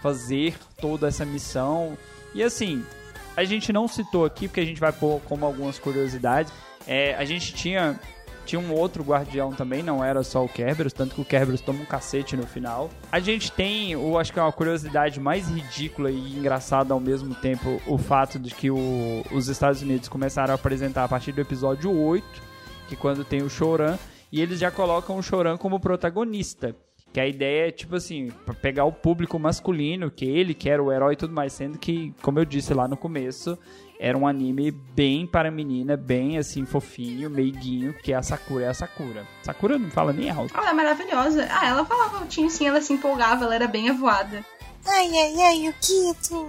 fazer 0.03 0.55
toda 0.81 1.09
essa 1.09 1.25
missão. 1.25 1.97
E 2.35 2.43
assim, 2.43 2.85
a 3.37 3.45
gente 3.45 3.73
não 3.73 3.87
citou 3.89 4.25
aqui, 4.25 4.49
porque 4.49 4.61
a 4.61 4.65
gente 4.65 4.81
vai 4.81 4.93
pôr 4.93 5.21
como 5.23 5.45
algumas 5.47 5.79
curiosidades. 5.79 6.53
É, 6.87 7.15
a 7.17 7.25
gente 7.25 7.53
tinha. 7.55 7.99
Tinha 8.47 8.59
um 8.59 8.73
outro 8.75 9.05
guardião 9.05 9.53
também, 9.53 9.81
não 9.81 10.03
era 10.03 10.25
só 10.25 10.45
o 10.45 10.49
Kerberos, 10.49 10.93
tanto 10.93 11.15
que 11.15 11.21
o 11.21 11.25
Kerberos 11.25 11.61
toma 11.61 11.83
um 11.83 11.85
cacete 11.85 12.37
no 12.37 12.45
final. 12.47 12.91
A 13.13 13.21
gente 13.21 13.53
tem, 13.53 13.93
eu 13.93 14.19
acho 14.19 14.33
que 14.33 14.41
é 14.41 14.43
uma 14.43 14.51
curiosidade 14.51 15.21
mais 15.21 15.47
ridícula 15.49 16.11
e 16.11 16.37
engraçada 16.37 16.93
ao 16.93 16.99
mesmo 16.99 17.33
tempo, 17.35 17.81
o 17.87 17.97
fato 17.97 18.41
de 18.41 18.53
que 18.53 18.69
o- 18.69 19.23
os 19.31 19.47
Estados 19.47 19.83
Unidos 19.83 20.09
começaram 20.09 20.53
a 20.53 20.55
apresentar 20.57 21.05
a 21.05 21.09
partir 21.09 21.31
do 21.31 21.41
episódio 21.41 21.93
8, 21.97 22.27
que 22.89 22.97
quando 22.97 23.25
tem 23.25 23.41
o 23.43 23.49
Choran, 23.51 23.97
e 24.33 24.41
eles 24.41 24.59
já 24.59 24.71
colocam 24.71 25.17
o 25.19 25.23
Choran 25.23 25.57
como 25.57 25.79
protagonista. 25.79 26.75
Que 27.13 27.21
a 27.21 27.27
ideia 27.27 27.69
é, 27.69 27.71
tipo 27.73 27.97
assim, 27.97 28.29
pra 28.45 28.55
pegar 28.55 28.85
o 28.85 28.93
público 28.93 29.39
masculino, 29.39 30.11
que 30.11 30.25
ele 30.25 30.55
que 30.55 30.71
era 30.71 30.83
o 30.83 30.93
herói 30.93 31.15
e 31.15 31.17
tudo 31.17 31.35
mais, 31.35 31.53
sendo 31.53 31.79
que, 31.79 32.15
como 32.23 32.39
eu 32.39 32.45
disse 32.45 32.73
lá 32.73 32.87
no 32.87 32.97
começo, 32.97 33.59
era 33.99 34.17
um 34.17 34.27
anime 34.27 34.71
bem 34.71 35.27
para 35.27 35.51
menina, 35.51 35.97
bem 35.97 36.39
assim, 36.39 36.65
fofinho, 36.65 37.29
meiguinho, 37.29 37.93
que 37.95 38.15
a 38.15 38.23
Sakura 38.23 38.67
é 38.67 38.69
a 38.69 38.75
Sakura. 38.75 39.27
Sakura 39.43 39.79
não 39.79 39.91
fala 39.91 40.13
nem 40.13 40.31
alto. 40.31 40.57
Ela 40.57 40.71
é 40.71 40.73
maravilhosa. 40.73 41.49
Ah, 41.51 41.69
ela 41.69 41.85
falava 41.85 42.19
altinho 42.19 42.49
sim, 42.49 42.67
ela 42.67 42.81
se 42.81 42.93
empolgava, 42.93 43.45
ela 43.45 43.55
era 43.57 43.67
bem 43.67 43.91
avoada. 43.91 44.45
Ai, 44.87 45.09
ai, 45.09 45.43
ai, 45.43 45.69
o 45.69 45.75
Kito. 45.75 46.49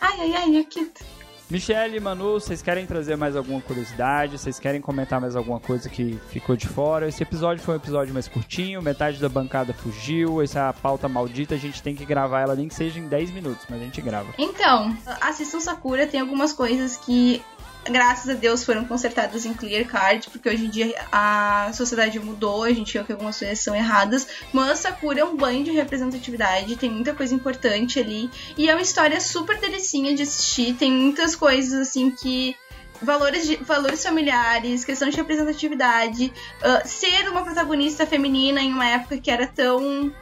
Ai, 0.00 0.20
ai, 0.20 0.34
ai, 0.36 0.56
Yukito. 0.56 1.04
Michelle 1.04 1.17
e 1.50 2.00
Manu, 2.00 2.34
vocês 2.34 2.60
querem 2.60 2.84
trazer 2.84 3.16
mais 3.16 3.34
alguma 3.34 3.60
curiosidade? 3.62 4.38
Vocês 4.38 4.58
querem 4.58 4.82
comentar 4.82 5.18
mais 5.18 5.34
alguma 5.34 5.58
coisa 5.58 5.88
que 5.88 6.20
ficou 6.28 6.54
de 6.54 6.68
fora? 6.68 7.08
Esse 7.08 7.22
episódio 7.22 7.64
foi 7.64 7.74
um 7.74 7.78
episódio 7.78 8.12
mais 8.12 8.28
curtinho, 8.28 8.82
metade 8.82 9.18
da 9.18 9.30
bancada 9.30 9.72
fugiu, 9.72 10.42
essa 10.42 10.70
pauta 10.74 11.08
maldita, 11.08 11.54
a 11.54 11.58
gente 11.58 11.82
tem 11.82 11.94
que 11.94 12.04
gravar 12.04 12.42
ela 12.42 12.54
nem 12.54 12.68
que 12.68 12.74
seja 12.74 13.00
em 13.00 13.08
10 13.08 13.30
minutos, 13.30 13.64
mas 13.68 13.80
a 13.80 13.84
gente 13.84 14.00
grava. 14.02 14.28
Então, 14.36 14.94
assistam 15.22 15.58
Sakura, 15.58 16.06
tem 16.06 16.20
algumas 16.20 16.52
coisas 16.52 16.98
que, 16.98 17.42
graças 17.84 18.28
a 18.28 18.34
Deus, 18.34 18.64
foram 18.64 18.84
consertadas 18.84 19.44
em 19.44 19.54
Clear 19.54 19.86
Card, 19.86 20.28
porque 20.30 20.48
hoje 20.48 20.66
em 20.66 20.70
dia 20.70 20.94
a 21.10 21.70
sociedade 21.72 22.18
mudou, 22.20 22.64
a 22.64 22.72
gente 22.72 22.92
viu 22.92 23.04
que 23.04 23.12
algumas 23.12 23.38
coisas 23.38 23.60
são 23.60 23.74
erradas, 23.74 24.26
mas 24.52 24.78
Sakura 24.80 25.20
é 25.20 25.24
um 25.24 25.36
banho 25.36 25.64
de 25.64 25.70
representatividade, 25.70 26.76
tem 26.76 26.90
muita 26.90 27.14
coisa 27.14 27.34
importante 27.34 27.98
ali, 27.98 28.30
e 28.56 28.68
é 28.68 28.74
uma 28.74 28.82
história 28.82 29.20
super 29.20 29.58
delicinha 29.58 30.14
de 30.14 30.22
assistir, 30.22 30.74
tem 30.74 30.90
muitas 30.92 31.34
coisas 31.34 31.88
assim 31.88 32.10
que. 32.10 32.56
Valores, 33.00 33.46
de- 33.46 33.58
valores 33.58 34.02
familiares, 34.02 34.84
questão 34.84 35.08
de 35.08 35.16
representatividade, 35.16 36.32
ah, 36.60 36.82
ser 36.84 37.28
uma 37.28 37.44
protagonista 37.44 38.04
feminina 38.04 38.60
em 38.60 38.72
uma 38.72 38.88
época 38.88 39.18
que 39.18 39.30
era 39.30 39.46
tão 39.46 40.12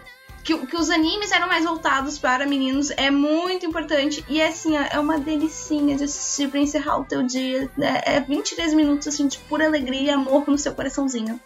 que, 0.47 0.67
que 0.67 0.77
os 0.77 0.91
animes 0.91 1.33
eram 1.33 1.49
mais 1.49 1.65
voltados 1.65 2.21
para 2.21 2.47
meninos 2.47 2.91
é 2.91 3.11
muito 3.11 3.67
importante. 3.67 4.25
E 4.29 4.41
assim, 4.41 4.77
ó, 4.79 4.83
é 4.93 5.01
uma 5.01 5.19
delicinha 5.19 5.97
de 5.97 6.05
assistir 6.05 6.49
pra 6.49 6.61
encerrar 6.61 6.99
o 6.99 7.05
teu 7.05 7.25
dia. 7.25 7.69
É, 7.81 8.15
é 8.15 8.21
23 8.21 8.73
minutos 8.73 9.09
assim, 9.09 9.27
de 9.27 9.39
pura 9.41 9.67
alegria 9.67 10.03
e 10.03 10.11
amor 10.11 10.47
no 10.47 10.57
seu 10.57 10.73
coraçãozinho. 10.73 11.41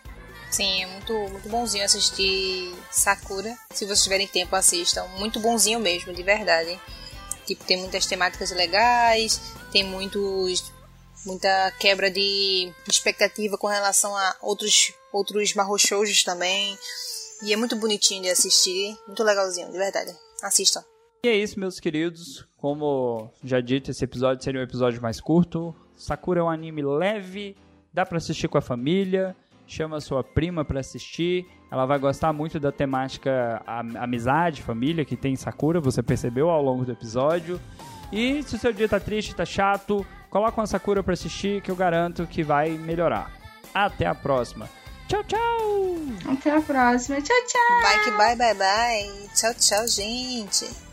Sim, 0.50 0.82
é 0.82 0.86
muito, 0.86 1.14
muito 1.30 1.48
bonzinho 1.48 1.82
assistir 1.82 2.74
Sakura. 2.90 3.56
Se 3.72 3.86
vocês 3.86 4.02
tiverem 4.02 4.28
tempo, 4.28 4.54
assistam. 4.54 5.06
Muito 5.18 5.40
bonzinho 5.40 5.80
mesmo, 5.80 6.12
de 6.12 6.22
verdade. 6.22 6.78
Tipo, 7.46 7.64
tem 7.64 7.78
muitas 7.78 8.04
temáticas 8.04 8.50
legais, 8.50 9.40
tem 9.72 9.82
muitos 9.82 10.70
muita 11.24 11.72
quebra 11.78 12.10
de 12.10 12.72
expectativa 12.88 13.56
com 13.58 13.66
relação 13.66 14.16
a 14.16 14.36
outros 14.40 14.92
outros 15.10 15.54
marrochoujos 15.54 16.22
também. 16.22 16.78
E 17.42 17.52
é 17.52 17.56
muito 17.56 17.76
bonitinho 17.76 18.22
de 18.22 18.28
assistir, 18.30 18.96
muito 19.06 19.22
legalzinho, 19.22 19.70
de 19.70 19.78
verdade. 19.78 20.10
Assistam. 20.42 20.82
E 21.24 21.28
é 21.28 21.36
isso, 21.36 21.58
meus 21.60 21.78
queridos. 21.80 22.46
Como 22.56 23.30
já 23.44 23.60
dito, 23.60 23.90
esse 23.90 24.04
episódio 24.04 24.42
seria 24.42 24.60
um 24.60 24.64
episódio 24.64 25.00
mais 25.02 25.20
curto. 25.20 25.74
Sakura 25.96 26.40
é 26.40 26.42
um 26.42 26.48
anime 26.50 26.82
leve, 26.82 27.56
dá 27.92 28.04
pra 28.06 28.18
assistir 28.18 28.48
com 28.48 28.58
a 28.58 28.62
família. 28.62 29.36
Chama 29.66 30.00
sua 30.00 30.24
prima 30.24 30.64
pra 30.64 30.80
assistir. 30.80 31.46
Ela 31.70 31.86
vai 31.86 31.98
gostar 31.98 32.32
muito 32.32 32.58
da 32.58 32.72
temática 32.72 33.62
am- 33.66 33.96
amizade, 33.98 34.62
família 34.62 35.04
que 35.04 35.16
tem 35.16 35.34
em 35.34 35.36
Sakura, 35.36 35.80
você 35.80 36.02
percebeu 36.02 36.50
ao 36.50 36.60
longo 36.62 36.84
do 36.84 36.90
episódio. 36.92 37.60
E 38.12 38.42
se 38.42 38.56
o 38.56 38.58
seu 38.58 38.72
dia 38.72 38.88
tá 38.88 38.98
triste, 38.98 39.34
tá 39.36 39.44
chato, 39.44 40.04
coloca 40.28 40.60
uma 40.60 40.66
Sakura 40.66 41.02
pra 41.02 41.12
assistir 41.14 41.62
que 41.62 41.70
eu 41.70 41.76
garanto 41.76 42.26
que 42.26 42.42
vai 42.42 42.70
melhorar. 42.70 43.32
Até 43.72 44.06
a 44.06 44.14
próxima. 44.14 44.68
Tchau, 45.10 45.24
tchau! 45.24 46.32
Até 46.32 46.50
a 46.50 46.60
próxima. 46.60 47.20
Tchau, 47.20 47.36
tchau! 47.48 47.82
Bye, 47.82 48.16
bye, 48.16 48.36
bye, 48.36 48.54
bye. 48.54 49.28
Tchau, 49.34 49.52
tchau, 49.54 49.88
gente. 49.88 50.89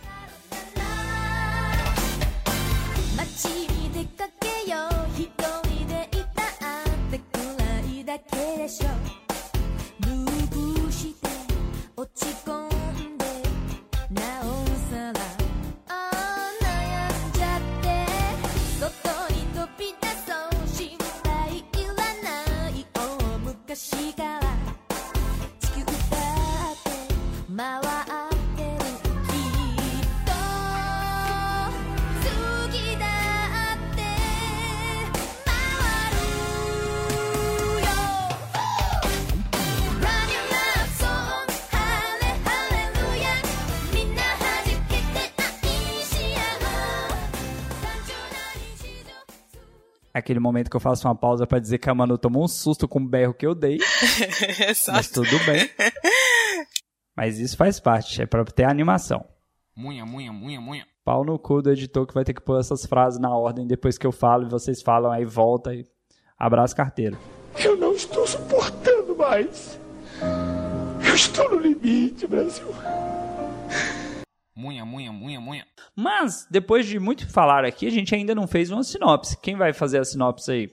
Aquele 50.27 50.41
momento 50.41 50.69
que 50.69 50.75
eu 50.75 50.81
faço 50.81 51.07
uma 51.07 51.15
pausa 51.15 51.47
pra 51.47 51.57
dizer 51.57 51.77
que 51.77 51.89
a 51.89 51.95
Manu 51.95 52.17
tomou 52.17 52.43
um 52.43 52.49
susto 52.49 52.85
com 52.85 52.99
o 52.99 53.07
berro 53.07 53.33
que 53.33 53.47
eu 53.47 53.55
dei. 53.55 53.77
Mas 54.89 55.09
tudo 55.09 55.29
bem. 55.45 55.69
Mas 57.15 57.39
isso 57.39 57.55
faz 57.55 57.79
parte, 57.79 58.21
é 58.21 58.25
pra 58.25 58.43
ter 58.43 58.65
animação. 58.65 59.23
Munha, 59.73 60.05
munha, 60.05 60.33
munha, 60.33 60.59
munha. 60.59 60.85
Pau 61.05 61.23
no 61.23 61.39
cu 61.39 61.61
do 61.61 61.71
editor 61.71 62.05
que 62.05 62.13
vai 62.13 62.25
ter 62.25 62.33
que 62.33 62.41
pôr 62.41 62.59
essas 62.59 62.85
frases 62.85 63.17
na 63.21 63.33
ordem 63.33 63.65
depois 63.65 63.97
que 63.97 64.05
eu 64.05 64.11
falo 64.11 64.45
e 64.45 64.49
vocês 64.49 64.81
falam, 64.81 65.13
aí 65.13 65.23
volta 65.23 65.73
e 65.73 65.85
abraço 66.37 66.75
carteiro. 66.75 67.17
Eu 67.57 67.77
não 67.77 67.93
estou 67.93 68.27
suportando 68.27 69.15
mais. 69.15 69.79
Eu 71.07 71.15
estou 71.15 71.51
no 71.51 71.59
limite, 71.61 72.27
Brasil. 72.27 72.67
Munha, 74.57 74.83
munha, 74.83 75.11
munha, 75.11 75.39
munha. 75.39 75.67
Mas, 75.95 76.47
depois 76.49 76.87
de 76.87 76.97
muito 76.99 77.29
falar 77.31 77.63
aqui, 77.63 77.85
a 77.85 77.91
gente 77.91 78.15
ainda 78.15 78.33
não 78.33 78.47
fez 78.47 78.71
uma 78.71 78.83
sinopse. 78.83 79.37
Quem 79.37 79.55
vai 79.55 79.71
fazer 79.71 79.99
a 79.99 80.03
sinopse 80.03 80.49
aí? 80.51 80.69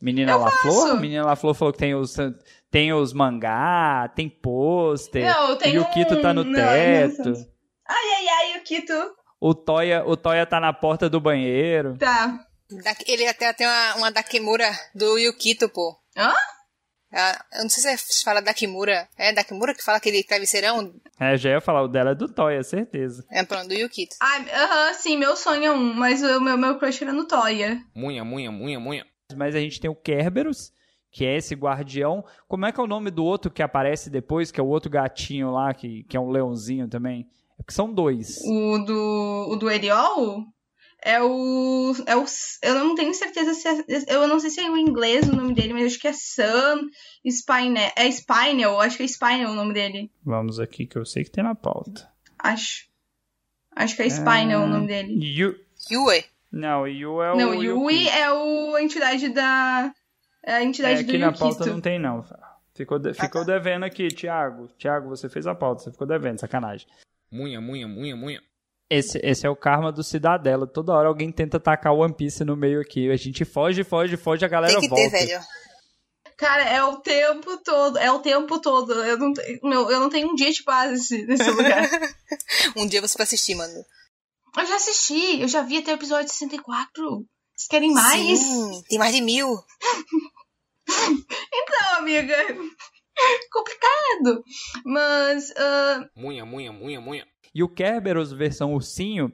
Menina 0.00 0.32
Eu 0.32 0.38
La 0.38 0.50
Flor? 0.50 0.88
faço. 0.88 1.00
Menina 1.00 1.24
La 1.26 1.36
Flor 1.36 1.54
falou 1.54 1.72
que 1.72 1.78
tem 1.78 1.94
os, 1.94 2.16
tem 2.70 2.94
os 2.94 3.12
mangá, 3.12 4.10
tem 4.16 4.26
pôster, 4.28 5.24
Não, 5.26 5.56
tem 5.56 5.74
e 5.74 5.78
o 5.78 5.84
Kito 5.90 6.20
tá 6.22 6.32
no 6.32 6.40
um- 6.40 6.44
não, 6.44 6.54
teto. 6.54 7.28
não, 7.30 7.46
Ai, 7.88 8.04
ai, 8.16 8.28
ai, 8.28 8.58
o 8.58 8.62
Kito. 8.64 8.94
O 9.38 9.54
Toya, 9.54 10.02
o 10.06 10.16
Toya 10.16 10.46
tá 10.46 10.58
na 10.58 10.72
porta 10.72 11.08
do 11.10 11.20
banheiro. 11.20 11.94
Tá. 11.98 12.40
Da- 12.82 12.96
Ele 13.06 13.26
até 13.28 13.52
tem 13.52 13.66
uma, 13.66 13.94
uma 13.96 14.10
Dakimura 14.10 14.70
do 14.94 15.18
Yukito, 15.18 15.68
pô. 15.68 15.94
Hã? 16.16 16.32
Ah, 17.12 17.44
eu 17.54 17.62
não 17.62 17.68
sei 17.70 17.96
se 17.96 18.24
fala 18.24 18.42
Dakimura. 18.42 19.08
É 19.16 19.32
Dakimura 19.32 19.74
que 19.74 19.82
fala 19.82 19.98
aquele 19.98 20.22
travesseirão? 20.22 20.92
É, 21.18 21.36
já 21.36 21.50
ia 21.50 21.60
falar, 21.60 21.82
o 21.82 21.88
dela 21.88 22.10
é 22.10 22.14
do 22.14 22.28
Toya, 22.28 22.62
certeza. 22.62 23.24
É 23.30 23.42
pronto, 23.44 23.68
do 23.68 23.74
Yukito. 23.74 24.16
Aham, 24.20 24.94
sim, 24.94 25.16
meu 25.16 25.36
sonho 25.36 25.64
é 25.64 25.72
um, 25.72 25.94
mas 25.94 26.22
o 26.22 26.40
meu, 26.40 26.58
meu 26.58 26.78
crush 26.78 27.02
era 27.02 27.12
no 27.12 27.26
Toya. 27.26 27.80
Munha, 27.94 28.24
munha, 28.24 28.50
munha, 28.50 28.80
munha. 28.80 29.06
Mas 29.36 29.54
a 29.54 29.60
gente 29.60 29.80
tem 29.80 29.90
o 29.90 29.94
Kerberos, 29.94 30.72
que 31.10 31.24
é 31.24 31.36
esse 31.36 31.54
guardião. 31.54 32.24
Como 32.46 32.66
é 32.66 32.72
que 32.72 32.80
é 32.80 32.82
o 32.82 32.88
nome 32.88 33.10
do 33.10 33.24
outro 33.24 33.50
que 33.50 33.62
aparece 33.62 34.10
depois, 34.10 34.50
que 34.50 34.60
é 34.60 34.62
o 34.62 34.68
outro 34.68 34.90
gatinho 34.90 35.50
lá, 35.50 35.72
que, 35.72 36.04
que 36.04 36.16
é 36.16 36.20
um 36.20 36.30
leãozinho 36.30 36.88
também? 36.88 37.26
É 37.58 37.62
porque 37.62 37.72
são 37.72 37.92
dois. 37.92 38.38
O 38.44 38.78
do, 38.78 39.48
o 39.50 39.56
do 39.56 39.70
Eriol 39.70 40.44
é 41.02 41.22
o, 41.22 41.94
é 42.06 42.16
o. 42.16 42.24
Eu 42.62 42.74
não 42.74 42.94
tenho 42.94 43.12
certeza 43.14 43.54
se 43.54 43.68
é. 43.68 43.84
Eu 44.08 44.26
não 44.26 44.40
sei 44.40 44.50
se 44.50 44.60
é 44.60 44.70
o 44.70 44.76
inglês 44.76 45.28
o 45.28 45.34
nome 45.36 45.54
dele, 45.54 45.72
mas 45.72 45.86
acho 45.86 45.98
que 46.00 46.08
é 46.08 46.12
Sam 46.12 46.88
Spinel. 47.24 47.92
É 47.96 48.06
Spinel, 48.10 48.80
acho 48.80 48.96
que 48.96 49.02
é 49.02 49.06
Spinel 49.06 49.50
o 49.50 49.54
nome 49.54 49.72
dele. 49.74 50.10
Vamos 50.24 50.58
aqui, 50.58 50.86
que 50.86 50.96
eu 50.96 51.04
sei 51.04 51.24
que 51.24 51.30
tem 51.30 51.44
na 51.44 51.54
pauta. 51.54 52.08
Acho. 52.38 52.86
Acho 53.74 53.94
que 53.96 54.02
é 54.02 54.06
Spinel 54.06 54.62
o 54.62 54.66
nome 54.66 54.86
dele. 54.86 55.12
Yu... 55.22 55.54
Yue. 55.90 56.24
Não, 56.50 56.88
Yu 56.88 57.20
é 57.22 57.32
o 57.32 57.36
Não, 57.36 57.54
Yui 57.54 57.94
Yuki. 57.96 58.08
é 58.08 58.32
o, 58.32 58.74
a 58.74 58.82
entidade 58.82 59.28
da. 59.28 59.92
É 60.42 60.54
a 60.54 60.62
entidade 60.62 61.00
É, 61.00 61.02
do 61.02 61.08
aqui 61.08 61.18
na 61.18 61.32
pauta 61.32 61.66
não 61.66 61.80
tem, 61.80 61.98
não. 61.98 62.24
Ficou, 62.74 62.98
de- 62.98 63.12
ficou 63.14 63.44
tá. 63.44 63.52
devendo 63.52 63.84
aqui, 63.84 64.08
Thiago. 64.08 64.68
Thiago, 64.78 65.08
você 65.08 65.28
fez 65.28 65.46
a 65.46 65.54
pauta, 65.54 65.82
você 65.82 65.90
ficou 65.90 66.06
devendo, 66.06 66.38
sacanagem. 66.38 66.86
Munha, 67.30 67.60
munha, 67.60 67.86
munha, 67.88 68.14
munha. 68.16 68.42
Esse, 68.88 69.18
esse 69.22 69.46
é 69.46 69.50
o 69.50 69.56
karma 69.56 69.90
do 69.90 70.04
Cidadela. 70.04 70.66
Toda 70.66 70.92
hora 70.92 71.08
alguém 71.08 71.32
tenta 71.32 71.58
tacar 71.58 71.92
o 71.92 71.98
One 71.98 72.14
Piece 72.14 72.44
no 72.44 72.56
meio 72.56 72.80
aqui. 72.80 73.10
A 73.10 73.16
gente 73.16 73.44
foge, 73.44 73.82
foge, 73.82 74.16
foge, 74.16 74.44
a 74.44 74.48
galera 74.48 74.72
Tem 74.74 74.82
que 74.82 74.88
volta. 74.88 75.10
ter, 75.10 75.26
velho. 75.26 75.40
Cara, 76.36 76.62
é 76.64 76.84
o 76.84 76.98
tempo 76.98 77.56
todo. 77.64 77.98
É 77.98 78.12
o 78.12 78.20
tempo 78.20 78.60
todo. 78.60 78.92
Eu 78.92 79.18
não, 79.18 79.32
meu, 79.64 79.90
eu 79.90 79.98
não 79.98 80.08
tenho 80.08 80.28
um 80.30 80.34
dia 80.34 80.52
de 80.52 80.62
paz 80.62 80.92
nesse, 80.92 81.26
nesse 81.26 81.50
lugar. 81.50 81.88
Um 82.76 82.86
dia 82.86 83.00
você 83.00 83.16
vai 83.16 83.24
assistir, 83.24 83.54
mano. 83.54 83.72
eu 84.58 84.66
já 84.66 84.76
assisti, 84.76 85.40
eu 85.40 85.48
já 85.48 85.62
vi 85.62 85.78
até 85.78 85.92
o 85.92 85.94
episódio 85.94 86.28
64. 86.28 87.24
Vocês 87.56 87.68
querem 87.68 87.92
mais? 87.92 88.38
Sim, 88.38 88.82
tem 88.88 88.98
mais 88.98 89.14
de 89.14 89.22
mil. 89.22 89.48
Não, 90.88 91.98
amiga. 91.98 92.36
Complicado. 93.50 94.44
Mas. 94.84 95.52
ah, 95.56 96.06
Munha, 96.14 96.44
munha, 96.44 96.72
munha, 96.72 97.00
munha. 97.00 97.26
E 97.56 97.62
o 97.62 97.68
Kerberos 97.70 98.34
versão 98.34 98.74
ursinho, 98.74 99.32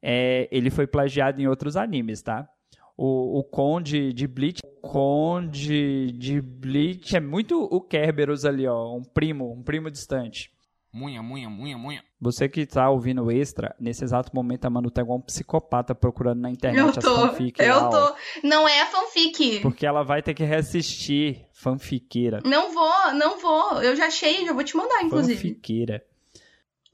é, 0.00 0.46
ele 0.52 0.70
foi 0.70 0.86
plagiado 0.86 1.42
em 1.42 1.48
outros 1.48 1.76
animes, 1.76 2.22
tá? 2.22 2.48
O, 2.96 3.40
o 3.40 3.42
Conde 3.42 4.12
de 4.12 4.28
Bleach, 4.28 4.60
o 4.64 4.88
Conde 4.88 6.12
de 6.12 6.40
Bleach 6.40 7.16
é 7.16 7.20
muito 7.20 7.60
o 7.64 7.80
Kerberos 7.80 8.44
ali, 8.44 8.64
ó, 8.64 8.94
um 8.94 9.02
primo, 9.02 9.52
um 9.52 9.60
primo 9.60 9.90
distante. 9.90 10.52
Munha, 10.92 11.20
munha, 11.20 11.50
munha, 11.50 11.76
munha. 11.76 12.04
Você 12.20 12.48
que 12.48 12.64
tá 12.64 12.88
ouvindo 12.88 13.24
o 13.24 13.32
extra, 13.32 13.74
nesse 13.80 14.04
exato 14.04 14.30
momento 14.32 14.66
a 14.66 14.70
Manu 14.70 14.88
tá 14.88 15.02
igual 15.02 15.18
um 15.18 15.20
psicopata 15.20 15.96
procurando 15.96 16.42
na 16.42 16.50
internet 16.52 16.80
eu 16.80 16.88
as 16.90 16.94
tô. 17.04 17.28
fanfic 17.28 17.60
lá, 17.60 17.66
Eu 17.66 17.76
ó. 17.78 17.88
tô. 17.88 18.14
Não 18.44 18.68
é 18.68 18.86
fanfic. 18.86 19.58
Porque 19.62 19.84
ela 19.84 20.04
vai 20.04 20.22
ter 20.22 20.32
que 20.32 20.44
reassistir 20.44 21.44
fanfiqueira. 21.52 22.40
Não 22.44 22.72
vou, 22.72 23.14
não 23.14 23.40
vou. 23.40 23.82
Eu 23.82 23.96
já 23.96 24.06
achei, 24.06 24.46
já 24.46 24.52
vou 24.52 24.62
te 24.62 24.76
mandar, 24.76 25.02
inclusive. 25.02 25.34
Fanfiqueira. 25.34 26.04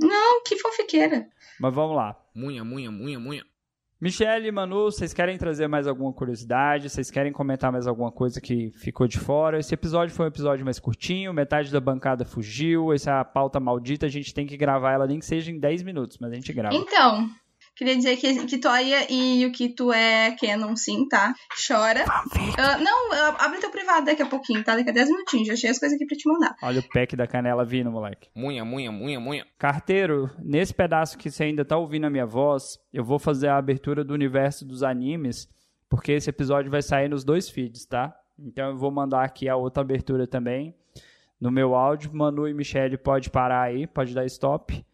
Não, 0.00 0.42
que 0.42 0.56
fanfiqueira. 0.58 1.28
Mas 1.60 1.74
vamos 1.74 1.94
lá. 1.94 2.16
Munha, 2.34 2.64
munha, 2.64 2.90
munha, 2.90 3.18
munha. 3.18 3.44
Michele 4.00 4.48
e 4.48 4.50
Manu, 4.50 4.84
vocês 4.84 5.12
querem 5.12 5.36
trazer 5.36 5.68
mais 5.68 5.86
alguma 5.86 6.10
curiosidade? 6.10 6.88
Vocês 6.88 7.10
querem 7.10 7.30
comentar 7.30 7.70
mais 7.70 7.86
alguma 7.86 8.10
coisa 8.10 8.40
que 8.40 8.70
ficou 8.70 9.06
de 9.06 9.18
fora? 9.18 9.58
Esse 9.58 9.74
episódio 9.74 10.14
foi 10.14 10.24
um 10.24 10.28
episódio 10.28 10.64
mais 10.64 10.78
curtinho, 10.78 11.34
metade 11.34 11.70
da 11.70 11.80
bancada 11.80 12.24
fugiu, 12.24 12.94
essa 12.94 13.10
é 13.10 13.14
a 13.20 13.24
pauta 13.26 13.60
maldita, 13.60 14.06
a 14.06 14.08
gente 14.08 14.32
tem 14.32 14.46
que 14.46 14.56
gravar 14.56 14.92
ela 14.92 15.06
nem 15.06 15.18
que 15.18 15.26
seja 15.26 15.50
em 15.50 15.58
10 15.58 15.82
minutos, 15.82 16.16
mas 16.18 16.32
a 16.32 16.34
gente 16.34 16.50
grava. 16.50 16.74
Então, 16.74 17.28
queria 17.80 17.96
dizer 17.96 18.18
que, 18.18 18.44
que 18.44 18.58
Toya 18.58 19.10
e 19.10 19.42
Yukito 19.42 19.90
é 19.90 20.36
canon, 20.36 20.76
sim, 20.76 21.08
tá? 21.08 21.32
Chora. 21.66 22.04
Ah, 22.58 22.76
não, 22.76 23.10
abre 23.38 23.58
teu 23.58 23.70
privado 23.70 24.04
daqui 24.04 24.20
a 24.20 24.26
pouquinho, 24.26 24.62
tá? 24.62 24.76
Daqui 24.76 24.90
a 24.90 24.92
10 24.92 25.08
minutinhos. 25.08 25.46
Já 25.46 25.54
achei 25.54 25.70
as 25.70 25.78
coisas 25.78 25.96
aqui 25.96 26.04
pra 26.06 26.14
te 26.14 26.28
mandar. 26.28 26.54
Olha 26.62 26.80
o 26.80 26.88
pack 26.90 27.16
da 27.16 27.26
canela 27.26 27.64
vindo, 27.64 27.90
moleque. 27.90 28.28
Munha, 28.36 28.66
munha, 28.66 28.92
munha, 28.92 29.18
munha. 29.18 29.46
Carteiro, 29.58 30.30
nesse 30.38 30.74
pedaço 30.74 31.16
que 31.16 31.30
você 31.30 31.44
ainda 31.44 31.64
tá 31.64 31.78
ouvindo 31.78 32.04
a 32.04 32.10
minha 32.10 32.26
voz, 32.26 32.78
eu 32.92 33.02
vou 33.02 33.18
fazer 33.18 33.48
a 33.48 33.56
abertura 33.56 34.04
do 34.04 34.12
universo 34.12 34.66
dos 34.66 34.82
animes, 34.82 35.48
porque 35.88 36.12
esse 36.12 36.28
episódio 36.28 36.70
vai 36.70 36.82
sair 36.82 37.08
nos 37.08 37.24
dois 37.24 37.48
feeds, 37.48 37.86
tá? 37.86 38.14
Então 38.38 38.68
eu 38.68 38.76
vou 38.76 38.90
mandar 38.90 39.24
aqui 39.24 39.48
a 39.48 39.56
outra 39.56 39.80
abertura 39.80 40.26
também 40.26 40.74
no 41.40 41.50
meu 41.50 41.74
áudio. 41.74 42.14
Manu 42.14 42.46
e 42.46 42.52
Michele 42.52 42.98
pode 42.98 43.30
parar 43.30 43.62
aí, 43.62 43.86
pode 43.86 44.14
dar 44.14 44.26
stop. 44.26 44.84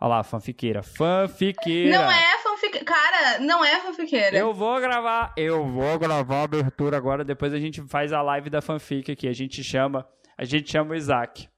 Olha 0.00 0.08
lá, 0.08 0.22
fanfiqueira. 0.22 0.82
Fanfiqueira. 0.82 1.98
Não 1.98 2.10
é 2.10 2.38
fanfiqueira. 2.38 2.84
Cara, 2.86 3.38
não 3.40 3.64
é 3.64 3.80
fanfiqueira. 3.80 4.36
Eu 4.36 4.54
vou 4.54 4.80
gravar, 4.80 5.34
eu 5.36 5.66
vou 5.66 5.98
gravar 5.98 6.36
a 6.36 6.42
abertura 6.44 6.96
agora, 6.96 7.22
depois 7.22 7.52
a 7.52 7.58
gente 7.58 7.82
faz 7.82 8.12
a 8.12 8.22
live 8.22 8.48
da 8.48 8.62
fanfic 8.62 9.12
aqui. 9.12 9.28
A 9.28 9.32
gente 9.34 9.62
chama, 9.62 10.08
a 10.38 10.44
gente 10.44 10.70
chama 10.70 10.92
o 10.92 10.94
Isaac. 10.94 11.48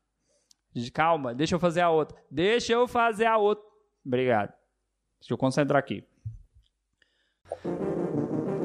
Calma, 0.93 1.35
deixa 1.35 1.55
eu 1.55 1.61
fazer 1.61 1.83
a 1.83 1.91
outra. 1.91 2.19
Deixa 2.31 2.73
eu 2.73 2.89
fazer 2.89 3.27
a 3.27 3.37
outra. 3.37 3.65
Obrigado. 4.05 4.53
Deixa 5.21 5.33
eu 5.33 5.39
concentrar 5.39 5.79
aqui. 5.79 6.05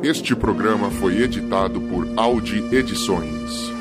Este 0.01 0.35
programa 0.35 0.89
foi 0.89 1.21
editado 1.21 1.81
por 1.81 2.07
Audi 2.17 2.63
Edições. 2.73 3.76